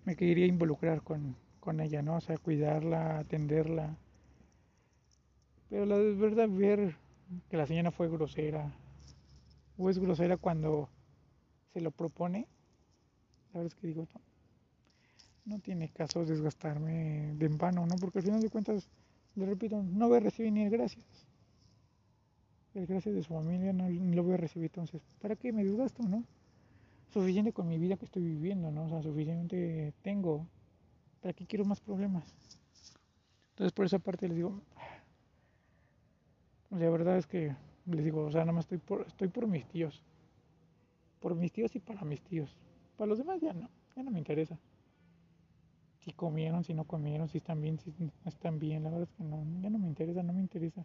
me 0.04 0.16
quería 0.16 0.44
involucrar 0.44 1.00
con, 1.00 1.34
con 1.60 1.80
ella, 1.80 2.02
¿no? 2.02 2.16
O 2.16 2.20
sea, 2.20 2.36
cuidarla, 2.36 3.20
atenderla. 3.20 3.96
Pero 5.70 5.86
la 5.86 5.96
verdad, 5.96 6.46
ver 6.46 6.94
que 7.48 7.56
la 7.56 7.66
señora 7.66 7.90
fue 7.90 8.10
grosera, 8.10 8.70
o 9.78 9.88
es 9.88 9.98
grosera 9.98 10.36
cuando 10.36 10.90
se 11.72 11.80
lo 11.80 11.90
propone, 11.90 12.46
la 13.54 13.60
verdad 13.60 13.74
es 13.74 13.80
que 13.80 13.86
digo, 13.86 14.06
no, 14.12 14.33
no 15.44 15.58
tiene 15.58 15.90
caso 15.90 16.24
desgastarme 16.24 17.34
de 17.36 17.46
en 17.46 17.58
vano, 17.58 17.86
¿no? 17.86 17.96
Porque 18.00 18.18
al 18.18 18.24
final 18.24 18.40
de 18.40 18.50
cuentas, 18.50 18.88
le 19.34 19.46
repito, 19.46 19.82
no 19.82 20.08
voy 20.08 20.18
a 20.18 20.20
recibir 20.20 20.52
ni 20.52 20.62
el 20.62 20.70
gracias. 20.70 21.04
El 22.74 22.86
gracias 22.86 23.14
de 23.14 23.22
su 23.22 23.32
familia 23.32 23.72
no, 23.72 23.88
lo 23.88 24.22
voy 24.22 24.34
a 24.34 24.38
recibir, 24.38 24.66
entonces, 24.66 25.02
¿para 25.20 25.36
qué 25.36 25.52
me 25.52 25.64
desgasto, 25.64 26.02
no? 26.02 26.24
suficiente 27.14 27.52
con 27.52 27.68
mi 27.68 27.78
vida 27.78 27.96
que 27.96 28.04
estoy 28.04 28.24
viviendo, 28.24 28.72
¿no? 28.72 28.86
O 28.86 28.88
sea, 28.88 29.00
suficiente 29.00 29.94
tengo. 30.02 30.46
¿Para 31.20 31.32
qué 31.32 31.46
quiero 31.46 31.64
más 31.64 31.80
problemas? 31.80 32.24
Entonces, 33.50 33.72
por 33.72 33.86
esa 33.86 34.00
parte 34.00 34.26
les 34.26 34.36
digo, 34.36 34.60
la 36.70 36.90
verdad 36.90 37.16
es 37.16 37.26
que 37.26 37.54
les 37.86 38.04
digo, 38.04 38.24
o 38.24 38.30
sea, 38.32 38.40
nada 38.40 38.52
más 38.52 38.64
estoy 38.64 38.78
por, 38.78 39.06
estoy 39.06 39.28
por 39.28 39.46
mis 39.46 39.64
tíos. 39.66 40.02
Por 41.20 41.36
mis 41.36 41.52
tíos 41.52 41.74
y 41.76 41.78
para 41.78 42.04
mis 42.04 42.20
tíos. 42.20 42.58
Para 42.96 43.08
los 43.08 43.18
demás 43.18 43.40
ya 43.40 43.52
no, 43.52 43.70
ya 43.94 44.02
no 44.02 44.10
me 44.10 44.18
interesa. 44.18 44.58
Si 46.04 46.12
comieron, 46.12 46.64
si 46.64 46.74
no 46.74 46.84
comieron, 46.84 47.28
si 47.28 47.38
están 47.38 47.60
bien, 47.60 47.78
si 47.78 47.92
no 47.98 48.10
están 48.26 48.58
bien, 48.58 48.84
la 48.84 48.90
verdad 48.90 49.08
es 49.10 49.16
que 49.16 49.24
no, 49.24 49.44
ya 49.60 49.70
no 49.70 49.78
me 49.78 49.86
interesa, 49.88 50.22
no 50.22 50.32
me 50.32 50.40
interesa. 50.40 50.84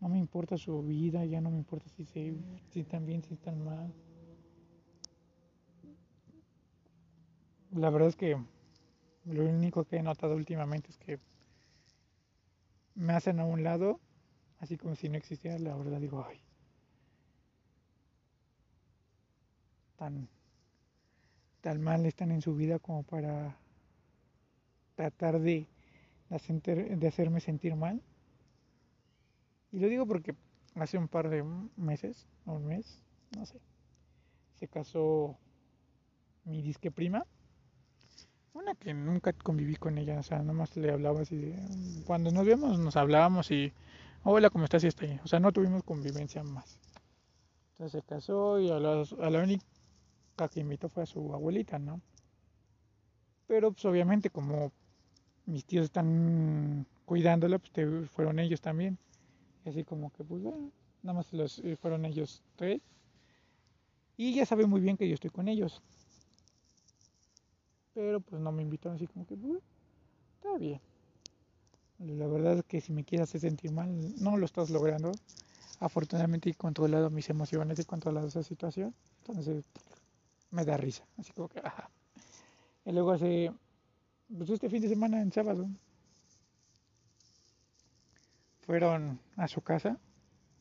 No 0.00 0.08
me 0.08 0.18
importa 0.18 0.56
su 0.56 0.82
vida, 0.82 1.24
ya 1.26 1.40
no 1.42 1.50
me 1.50 1.58
importa 1.58 1.86
si, 1.90 2.06
se, 2.06 2.34
si 2.70 2.80
están 2.80 3.04
bien, 3.04 3.22
si 3.22 3.34
están 3.34 3.62
mal. 3.62 3.92
la 7.72 7.90
verdad 7.90 8.08
es 8.08 8.16
que 8.16 8.36
lo 9.24 9.44
único 9.44 9.84
que 9.84 9.96
he 9.96 10.02
notado 10.02 10.34
últimamente 10.34 10.90
es 10.90 10.98
que 10.98 11.20
me 12.94 13.12
hacen 13.12 13.38
a 13.40 13.44
un 13.44 13.62
lado, 13.62 14.00
así 14.58 14.76
como 14.76 14.96
si 14.96 15.08
no 15.08 15.16
existiera, 15.16 15.58
la 15.58 15.76
verdad 15.76 16.00
digo, 16.00 16.24
ay, 16.28 16.40
tan, 19.96 20.28
tan 21.60 21.80
mal 21.80 22.06
están 22.06 22.32
en 22.32 22.42
su 22.42 22.54
vida 22.54 22.78
como 22.78 23.02
para 23.02 23.56
tratar 25.00 25.40
de, 25.40 25.66
de 26.28 27.08
hacerme 27.08 27.40
sentir 27.40 27.74
mal. 27.74 28.02
Y 29.72 29.78
lo 29.78 29.88
digo 29.88 30.04
porque 30.06 30.34
hace 30.74 30.98
un 30.98 31.08
par 31.08 31.30
de 31.30 31.42
meses, 31.76 32.26
un 32.44 32.66
mes, 32.66 33.02
no 33.36 33.46
sé, 33.46 33.58
se 34.58 34.68
casó 34.68 35.38
mi 36.44 36.60
disque 36.60 36.90
prima 36.90 37.24
una 38.52 38.74
que 38.74 38.92
nunca 38.92 39.32
conviví 39.32 39.76
con 39.76 39.96
ella, 39.96 40.18
o 40.18 40.22
sea, 40.22 40.42
nomás 40.42 40.76
le 40.76 40.90
hablaba 40.90 41.20
así 41.20 41.54
Cuando 42.04 42.30
nos 42.32 42.44
vemos 42.44 42.78
nos 42.78 42.96
hablábamos 42.96 43.50
y... 43.50 43.72
Hola, 44.22 44.50
¿cómo 44.50 44.64
estás? 44.64 44.84
Y 44.84 44.88
está 44.88 45.06
ahí. 45.06 45.18
O 45.24 45.28
sea, 45.28 45.40
no 45.40 45.52
tuvimos 45.52 45.82
convivencia 45.84 46.42
más. 46.42 46.78
Entonces 47.72 48.02
se 48.02 48.06
casó 48.06 48.58
y 48.58 48.70
a 48.70 48.78
la, 48.78 49.02
a 49.02 49.30
la 49.30 49.42
única 49.42 49.64
que 50.52 50.60
invitó 50.60 50.88
fue 50.88 51.04
a 51.04 51.06
su 51.06 51.32
abuelita, 51.32 51.78
¿no? 51.78 52.02
Pero 53.46 53.72
pues 53.72 53.84
obviamente 53.86 54.28
como 54.30 54.72
mis 55.50 55.64
tíos 55.64 55.84
están 55.84 56.86
cuidándola, 57.04 57.58
pues 57.58 58.10
fueron 58.10 58.38
ellos 58.38 58.60
también. 58.60 58.98
Así 59.66 59.84
como 59.84 60.10
que 60.12 60.24
pues 60.24 60.42
nada 61.02 61.18
más 61.18 61.58
eh, 61.58 61.76
fueron 61.76 62.04
ellos 62.04 62.42
tres. 62.56 62.80
Y 64.16 64.34
ya 64.34 64.46
sabe 64.46 64.66
muy 64.66 64.80
bien 64.80 64.96
que 64.96 65.08
yo 65.08 65.14
estoy 65.14 65.30
con 65.30 65.48
ellos 65.48 65.82
pero 68.00 68.20
pues 68.20 68.40
no 68.40 68.52
me 68.52 68.62
invitaron 68.62 68.96
así 68.96 69.06
como 69.06 69.26
que, 69.26 69.34
está 69.34 70.56
bien. 70.58 70.80
La 71.98 72.26
verdad 72.26 72.58
es 72.58 72.64
que 72.64 72.80
si 72.80 72.92
me 72.92 73.04
quieres 73.04 73.28
hacer 73.28 73.42
sentir 73.42 73.72
mal, 73.72 73.88
no 74.22 74.36
lo 74.36 74.46
estás 74.46 74.70
logrando. 74.70 75.12
Afortunadamente 75.80 76.48
he 76.48 76.54
controlado 76.54 77.10
mis 77.10 77.28
emociones, 77.28 77.78
he 77.78 77.84
controlado 77.84 78.28
esa 78.28 78.42
situación. 78.42 78.94
Entonces 79.18 79.64
me 80.50 80.64
da 80.64 80.78
risa. 80.78 81.04
Así 81.18 81.32
como 81.32 81.48
que, 81.48 81.60
ajá. 81.60 81.90
Y 82.86 82.92
luego 82.92 83.12
hace, 83.12 83.52
pues 84.36 84.50
este 84.50 84.68
fin 84.68 84.82
de 84.82 84.88
semana, 84.88 85.20
en 85.20 85.32
sábado, 85.32 85.68
fueron 88.60 89.20
a 89.36 89.48
su 89.48 89.60
casa, 89.60 89.98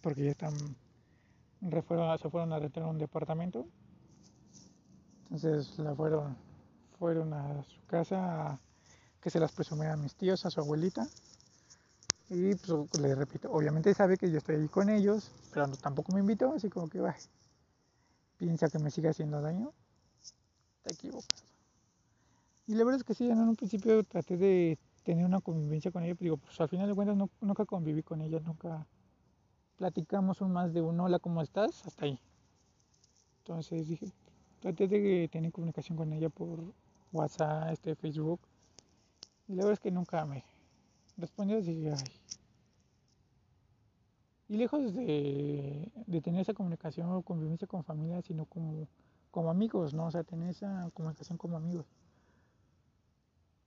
porque 0.02 0.24
ya 0.26 0.32
están, 0.32 0.76
se 1.62 1.82
fueron 2.30 2.54
a 2.54 2.60
retirar 2.60 2.90
un 2.90 2.98
departamento. 2.98 3.68
Entonces 5.24 5.78
la 5.78 5.94
fueron 5.94 6.36
fueron 7.00 7.34
a 7.34 7.64
su 7.64 7.82
casa 7.88 8.60
que 9.22 9.30
se 9.30 9.40
las 9.40 9.54
presumía 9.54 9.94
a 9.94 9.98
mis 9.98 10.16
tíos, 10.16 10.46
a 10.46 10.50
su 10.50 10.60
abuelita. 10.60 11.08
Y 12.30 12.54
pues 12.56 13.02
le 13.02 13.16
repito, 13.16 13.52
obviamente 13.52 13.94
sabe 13.94 14.18
que 14.18 14.30
yo 14.30 14.38
estoy 14.38 14.58
ahí 14.58 14.68
con 14.68 14.90
ellos, 14.90 15.32
pero 15.52 15.68
tampoco 15.78 16.12
me 16.12 16.20
invitó, 16.20 16.54
así 16.54 16.70
como 16.70 16.88
que, 16.88 17.00
va, 17.00 17.16
piensa 18.38 18.70
que 18.70 18.80
me 18.80 18.92
sigue 18.92 19.10
haciendo 19.10 19.42
daño. 19.42 19.74
Te 20.84 20.94
equivocas. 20.94 21.49
Y 22.70 22.76
la 22.76 22.84
verdad 22.84 23.00
es 23.00 23.04
que 23.04 23.16
sí, 23.16 23.28
en 23.28 23.40
un 23.40 23.56
principio 23.56 24.04
traté 24.04 24.38
de 24.38 24.78
tener 25.02 25.26
una 25.26 25.42
convivencia 25.42 25.90
con 25.90 26.04
ella, 26.04 26.14
pero 26.14 26.26
digo, 26.26 26.38
pues 26.38 26.62
al 26.62 26.70
final 26.70 26.88
de 26.88 26.94
cuentas 26.94 27.18
nunca 27.42 27.66
conviví 27.66 28.04
con 28.04 28.22
ella, 28.22 28.40
nunca 28.42 28.86
platicamos 29.76 30.40
más 30.42 30.72
de 30.72 30.84
un 30.84 31.00
hola, 31.00 31.18
¿cómo 31.18 31.42
estás? 31.42 31.84
Hasta 31.88 32.06
ahí. 32.06 32.20
Entonces 33.40 33.88
dije, 33.88 34.12
traté 34.60 34.88
de 34.88 35.28
tener 35.32 35.52
comunicación 35.52 35.98
con 35.98 36.14
ella 36.14 36.30
por 36.30 36.60
WhatsApp, 37.12 37.72
este, 37.72 37.96
Facebook. 37.96 38.40
Y 39.48 39.54
la 39.54 39.64
verdad 39.64 39.74
es 39.74 39.80
que 39.80 39.90
nunca 39.90 40.24
me 40.28 40.44
respondió 41.18 41.58
así, 41.58 41.88
ay. 41.88 42.14
y 44.48 44.58
lejos 44.58 44.94
de, 44.94 45.92
de 46.06 46.22
tener 46.22 46.42
esa 46.42 46.54
comunicación 46.54 47.12
o 47.14 47.24
convivencia 47.24 47.68
con 47.68 47.84
familia, 47.84 48.22
sino 48.22 48.46
como, 48.46 48.88
como 49.32 49.50
amigos, 49.50 49.96
¿no? 49.96 50.06
O 50.06 50.12
sea, 50.12 50.24
tener 50.24 50.50
esa 50.50 50.88
comunicación 50.94 51.40
como 51.40 51.58
amigos. 51.58 51.88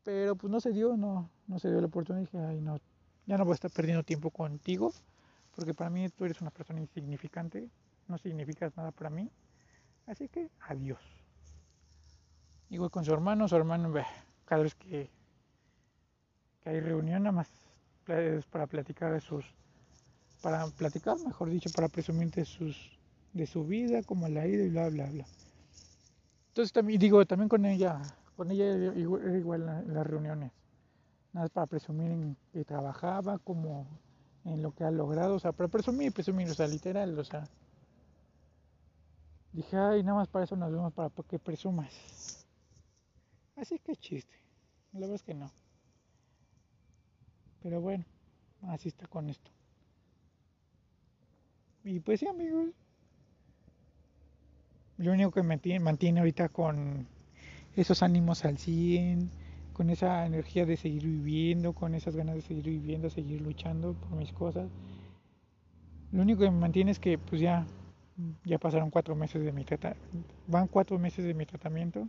Pero 0.05 0.37
pues 0.37 0.51
no 0.51 0.61
se 0.61 0.73
dio, 0.73 0.97
no, 0.97 1.31
no 1.47 1.59
se 1.59 1.69
dio 1.69 1.81
la 1.81 1.87
oportunidad. 1.87 2.25
Dije, 2.25 2.39
ay, 2.39 2.61
no, 2.61 2.81
ya 3.27 3.37
no 3.37 3.45
voy 3.45 3.53
a 3.53 3.55
estar 3.55 3.71
perdiendo 3.71 4.03
tiempo 4.03 4.31
contigo, 4.31 4.93
porque 5.55 5.75
para 5.75 5.91
mí 5.91 6.09
tú 6.09 6.25
eres 6.25 6.41
una 6.41 6.51
persona 6.51 6.81
insignificante, 6.81 7.69
no 8.09 8.19
significas 8.19 8.77
nada 8.77 8.91
para 8.91 9.11
mí. 9.11 9.31
Así 10.07 10.29
que 10.29 10.51
adiós. 10.69 11.01
Igual 12.71 12.91
con 12.91 13.05
su 13.05 13.13
hermano, 13.13 13.47
su 13.49 13.57
hermano, 13.57 13.93
cada 14.45 14.63
vez 14.63 14.75
que, 14.75 15.11
que 16.63 16.71
hay 16.71 16.81
reunión, 16.81 17.23
nada 17.23 17.33
más 17.33 17.49
es 18.09 18.45
para 18.47 18.67
platicar 18.67 19.13
de 19.13 19.21
sus, 19.21 19.45
para 20.43 20.67
platicar, 20.67 21.19
mejor 21.21 21.51
dicho, 21.51 21.71
para 21.71 21.89
presumir 21.89 22.31
de 22.31 22.45
sus, 22.45 22.99
de 23.33 23.47
su 23.47 23.65
vida, 23.65 24.03
como 24.03 24.29
la 24.29 24.47
ida 24.47 24.65
y 24.65 24.71
bla, 24.71 24.89
bla, 24.89 25.07
bla. 25.07 25.27
Entonces 26.49 26.73
también, 26.73 26.99
digo, 26.99 27.25
también 27.25 27.49
con 27.49 27.65
ella, 27.65 28.03
con 28.43 28.51
ella 28.51 28.65
era 28.73 28.99
igual 29.39 29.85
en 29.87 29.95
las 29.95 30.05
reuniones. 30.05 30.51
Nada 31.33 31.49
para 31.49 31.67
presumir 31.67 32.11
en 32.11 32.37
que 32.53 32.65
trabajaba, 32.65 33.39
como 33.39 33.87
en 34.45 34.63
lo 34.63 34.75
que 34.75 34.83
ha 34.83 34.91
logrado, 34.91 35.37
o 35.37 35.39
sea, 35.39 35.53
para 35.53 35.69
presumir, 35.69 36.13
presumir, 36.13 36.51
o 36.51 36.55
sea, 36.55 36.67
literal, 36.67 37.17
o 37.17 37.23
sea. 37.23 37.45
Dije, 39.53 39.77
ay, 39.77 40.03
nada 40.03 40.17
más 40.17 40.27
para 40.27 40.45
eso 40.45 40.57
nos 40.57 40.73
vemos, 40.73 40.93
para 40.93 41.09
que 41.29 41.39
presumas. 41.39 42.45
Así 43.55 43.79
que 43.79 43.95
chiste, 43.95 44.35
la 44.93 44.99
verdad 44.99 45.15
es 45.15 45.23
que 45.23 45.35
no. 45.35 45.49
Pero 47.63 47.81
bueno, 47.81 48.05
así 48.63 48.89
está 48.89 49.07
con 49.07 49.29
esto. 49.29 49.53
Y 51.85 52.01
pues 52.01 52.19
sí, 52.19 52.27
amigos. 52.27 52.71
Lo 54.97 55.13
único 55.13 55.31
que 55.31 55.45
me 55.45 55.79
mantiene 55.79 56.19
ahorita 56.19 56.49
con 56.49 57.07
esos 57.77 58.03
ánimos 58.03 58.45
al 58.45 58.59
100, 58.59 59.31
con 59.73 59.91
esa 59.91 60.27
energía 60.27 60.67
de 60.67 60.77
seguir 60.77 61.05
viviendo, 61.05 61.73
con 61.73 61.95
esas 61.95 62.15
ganas 62.15 62.35
de 62.35 62.43
seguir 62.43 62.65
viviendo, 62.65 63.11
seguir 63.11 63.41
luchando 63.41 63.95
por 63.95 64.19
mis 64.19 64.33
cosas. 64.33 64.69
Lo 66.11 66.23
único 66.23 66.41
que 66.41 66.51
me 66.51 66.59
mantiene 66.59 66.91
es 66.91 66.99
que 66.99 67.19
pues 67.19 67.41
ya, 67.41 67.67
ya 68.45 68.59
pasaron 68.59 68.91
cuatro 68.91 69.15
meses 69.17 69.43
de 69.43 69.53
mi 69.53 69.65
tratamiento. 69.65 70.35
Van 70.47 70.69
cuatro 70.69 70.99
meses 70.99 71.25
de 71.25 71.35
mi 71.35 71.47
tratamiento. 71.47 72.09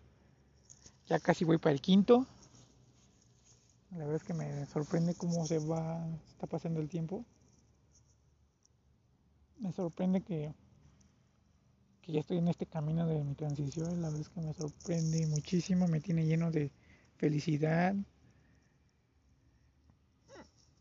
Ya 1.08 1.20
casi 1.20 1.46
voy 1.46 1.58
para 1.58 1.74
el 1.74 1.82
quinto. 1.82 2.26
La 3.92 4.00
verdad 4.00 4.16
es 4.16 4.24
que 4.24 4.34
me 4.34 4.66
sorprende 4.66 5.14
cómo 5.16 5.46
se 5.46 5.60
va, 5.60 6.06
está 6.32 6.48
pasando 6.48 6.82
el 6.82 6.90
tiempo. 6.90 7.24
Me 9.60 9.72
sorprende 9.72 10.22
que, 10.22 10.54
que 12.04 12.12
ya 12.12 12.20
estoy 12.20 12.38
en 12.38 12.48
este 12.48 12.66
camino 12.66 13.08
de 13.08 13.24
mi 13.24 13.34
transición. 13.36 14.02
La 14.02 14.10
verdad 14.10 14.22
es 14.22 14.30
que 14.30 14.42
me 14.42 14.54
sorprende 14.54 15.26
muchísimo, 15.28 15.88
me 15.88 16.00
tiene 16.00 16.26
lleno 16.26 16.52
de 16.52 16.72
felicidad. 17.18 17.96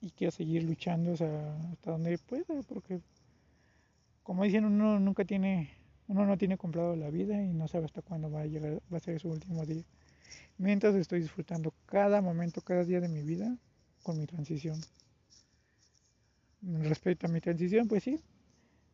Y 0.01 0.11
quiero 0.11 0.33
seguir 0.33 0.65
luchando 0.65 1.13
hasta 1.13 1.91
donde 1.91 2.19
pueda, 2.19 2.63
porque 2.69 3.01
como 4.23 4.45
dicen, 4.45 4.65
uno 4.65 4.99
nunca 4.99 5.25
tiene, 5.25 5.71
uno 6.09 6.27
no 6.27 6.37
tiene 6.37 6.59
comprado 6.59 6.97
la 6.97 7.09
vida 7.11 7.41
y 7.41 7.53
no 7.53 7.69
sabe 7.69 7.85
hasta 7.87 8.03
cuándo 8.03 8.31
va 8.31 8.41
a 8.41 8.47
llegar, 8.47 8.83
va 8.93 8.97
a 8.97 9.01
ser 9.01 9.21
su 9.21 9.29
último 9.29 9.65
día 9.65 9.85
mientras 10.59 10.95
estoy 10.95 11.21
disfrutando 11.21 11.75
cada 11.87 12.21
momento, 12.21 12.61
cada 12.61 12.85
día 12.85 13.01
de 13.01 13.09
mi 13.09 13.23
vida 13.23 13.57
con 14.03 14.19
mi 14.19 14.27
transición. 14.27 14.81
Respecto 16.63 17.27
a 17.27 17.31
mi 17.31 17.41
transición, 17.41 17.89
pues 17.89 18.05
sí, 18.05 18.21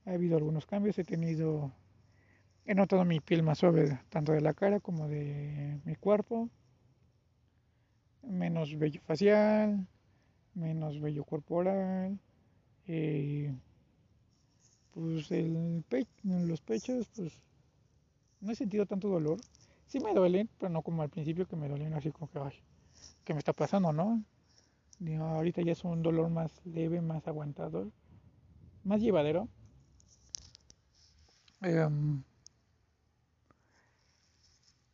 ha 0.07 0.12
habido 0.12 0.37
algunos 0.37 0.64
cambios, 0.64 0.99
he 0.99 1.05
tenido, 1.05 1.70
he 2.69 2.75
notado 2.75 3.03
mi 3.07 3.19
piel 3.19 3.43
más 3.43 3.59
suave, 3.59 3.99
tanto 4.11 4.33
de 4.33 4.43
la 4.43 4.53
cara 4.53 4.79
como 4.79 5.09
de 5.09 5.81
mi 5.87 5.97
cuerpo, 5.97 6.51
menos 8.23 8.79
vello 8.79 9.01
facial, 9.07 9.87
menos 10.53 11.01
vello 11.01 11.25
corporal, 11.25 12.21
eh, 12.87 13.55
pues 14.93 15.31
el 15.31 15.83
los 16.23 16.61
pechos, 16.61 17.09
pues 17.16 17.33
no 18.43 18.53
he 18.53 18.55
sentido 18.55 18.85
tanto 18.85 19.09
dolor, 19.09 19.39
sí 19.87 19.99
me 19.99 20.12
duelen, 20.12 20.51
pero 20.59 20.69
no 20.69 20.83
como 20.83 21.01
al 21.01 21.09
principio 21.09 21.49
que 21.49 21.57
me 21.57 21.71
dolían 21.71 21.95
así 21.95 22.11
como 22.11 22.31
que, 22.31 22.39
ay, 22.39 22.62
¿qué 23.25 23.33
me 23.33 23.39
está 23.39 23.55
pasando, 23.55 23.95
no? 23.95 24.23
ahorita 25.21 25.62
ya 25.62 25.73
es 25.73 25.85
un 25.85 26.03
dolor 26.03 26.29
más 26.29 26.53
leve, 26.66 27.01
más 27.01 27.27
aguantador, 27.27 27.91
más 28.85 29.01
llevadero. 29.01 29.49
Em, 31.62 32.23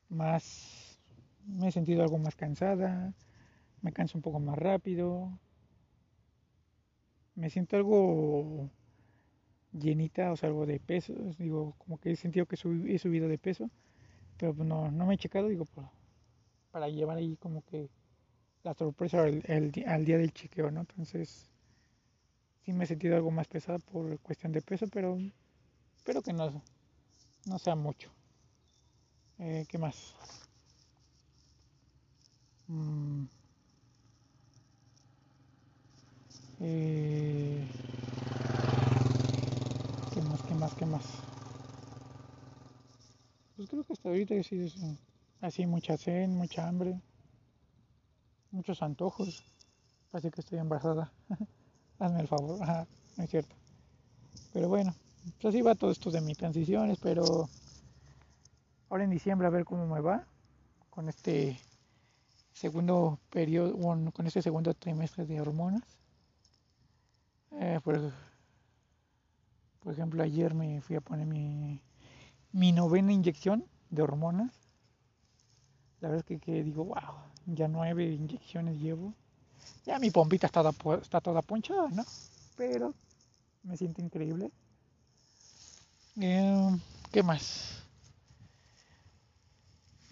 más, 0.09 0.98
me 1.46 1.68
he 1.68 1.72
sentido 1.72 2.02
algo 2.02 2.18
más 2.18 2.36
cansada, 2.36 3.12
me 3.82 3.92
canso 3.92 4.18
un 4.18 4.22
poco 4.22 4.40
más 4.40 4.59
rápido, 4.59 5.38
me 7.34 7.50
siento 7.50 7.76
algo 7.76 8.70
llenita, 9.72 10.32
o 10.32 10.36
sea, 10.36 10.48
algo 10.48 10.66
de 10.66 10.80
peso, 10.80 11.12
digo, 11.38 11.74
como 11.78 11.98
que 11.98 12.12
he 12.12 12.16
sentido 12.16 12.46
que 12.46 12.57
he 12.57 12.98
subido 12.98 13.28
de 13.28 13.38
peso 13.38 13.70
pero 14.36 14.55
pues 14.55 14.68
no, 14.68 14.90
no 14.90 15.07
me 15.07 15.14
he 15.14 15.18
checado, 15.18 15.48
digo, 15.48 15.64
para, 16.70 16.88
llevar 16.88 17.18
ahí 17.18 17.36
como 17.36 17.62
que 17.64 17.88
la 18.62 18.74
sorpresa 18.74 19.22
al, 19.22 19.42
al 19.86 20.05
día 20.05 20.18
del 20.18 20.32
chequeo, 20.32 20.70
¿no? 20.70 20.80
Entonces, 20.80 21.50
sí 22.64 22.72
me 22.72 22.84
he 22.84 22.86
sentido 22.86 23.16
algo 23.16 23.30
más 23.30 23.46
pesado 23.46 23.78
por 23.78 24.18
cuestión 24.20 24.52
de 24.52 24.62
peso, 24.62 24.86
pero 24.92 25.18
espero 25.96 26.22
que 26.22 26.32
no, 26.32 26.62
no 27.46 27.59
sea 27.59 27.76
mucho. 27.76 28.11
Eh, 29.39 29.64
¿Qué 29.68 29.78
más? 29.78 30.14
Mm. 32.68 33.24
Eh, 36.61 37.66
¿Qué 40.14 40.22
más? 40.22 40.41
¿Qué 40.43 40.55
más? 40.55 40.74
¿Qué 40.74 40.87
más? 40.87 41.05
Pues 43.57 43.68
creo 43.68 43.85
que 43.85 43.93
hasta 43.93 44.09
ahorita 44.09 44.43
sí 44.43 44.72
así 45.41 45.66
mucha 45.66 45.97
sed, 45.97 46.28
mucha 46.28 46.68
hambre, 46.68 47.01
muchos 48.51 48.82
antojos. 48.82 49.45
Parece 50.11 50.30
que 50.30 50.41
estoy 50.41 50.59
embarazada. 50.59 51.12
Hazme 51.99 52.20
el 52.20 52.28
favor, 52.28 52.59
no 53.16 53.24
es 53.24 53.30
cierto. 53.30 53.55
Pero 54.53 54.68
bueno, 54.68 54.95
pues 55.41 55.55
así 55.55 55.62
va 55.62 55.74
todo 55.74 55.91
esto 55.91 56.11
de 56.11 56.20
mi 56.20 56.35
transición. 56.35 56.91
Espero 56.91 57.49
ahora 58.95 59.03
en 59.03 59.11
diciembre 59.11 59.49
a 59.49 59.51
ver 59.51 59.64
cómo 59.64 59.88
me 59.88 60.01
va 60.01 60.24
con 60.88 61.09
este 61.09 61.59
segundo 62.53 63.18
periodo, 63.28 63.76
con 64.12 64.26
este 64.28 64.40
segundo 64.40 64.72
trimestre 64.72 65.26
de 65.26 65.40
hormonas. 65.40 65.82
Eh, 67.51 67.80
por, 67.82 68.12
ejemplo, 69.92 70.22
ayer 70.22 70.55
me 70.55 70.80
fui 70.80 70.95
a 70.95 71.01
poner 71.01 71.26
mi 71.26 71.82
mi 72.53 72.70
novena 72.70 73.12
inyección 73.12 73.66
de 73.90 74.03
hormonas. 74.03 74.53
La 76.01 76.11
verdad 76.11 76.24
es 76.28 76.40
que, 76.40 76.62
digo, 76.62 76.84
wow, 76.84 77.16
ya 77.47 77.66
nueve 77.66 78.05
inyecciones 78.05 78.78
llevo. 78.78 79.12
Ya 79.86 79.99
mi 79.99 80.12
pompita 80.12 80.47
está, 80.47 80.62
está 81.03 81.20
toda 81.20 81.42
ponchada, 81.42 81.88
¿no? 81.88 82.05
Pero 82.57 82.95
me 83.64 83.76
siento 83.76 84.03
increíble. 84.03 84.53
Eh, 86.20 86.76
¿Qué 87.11 87.24
más? 87.24 87.84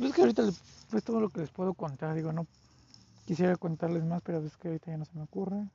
Pues 0.03 0.11
es 0.11 0.17
que 0.17 0.23
ahorita 0.23 0.43
pues 0.91 1.05
todo 1.05 1.21
lo 1.21 1.29
que 1.29 1.43
les 1.43 1.51
puedo 1.53 1.75
contar, 1.75 2.17
digo, 2.17 2.33
no 2.33 2.45
quisiera 3.25 3.55
contarles 3.55 4.05
más, 4.05 4.21
pero 4.21 4.45
es 4.45 4.57
que 4.57 4.67
ahorita 4.67 4.91
ya 4.91 4.97
no 4.97 5.05
se 5.05 5.15
me 5.15 5.23
ocurre. 5.23 5.69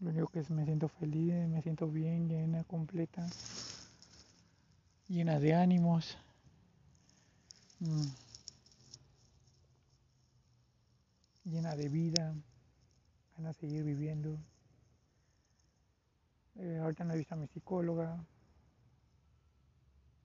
Lo 0.00 0.10
único 0.10 0.26
que 0.26 0.40
es 0.40 0.50
me 0.50 0.66
siento 0.66 0.88
feliz, 0.88 1.32
me 1.48 1.62
siento 1.62 1.88
bien, 1.88 2.28
llena, 2.28 2.62
completa 2.64 3.26
llena 5.08 5.40
de 5.40 5.54
ánimos. 5.54 6.18
Mm, 7.80 8.08
llena 11.44 11.74
de 11.74 11.88
vida, 11.88 12.34
van 13.38 13.46
a 13.46 13.54
seguir 13.54 13.82
viviendo. 13.82 14.38
Eh, 16.56 16.80
ahorita 16.82 17.04
no 17.04 17.14
he 17.14 17.16
visto 17.16 17.34
a 17.34 17.38
mi 17.38 17.46
psicóloga. 17.46 18.22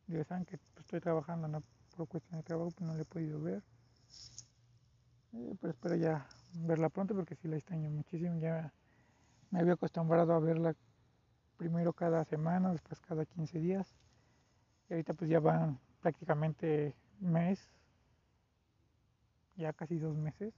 Ya 0.09 0.23
saben 0.23 0.45
que 0.45 0.57
pues, 0.57 0.85
estoy 0.85 0.99
trabajando 0.99 1.47
no, 1.47 1.63
por 1.95 2.07
cuestión 2.07 2.39
de 2.39 2.43
trabajo, 2.43 2.71
pues 2.71 2.87
no 2.87 2.95
le 2.95 3.03
he 3.03 3.05
podido 3.05 3.39
ver. 3.39 3.63
Eh, 5.33 5.55
pero 5.61 5.71
espero 5.71 5.95
ya 5.95 6.27
verla 6.53 6.89
pronto 6.89 7.13
porque 7.13 7.35
sí 7.35 7.47
la 7.47 7.57
extraño 7.57 7.91
muchísimo. 7.91 8.39
Ya 8.39 8.73
me 9.51 9.59
había 9.59 9.73
acostumbrado 9.73 10.33
a 10.33 10.39
verla 10.39 10.75
primero 11.57 11.93
cada 11.93 12.25
semana, 12.25 12.71
después 12.71 12.99
cada 13.01 13.23
15 13.25 13.59
días. 13.59 13.95
Y 14.89 14.93
ahorita 14.93 15.13
pues 15.13 15.29
ya 15.29 15.39
van 15.39 15.79
prácticamente 16.01 16.95
mes, 17.19 17.59
ya 19.57 19.73
casi 19.73 19.99
dos 19.99 20.17
meses 20.17 20.55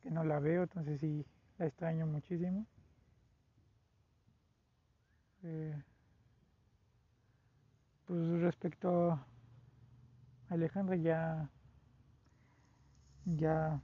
que 0.00 0.10
no 0.10 0.24
la 0.24 0.38
veo, 0.38 0.62
entonces 0.62 0.98
sí 1.00 1.26
la 1.58 1.66
extraño 1.66 2.06
muchísimo. 2.06 2.66
Eh, 5.42 5.76
pues 8.08 8.40
respecto 8.40 9.12
a 9.12 9.26
Alejandra 10.48 10.96
ya 10.96 11.50
ya 13.26 13.82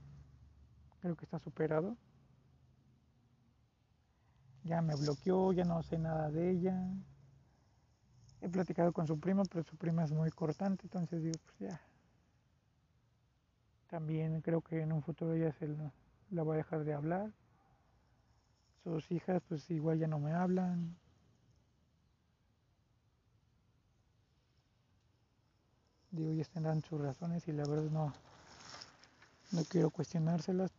creo 0.99 1.15
que 1.15 1.25
está 1.25 1.37
superado. 1.37 1.95
Ya 4.63 4.81
me 4.81 4.95
bloqueó, 4.95 5.53
ya 5.53 5.63
no 5.63 5.83
sé 5.83 5.99
nada 5.99 6.31
de 6.31 6.49
ella. 6.49 6.75
He 8.41 8.49
platicado 8.49 8.91
con 8.91 9.05
su 9.05 9.19
prima, 9.19 9.43
pero 9.43 9.63
su 9.63 9.77
prima 9.77 10.03
es 10.03 10.11
muy 10.11 10.31
cortante, 10.31 10.85
entonces 10.85 11.21
digo, 11.21 11.37
pues 11.45 11.71
ya. 11.71 11.81
También 13.87 14.41
creo 14.41 14.61
que 14.61 14.81
en 14.81 14.91
un 14.91 15.03
futuro 15.03 15.35
ya 15.35 15.51
se 15.51 15.67
la 16.31 16.43
va 16.43 16.55
a 16.55 16.57
dejar 16.57 16.83
de 16.83 16.95
hablar. 16.95 17.31
Sus 18.83 19.11
hijas 19.11 19.43
pues 19.47 19.69
igual 19.69 19.99
ya 19.99 20.07
no 20.07 20.17
me 20.17 20.33
hablan. 20.33 20.95
Digo, 26.15 26.31
ellas 26.31 26.49
tendrán 26.49 26.81
sus 26.81 27.01
razones 27.01 27.45
y 27.47 27.51
la 27.51 27.65
verdad 27.67 27.91
no, 27.91 28.13
no 29.51 29.63
quiero 29.65 29.89
cuestionárselas. 29.89 30.71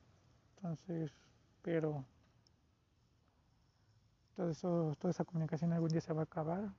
Entonces, 0.56 1.12
pero 1.60 2.04
todo 4.34 4.50
eso, 4.50 4.96
toda 4.98 5.10
esa 5.10 5.24
comunicación 5.24 5.72
algún 5.74 5.90
día 5.90 6.00
se 6.00 6.14
va 6.14 6.22
a 6.22 6.24
acabar. 6.24 6.72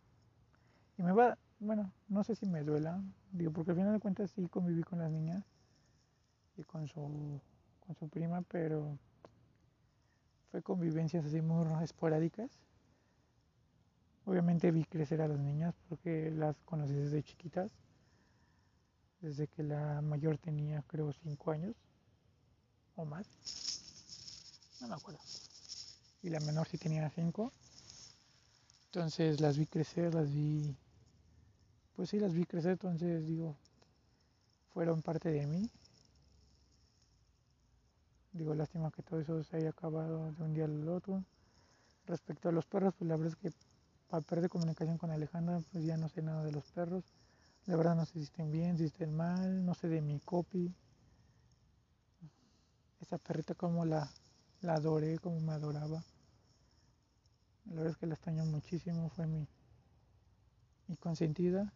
Y 0.98 1.04
me 1.04 1.12
va, 1.12 1.38
bueno, 1.60 1.92
no 2.08 2.24
sé 2.24 2.36
si 2.36 2.48
me 2.48 2.64
duela, 2.64 3.00
digo, 3.32 3.52
porque 3.52 3.72
al 3.72 3.78
final 3.78 3.94
de 3.94 4.00
cuentas 4.00 4.32
sí 4.32 4.48
conviví 4.48 4.82
con 4.82 4.98
las 4.98 5.12
niñas 5.12 5.44
y 6.58 6.64
con 6.64 6.88
su, 6.88 7.40
con 7.86 7.96
su 7.96 8.10
prima, 8.10 8.42
pero 8.42 8.98
fue 10.50 10.64
convivencias 10.64 11.26
así 11.26 11.42
muy 11.42 11.68
esporádicas. 11.84 12.50
Obviamente 14.26 14.72
vi 14.72 14.84
crecer 14.86 15.22
a 15.22 15.28
las 15.28 15.40
niñas 15.40 15.76
porque 15.88 16.32
las 16.32 16.60
conocí 16.62 16.94
desde 16.94 17.22
chiquitas, 17.22 17.72
desde 19.22 19.48
que 19.48 19.64
la 19.64 20.02
mayor 20.02 20.38
tenía 20.38 20.84
creo 20.88 21.14
cinco 21.24 21.52
años 21.52 21.76
o 22.96 23.06
más, 23.06 23.26
no 24.82 24.88
me 24.88 24.96
acuerdo, 24.96 25.20
y 26.24 26.30
la 26.30 26.40
menor 26.40 26.68
sí 26.68 26.78
tenía 26.78 27.10
cinco. 27.12 27.52
Entonces 28.86 29.40
las 29.40 29.58
vi 29.58 29.66
crecer, 29.66 30.14
las 30.16 30.32
vi, 30.32 30.76
pues 31.96 32.10
sí 32.10 32.20
las 32.20 32.34
vi 32.34 32.46
crecer, 32.46 32.72
entonces 32.72 33.28
digo, 33.28 33.56
fueron 34.74 35.02
parte 35.02 35.30
de 35.32 35.46
mí 35.46 35.70
Digo, 38.38 38.54
lástima 38.54 38.92
que 38.92 39.02
todo 39.02 39.20
eso 39.20 39.44
se 39.44 39.58
haya 39.58 39.70
acabado 39.70 40.32
de 40.32 40.44
un 40.44 40.54
día 40.54 40.66
al 40.66 40.88
otro. 40.90 41.24
Respecto 42.06 42.50
a 42.50 42.52
los 42.52 42.66
perros, 42.66 42.94
pues 42.96 43.10
la 43.10 43.16
verdad 43.16 43.34
es 43.34 43.52
que 43.52 43.58
para 44.10 44.22
perder 44.22 44.48
comunicación 44.48 45.00
con 45.00 45.10
Alejandra, 45.10 45.60
pues 45.72 45.84
ya 45.84 45.98
no 45.98 46.08
sé 46.08 46.22
nada 46.22 46.44
de 46.44 46.52
los 46.52 46.64
perros. 46.66 47.04
La 47.68 47.76
verdad 47.76 47.96
no 47.96 48.06
sé 48.06 48.14
si 48.14 48.24
estén 48.24 48.52
bien, 48.52 48.78
si 48.78 48.86
estén 48.86 49.16
mal, 49.16 49.66
no 49.66 49.74
sé 49.76 49.88
de 49.90 50.02
mi 50.02 50.20
copy. 50.22 50.74
Esa 53.02 53.18
perrita 53.18 53.54
como 53.54 53.86
la, 53.86 54.10
la 54.62 54.74
adoré, 54.74 55.20
como 55.20 55.40
me 55.40 55.54
adoraba. 55.54 56.04
La 57.66 57.76
verdad 57.76 57.92
es 57.92 57.98
que 57.98 58.08
la 58.08 58.16
extraño 58.16 58.46
muchísimo, 58.46 59.10
fue 59.10 59.28
mi, 59.28 59.46
mi 60.88 60.96
consentida. 60.96 61.72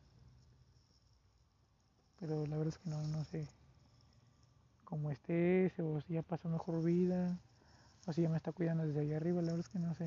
Pero 2.19 2.47
la 2.47 2.57
verdad 2.57 2.73
es 2.73 2.77
que 2.77 2.89
no, 2.89 3.01
no 3.07 3.23
sé 3.25 3.45
como 4.91 5.09
estés, 5.09 5.71
o 5.79 6.01
si 6.01 6.13
ya 6.15 6.21
pasó 6.21 6.49
mejor 6.49 6.83
vida, 6.83 7.37
o 8.05 8.11
si 8.11 8.23
ya 8.23 8.29
me 8.29 8.35
está 8.35 8.51
cuidando 8.51 8.85
desde 8.85 8.99
allá 8.99 9.15
arriba, 9.15 9.41
la 9.41 9.53
verdad 9.53 9.65
es 9.65 9.69
que 9.69 9.79
no 9.79 9.95
sé. 9.95 10.05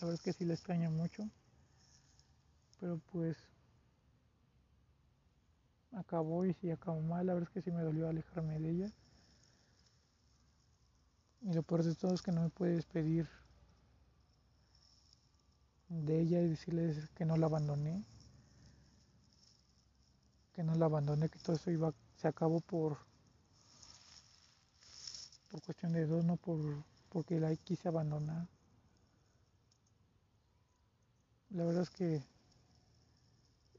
La 0.00 0.06
verdad 0.06 0.14
es 0.14 0.20
que 0.20 0.32
sí 0.32 0.44
la 0.44 0.54
extraño 0.54 0.90
mucho, 0.90 1.28
pero 2.80 2.98
pues 3.12 3.36
acabó 5.96 6.44
y 6.44 6.54
si 6.54 6.70
acabó 6.70 7.00
mal, 7.00 7.26
la 7.26 7.34
verdad 7.34 7.48
es 7.48 7.54
que 7.54 7.62
sí 7.62 7.74
me 7.74 7.82
dolió 7.82 8.08
alejarme 8.08 8.58
de 8.58 8.70
ella. 8.70 8.90
Y 11.42 11.52
lo 11.52 11.62
peor 11.62 11.82
de 11.82 11.94
todo 11.94 12.14
es 12.14 12.22
que 12.22 12.32
no 12.32 12.42
me 12.42 12.48
puede 12.50 12.76
despedir 12.76 13.28
de 15.88 16.20
ella 16.20 16.40
y 16.40 16.48
decirles 16.48 17.08
que 17.10 17.24
no 17.24 17.36
la 17.36 17.46
abandoné. 17.46 18.04
Que 20.54 20.62
no 20.62 20.74
la 20.74 20.86
abandoné, 20.86 21.28
que 21.28 21.38
todo 21.38 21.56
eso 21.56 21.70
iba 21.70 21.92
se 22.16 22.28
acabó 22.28 22.60
por 22.60 22.98
por 25.50 25.62
cuestión 25.62 25.92
de 25.92 26.06
dos, 26.06 26.24
no 26.24 26.36
por 26.36 26.58
porque 27.10 27.38
la 27.38 27.54
quise 27.56 27.88
abandonar. 27.88 28.48
La 31.50 31.64
verdad 31.64 31.82
es 31.82 31.90
que 31.90 32.24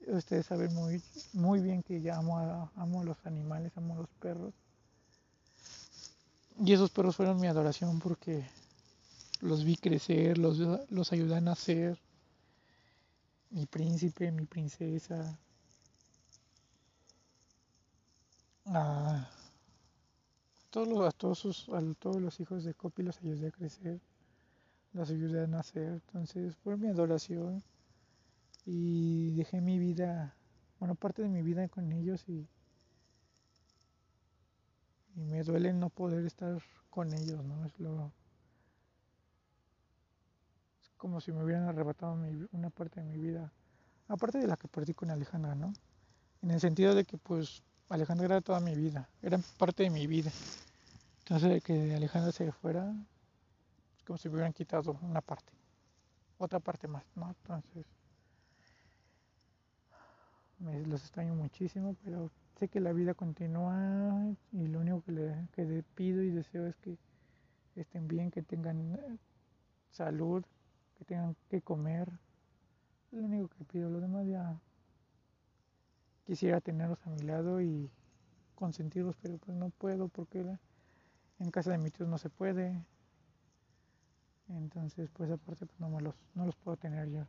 ustedes 0.08 0.46
saben 0.46 0.74
muy, 0.74 1.02
muy 1.34 1.62
bien 1.62 1.84
que 1.84 2.02
ya 2.02 2.18
amo 2.18 2.38
a, 2.38 2.72
amo 2.76 3.02
a 3.02 3.04
los 3.04 3.18
animales, 3.26 3.72
amo 3.76 3.96
a 3.96 3.98
los 3.98 4.10
perros. 4.20 4.54
Y 6.58 6.74
esos 6.74 6.92
perros 6.92 7.16
fueron 7.16 7.40
mi 7.40 7.48
adoración 7.48 8.00
porque 8.00 8.46
los 9.42 9.64
vi 9.64 9.76
crecer, 9.76 10.38
los, 10.38 10.58
los 10.90 11.12
ayudé 11.12 11.36
a 11.36 11.42
nacer. 11.42 12.00
Mi 13.52 13.66
príncipe, 13.66 14.32
mi 14.32 14.46
princesa, 14.46 15.38
a 18.66 19.30
todos 20.72 20.88
los, 20.88 21.08
a 21.08 21.12
todos, 21.12 21.40
sus, 21.40 21.70
a 21.70 21.82
todos 22.00 22.22
los 22.22 22.40
hijos 22.40 22.64
de 22.64 22.74
Copi 22.74 23.04
los 23.04 23.18
ayudé 23.20 23.48
a 23.48 23.52
crecer, 23.52 24.02
los 24.94 25.10
ayudé 25.10 25.44
a 25.44 25.48
nacer, 25.48 26.02
entonces 26.06 26.56
fue 26.64 26.76
mi 26.76 26.88
adoración 26.88 27.64
y 28.66 29.32
dejé 29.32 29.62
mi 29.62 29.78
vida, 29.78 30.36
bueno, 30.80 30.96
parte 30.96 31.22
de 31.22 31.30
mi 31.30 31.42
vida 31.42 31.68
con 31.70 31.92
ellos 31.92 32.28
y, 32.28 32.48
y 35.16 35.22
me 35.22 35.44
duele 35.44 35.72
no 35.74 35.90
poder 35.90 36.26
estar 36.26 36.62
con 36.90 37.14
ellos, 37.14 37.44
¿no? 37.44 37.66
Es 37.66 37.80
lo 37.80 38.12
es 40.82 40.90
como 40.98 41.22
si 41.22 41.32
me 41.32 41.44
hubieran 41.44 41.68
arrebatado 41.68 42.16
mi, 42.16 42.48
una 42.52 42.70
parte 42.70 43.02
de 43.02 43.06
mi 43.06 43.18
vida, 43.18 43.52
aparte 44.08 44.40
de 44.40 44.48
la 44.48 44.58
que 44.58 44.68
perdí 44.68 44.94
con 44.94 45.10
Alejandra, 45.12 45.56
¿no? 45.56 45.74
En 46.42 46.52
el 46.52 46.60
sentido 46.60 46.96
de 46.96 47.06
que 47.06 47.18
pues 47.18 47.64
Alejandra 47.90 48.26
era 48.26 48.42
toda 48.42 48.60
mi 48.60 48.76
vida, 48.76 49.10
era 49.22 49.40
parte 49.58 49.84
de 49.84 49.90
mi 49.90 50.08
vida. 50.08 50.32
Entonces, 51.20 51.64
que 51.64 51.96
Alejandra 51.96 52.32
se 52.32 52.52
fuera, 52.52 52.94
es 53.98 54.04
como 54.04 54.18
si 54.18 54.30
me 54.30 54.36
hubieran 54.36 54.54
quitado 54.54 54.98
una 55.02 55.22
parte, 55.22 55.52
otra 56.38 56.60
parte 56.60 56.88
más, 56.88 57.04
¿no? 57.16 57.30
Entonces, 57.30 57.86
me, 60.60 60.86
los 60.86 61.02
extraño 61.02 61.36
muchísimo, 61.36 61.96
pero 62.04 62.32
sé 62.58 62.68
que 62.68 62.80
la 62.80 62.94
vida 62.94 63.14
continúa 63.14 64.36
y 64.52 64.68
lo 64.68 64.80
único 64.80 65.02
que 65.04 65.12
le, 65.12 65.48
que 65.54 65.84
pido 65.96 66.22
y 66.24 66.30
deseo 66.30 66.66
es 66.68 66.76
que 66.78 66.98
estén 67.76 68.08
bien, 68.08 68.32
que 68.32 68.42
tengan 68.42 68.96
eh, 68.96 69.18
salud, 69.92 70.44
que 70.98 71.06
tengan 71.06 71.36
que 71.50 71.62
comer. 71.62 72.10
Es 73.12 73.20
lo 73.20 73.26
único 73.26 73.50
que 73.50 73.64
pido, 73.66 73.90
lo 73.90 74.00
demás 74.00 74.26
ya 74.28 74.60
quisiera 76.26 76.60
tenerlos 76.62 77.00
a 77.06 77.10
mi 77.10 77.20
lado 77.20 77.62
y 77.62 77.90
consentirlos, 78.56 79.16
pero 79.22 79.38
pues 79.38 79.56
no 79.58 79.70
puedo 79.70 80.08
porque 80.08 80.46
en 81.40 81.52
casa 81.52 81.72
de 81.72 81.78
mis 81.78 81.92
tíos 81.92 82.10
no 82.10 82.18
se 82.18 82.30
puede. 82.30 82.84
Entonces, 84.48 85.10
pues 85.12 85.32
aparte 85.32 85.66
pues 85.66 85.80
no, 85.80 85.90
me 85.90 86.02
los, 86.02 86.16
no 86.36 86.46
los 86.46 86.56
puedo 86.56 86.78
tener 86.78 87.10
yo. 87.10 87.26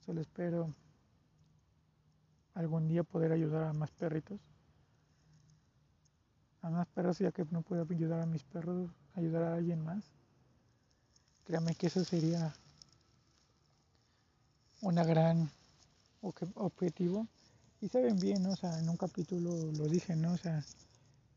Solo 0.00 0.20
espero 0.20 0.72
algún 2.54 2.88
día 2.88 3.02
poder 3.02 3.32
ayudar 3.32 3.64
a 3.64 3.72
más 3.72 3.90
perritos. 3.90 4.40
A 6.60 6.70
más 6.70 6.86
perros, 6.88 7.18
ya 7.18 7.32
que 7.32 7.44
no 7.50 7.62
puedo 7.62 7.86
ayudar 7.90 8.20
a 8.20 8.26
mis 8.26 8.44
perros, 8.44 8.90
ayudar 9.14 9.42
a 9.44 9.54
alguien 9.54 9.82
más. 9.84 10.04
Créame 11.44 11.74
que 11.74 11.88
eso 11.88 12.04
sería 12.04 12.54
una 14.80 15.04
gran 15.04 15.50
objetivo. 16.54 17.26
Y 17.80 17.88
saben 17.88 18.16
bien. 18.16 18.46
O 18.46 18.54
sea, 18.54 18.78
en 18.78 18.88
un 18.88 18.96
capítulo 18.96 19.50
lo 19.72 19.86
dije, 19.86 20.14
¿no? 20.14 20.34
O 20.34 20.36
sea, 20.36 20.64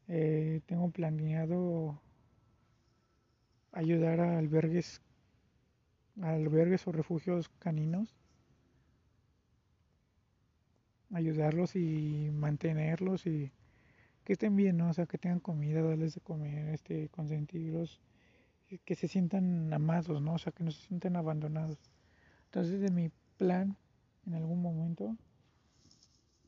eh, 0.07 0.61
tengo 0.67 0.91
planeado 0.91 1.99
ayudar 3.71 4.21
a 4.21 4.37
albergues, 4.37 5.01
a 6.21 6.29
albergues 6.29 6.87
o 6.87 6.91
refugios 6.91 7.49
caninos, 7.59 8.15
ayudarlos 11.15 11.75
y 11.75 12.29
mantenerlos 12.31 13.25
y 13.25 13.51
que 14.23 14.33
estén 14.33 14.55
bien, 14.55 14.77
¿no? 14.77 14.89
O 14.89 14.93
sea, 14.93 15.05
que 15.05 15.17
tengan 15.17 15.39
comida, 15.39 15.81
darles 15.81 16.15
de 16.15 16.21
comer, 16.21 16.69
este, 16.69 17.09
consentirlos, 17.09 18.01
que 18.83 18.95
se 18.95 19.07
sientan 19.07 19.71
amados, 19.73 20.21
¿no? 20.21 20.33
O 20.33 20.37
sea, 20.37 20.51
que 20.51 20.63
no 20.63 20.71
se 20.71 20.81
sientan 20.87 21.15
abandonados. 21.15 21.77
Entonces, 22.45 22.81
de 22.81 22.91
mi 22.91 23.11
plan 23.37 23.77
en 24.25 24.33
algún 24.33 24.61
momento 24.61 25.15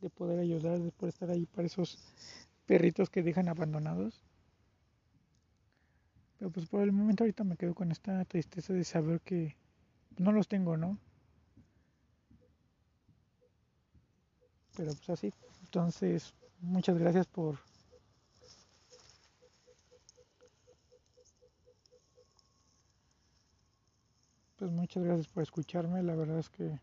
de 0.01 0.09
poder 0.09 0.39
ayudar, 0.39 0.79
de 0.79 0.91
estar 1.07 1.29
ahí 1.29 1.45
para 1.45 1.67
esos 1.67 1.99
perritos 2.65 3.09
que 3.09 3.23
dejan 3.23 3.47
abandonados. 3.47 4.23
Pero 6.37 6.51
pues 6.51 6.67
por 6.67 6.81
el 6.81 6.91
momento 6.91 7.23
ahorita 7.23 7.43
me 7.43 7.57
quedo 7.57 7.73
con 7.73 7.91
esta 7.91 8.23
tristeza 8.25 8.73
de 8.73 8.83
saber 8.83 9.21
que 9.21 9.55
no 10.17 10.31
los 10.31 10.47
tengo, 10.47 10.77
¿no? 10.77 10.99
Pero 14.77 14.93
pues 14.93 15.09
así. 15.09 15.33
Entonces, 15.63 16.33
muchas 16.61 16.97
gracias 16.97 17.25
por 17.27 17.57
Pues 24.57 24.71
muchas 24.71 25.03
gracias 25.03 25.27
por 25.27 25.43
escucharme. 25.43 26.01
La 26.01 26.15
verdad 26.15 26.39
es 26.39 26.49
que 26.49 26.79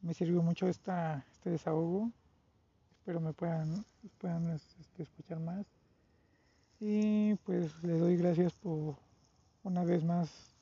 me 0.00 0.14
sirvió 0.14 0.42
mucho 0.42 0.68
esta, 0.68 1.26
este 1.32 1.50
desahogo. 1.50 2.12
Espero 2.92 3.20
me 3.20 3.32
puedan, 3.32 3.84
puedan 4.18 4.48
este, 4.50 5.02
escuchar 5.02 5.40
más. 5.40 5.66
Y 6.78 7.34
pues 7.36 7.82
le 7.82 7.98
doy 7.98 8.16
gracias 8.16 8.52
por 8.52 8.96
una 9.64 9.82
vez 9.82 10.04
más 10.04 10.54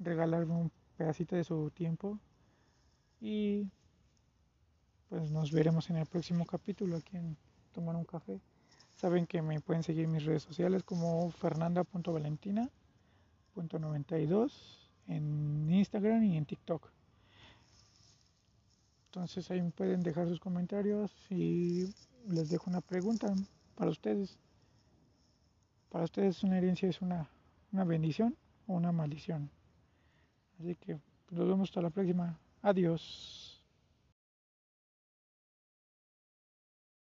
regalarme 0.00 0.54
un 0.54 0.72
pedacito 0.96 1.36
de 1.36 1.44
su 1.44 1.70
tiempo. 1.70 2.18
Y 3.20 3.68
pues 5.08 5.30
nos 5.30 5.52
veremos 5.52 5.90
en 5.90 5.96
el 5.96 6.06
próximo 6.06 6.44
capítulo 6.46 6.96
aquí 6.96 7.16
en 7.16 7.36
Tomar 7.72 7.96
un 7.96 8.04
Café. 8.04 8.40
Saben 8.96 9.26
que 9.26 9.42
me 9.42 9.60
pueden 9.60 9.82
seguir 9.82 10.04
en 10.04 10.12
mis 10.12 10.24
redes 10.24 10.42
sociales 10.42 10.82
como 10.82 11.30
fernanda.valentina 11.30 12.70
92 13.66 14.90
en 15.08 15.68
Instagram 15.70 16.22
y 16.24 16.36
en 16.36 16.44
TikTok. 16.44 16.90
Entonces 19.06 19.50
ahí 19.50 19.60
pueden 19.70 20.02
dejar 20.02 20.28
sus 20.28 20.38
comentarios 20.38 21.10
y 21.30 21.94
les 22.28 22.50
dejo 22.50 22.70
una 22.70 22.80
pregunta 22.80 23.34
para 23.74 23.90
ustedes. 23.90 24.38
Para 25.88 26.04
ustedes 26.04 26.42
una 26.44 26.58
herencia 26.58 26.88
es 26.88 27.00
una, 27.00 27.28
una 27.72 27.84
bendición 27.84 28.36
o 28.66 28.74
una 28.74 28.92
maldición. 28.92 29.50
Así 30.60 30.76
que 30.76 30.98
nos 31.30 31.48
vemos 31.48 31.70
hasta 31.70 31.80
la 31.80 31.90
próxima. 31.90 32.38
Adiós. 32.62 33.47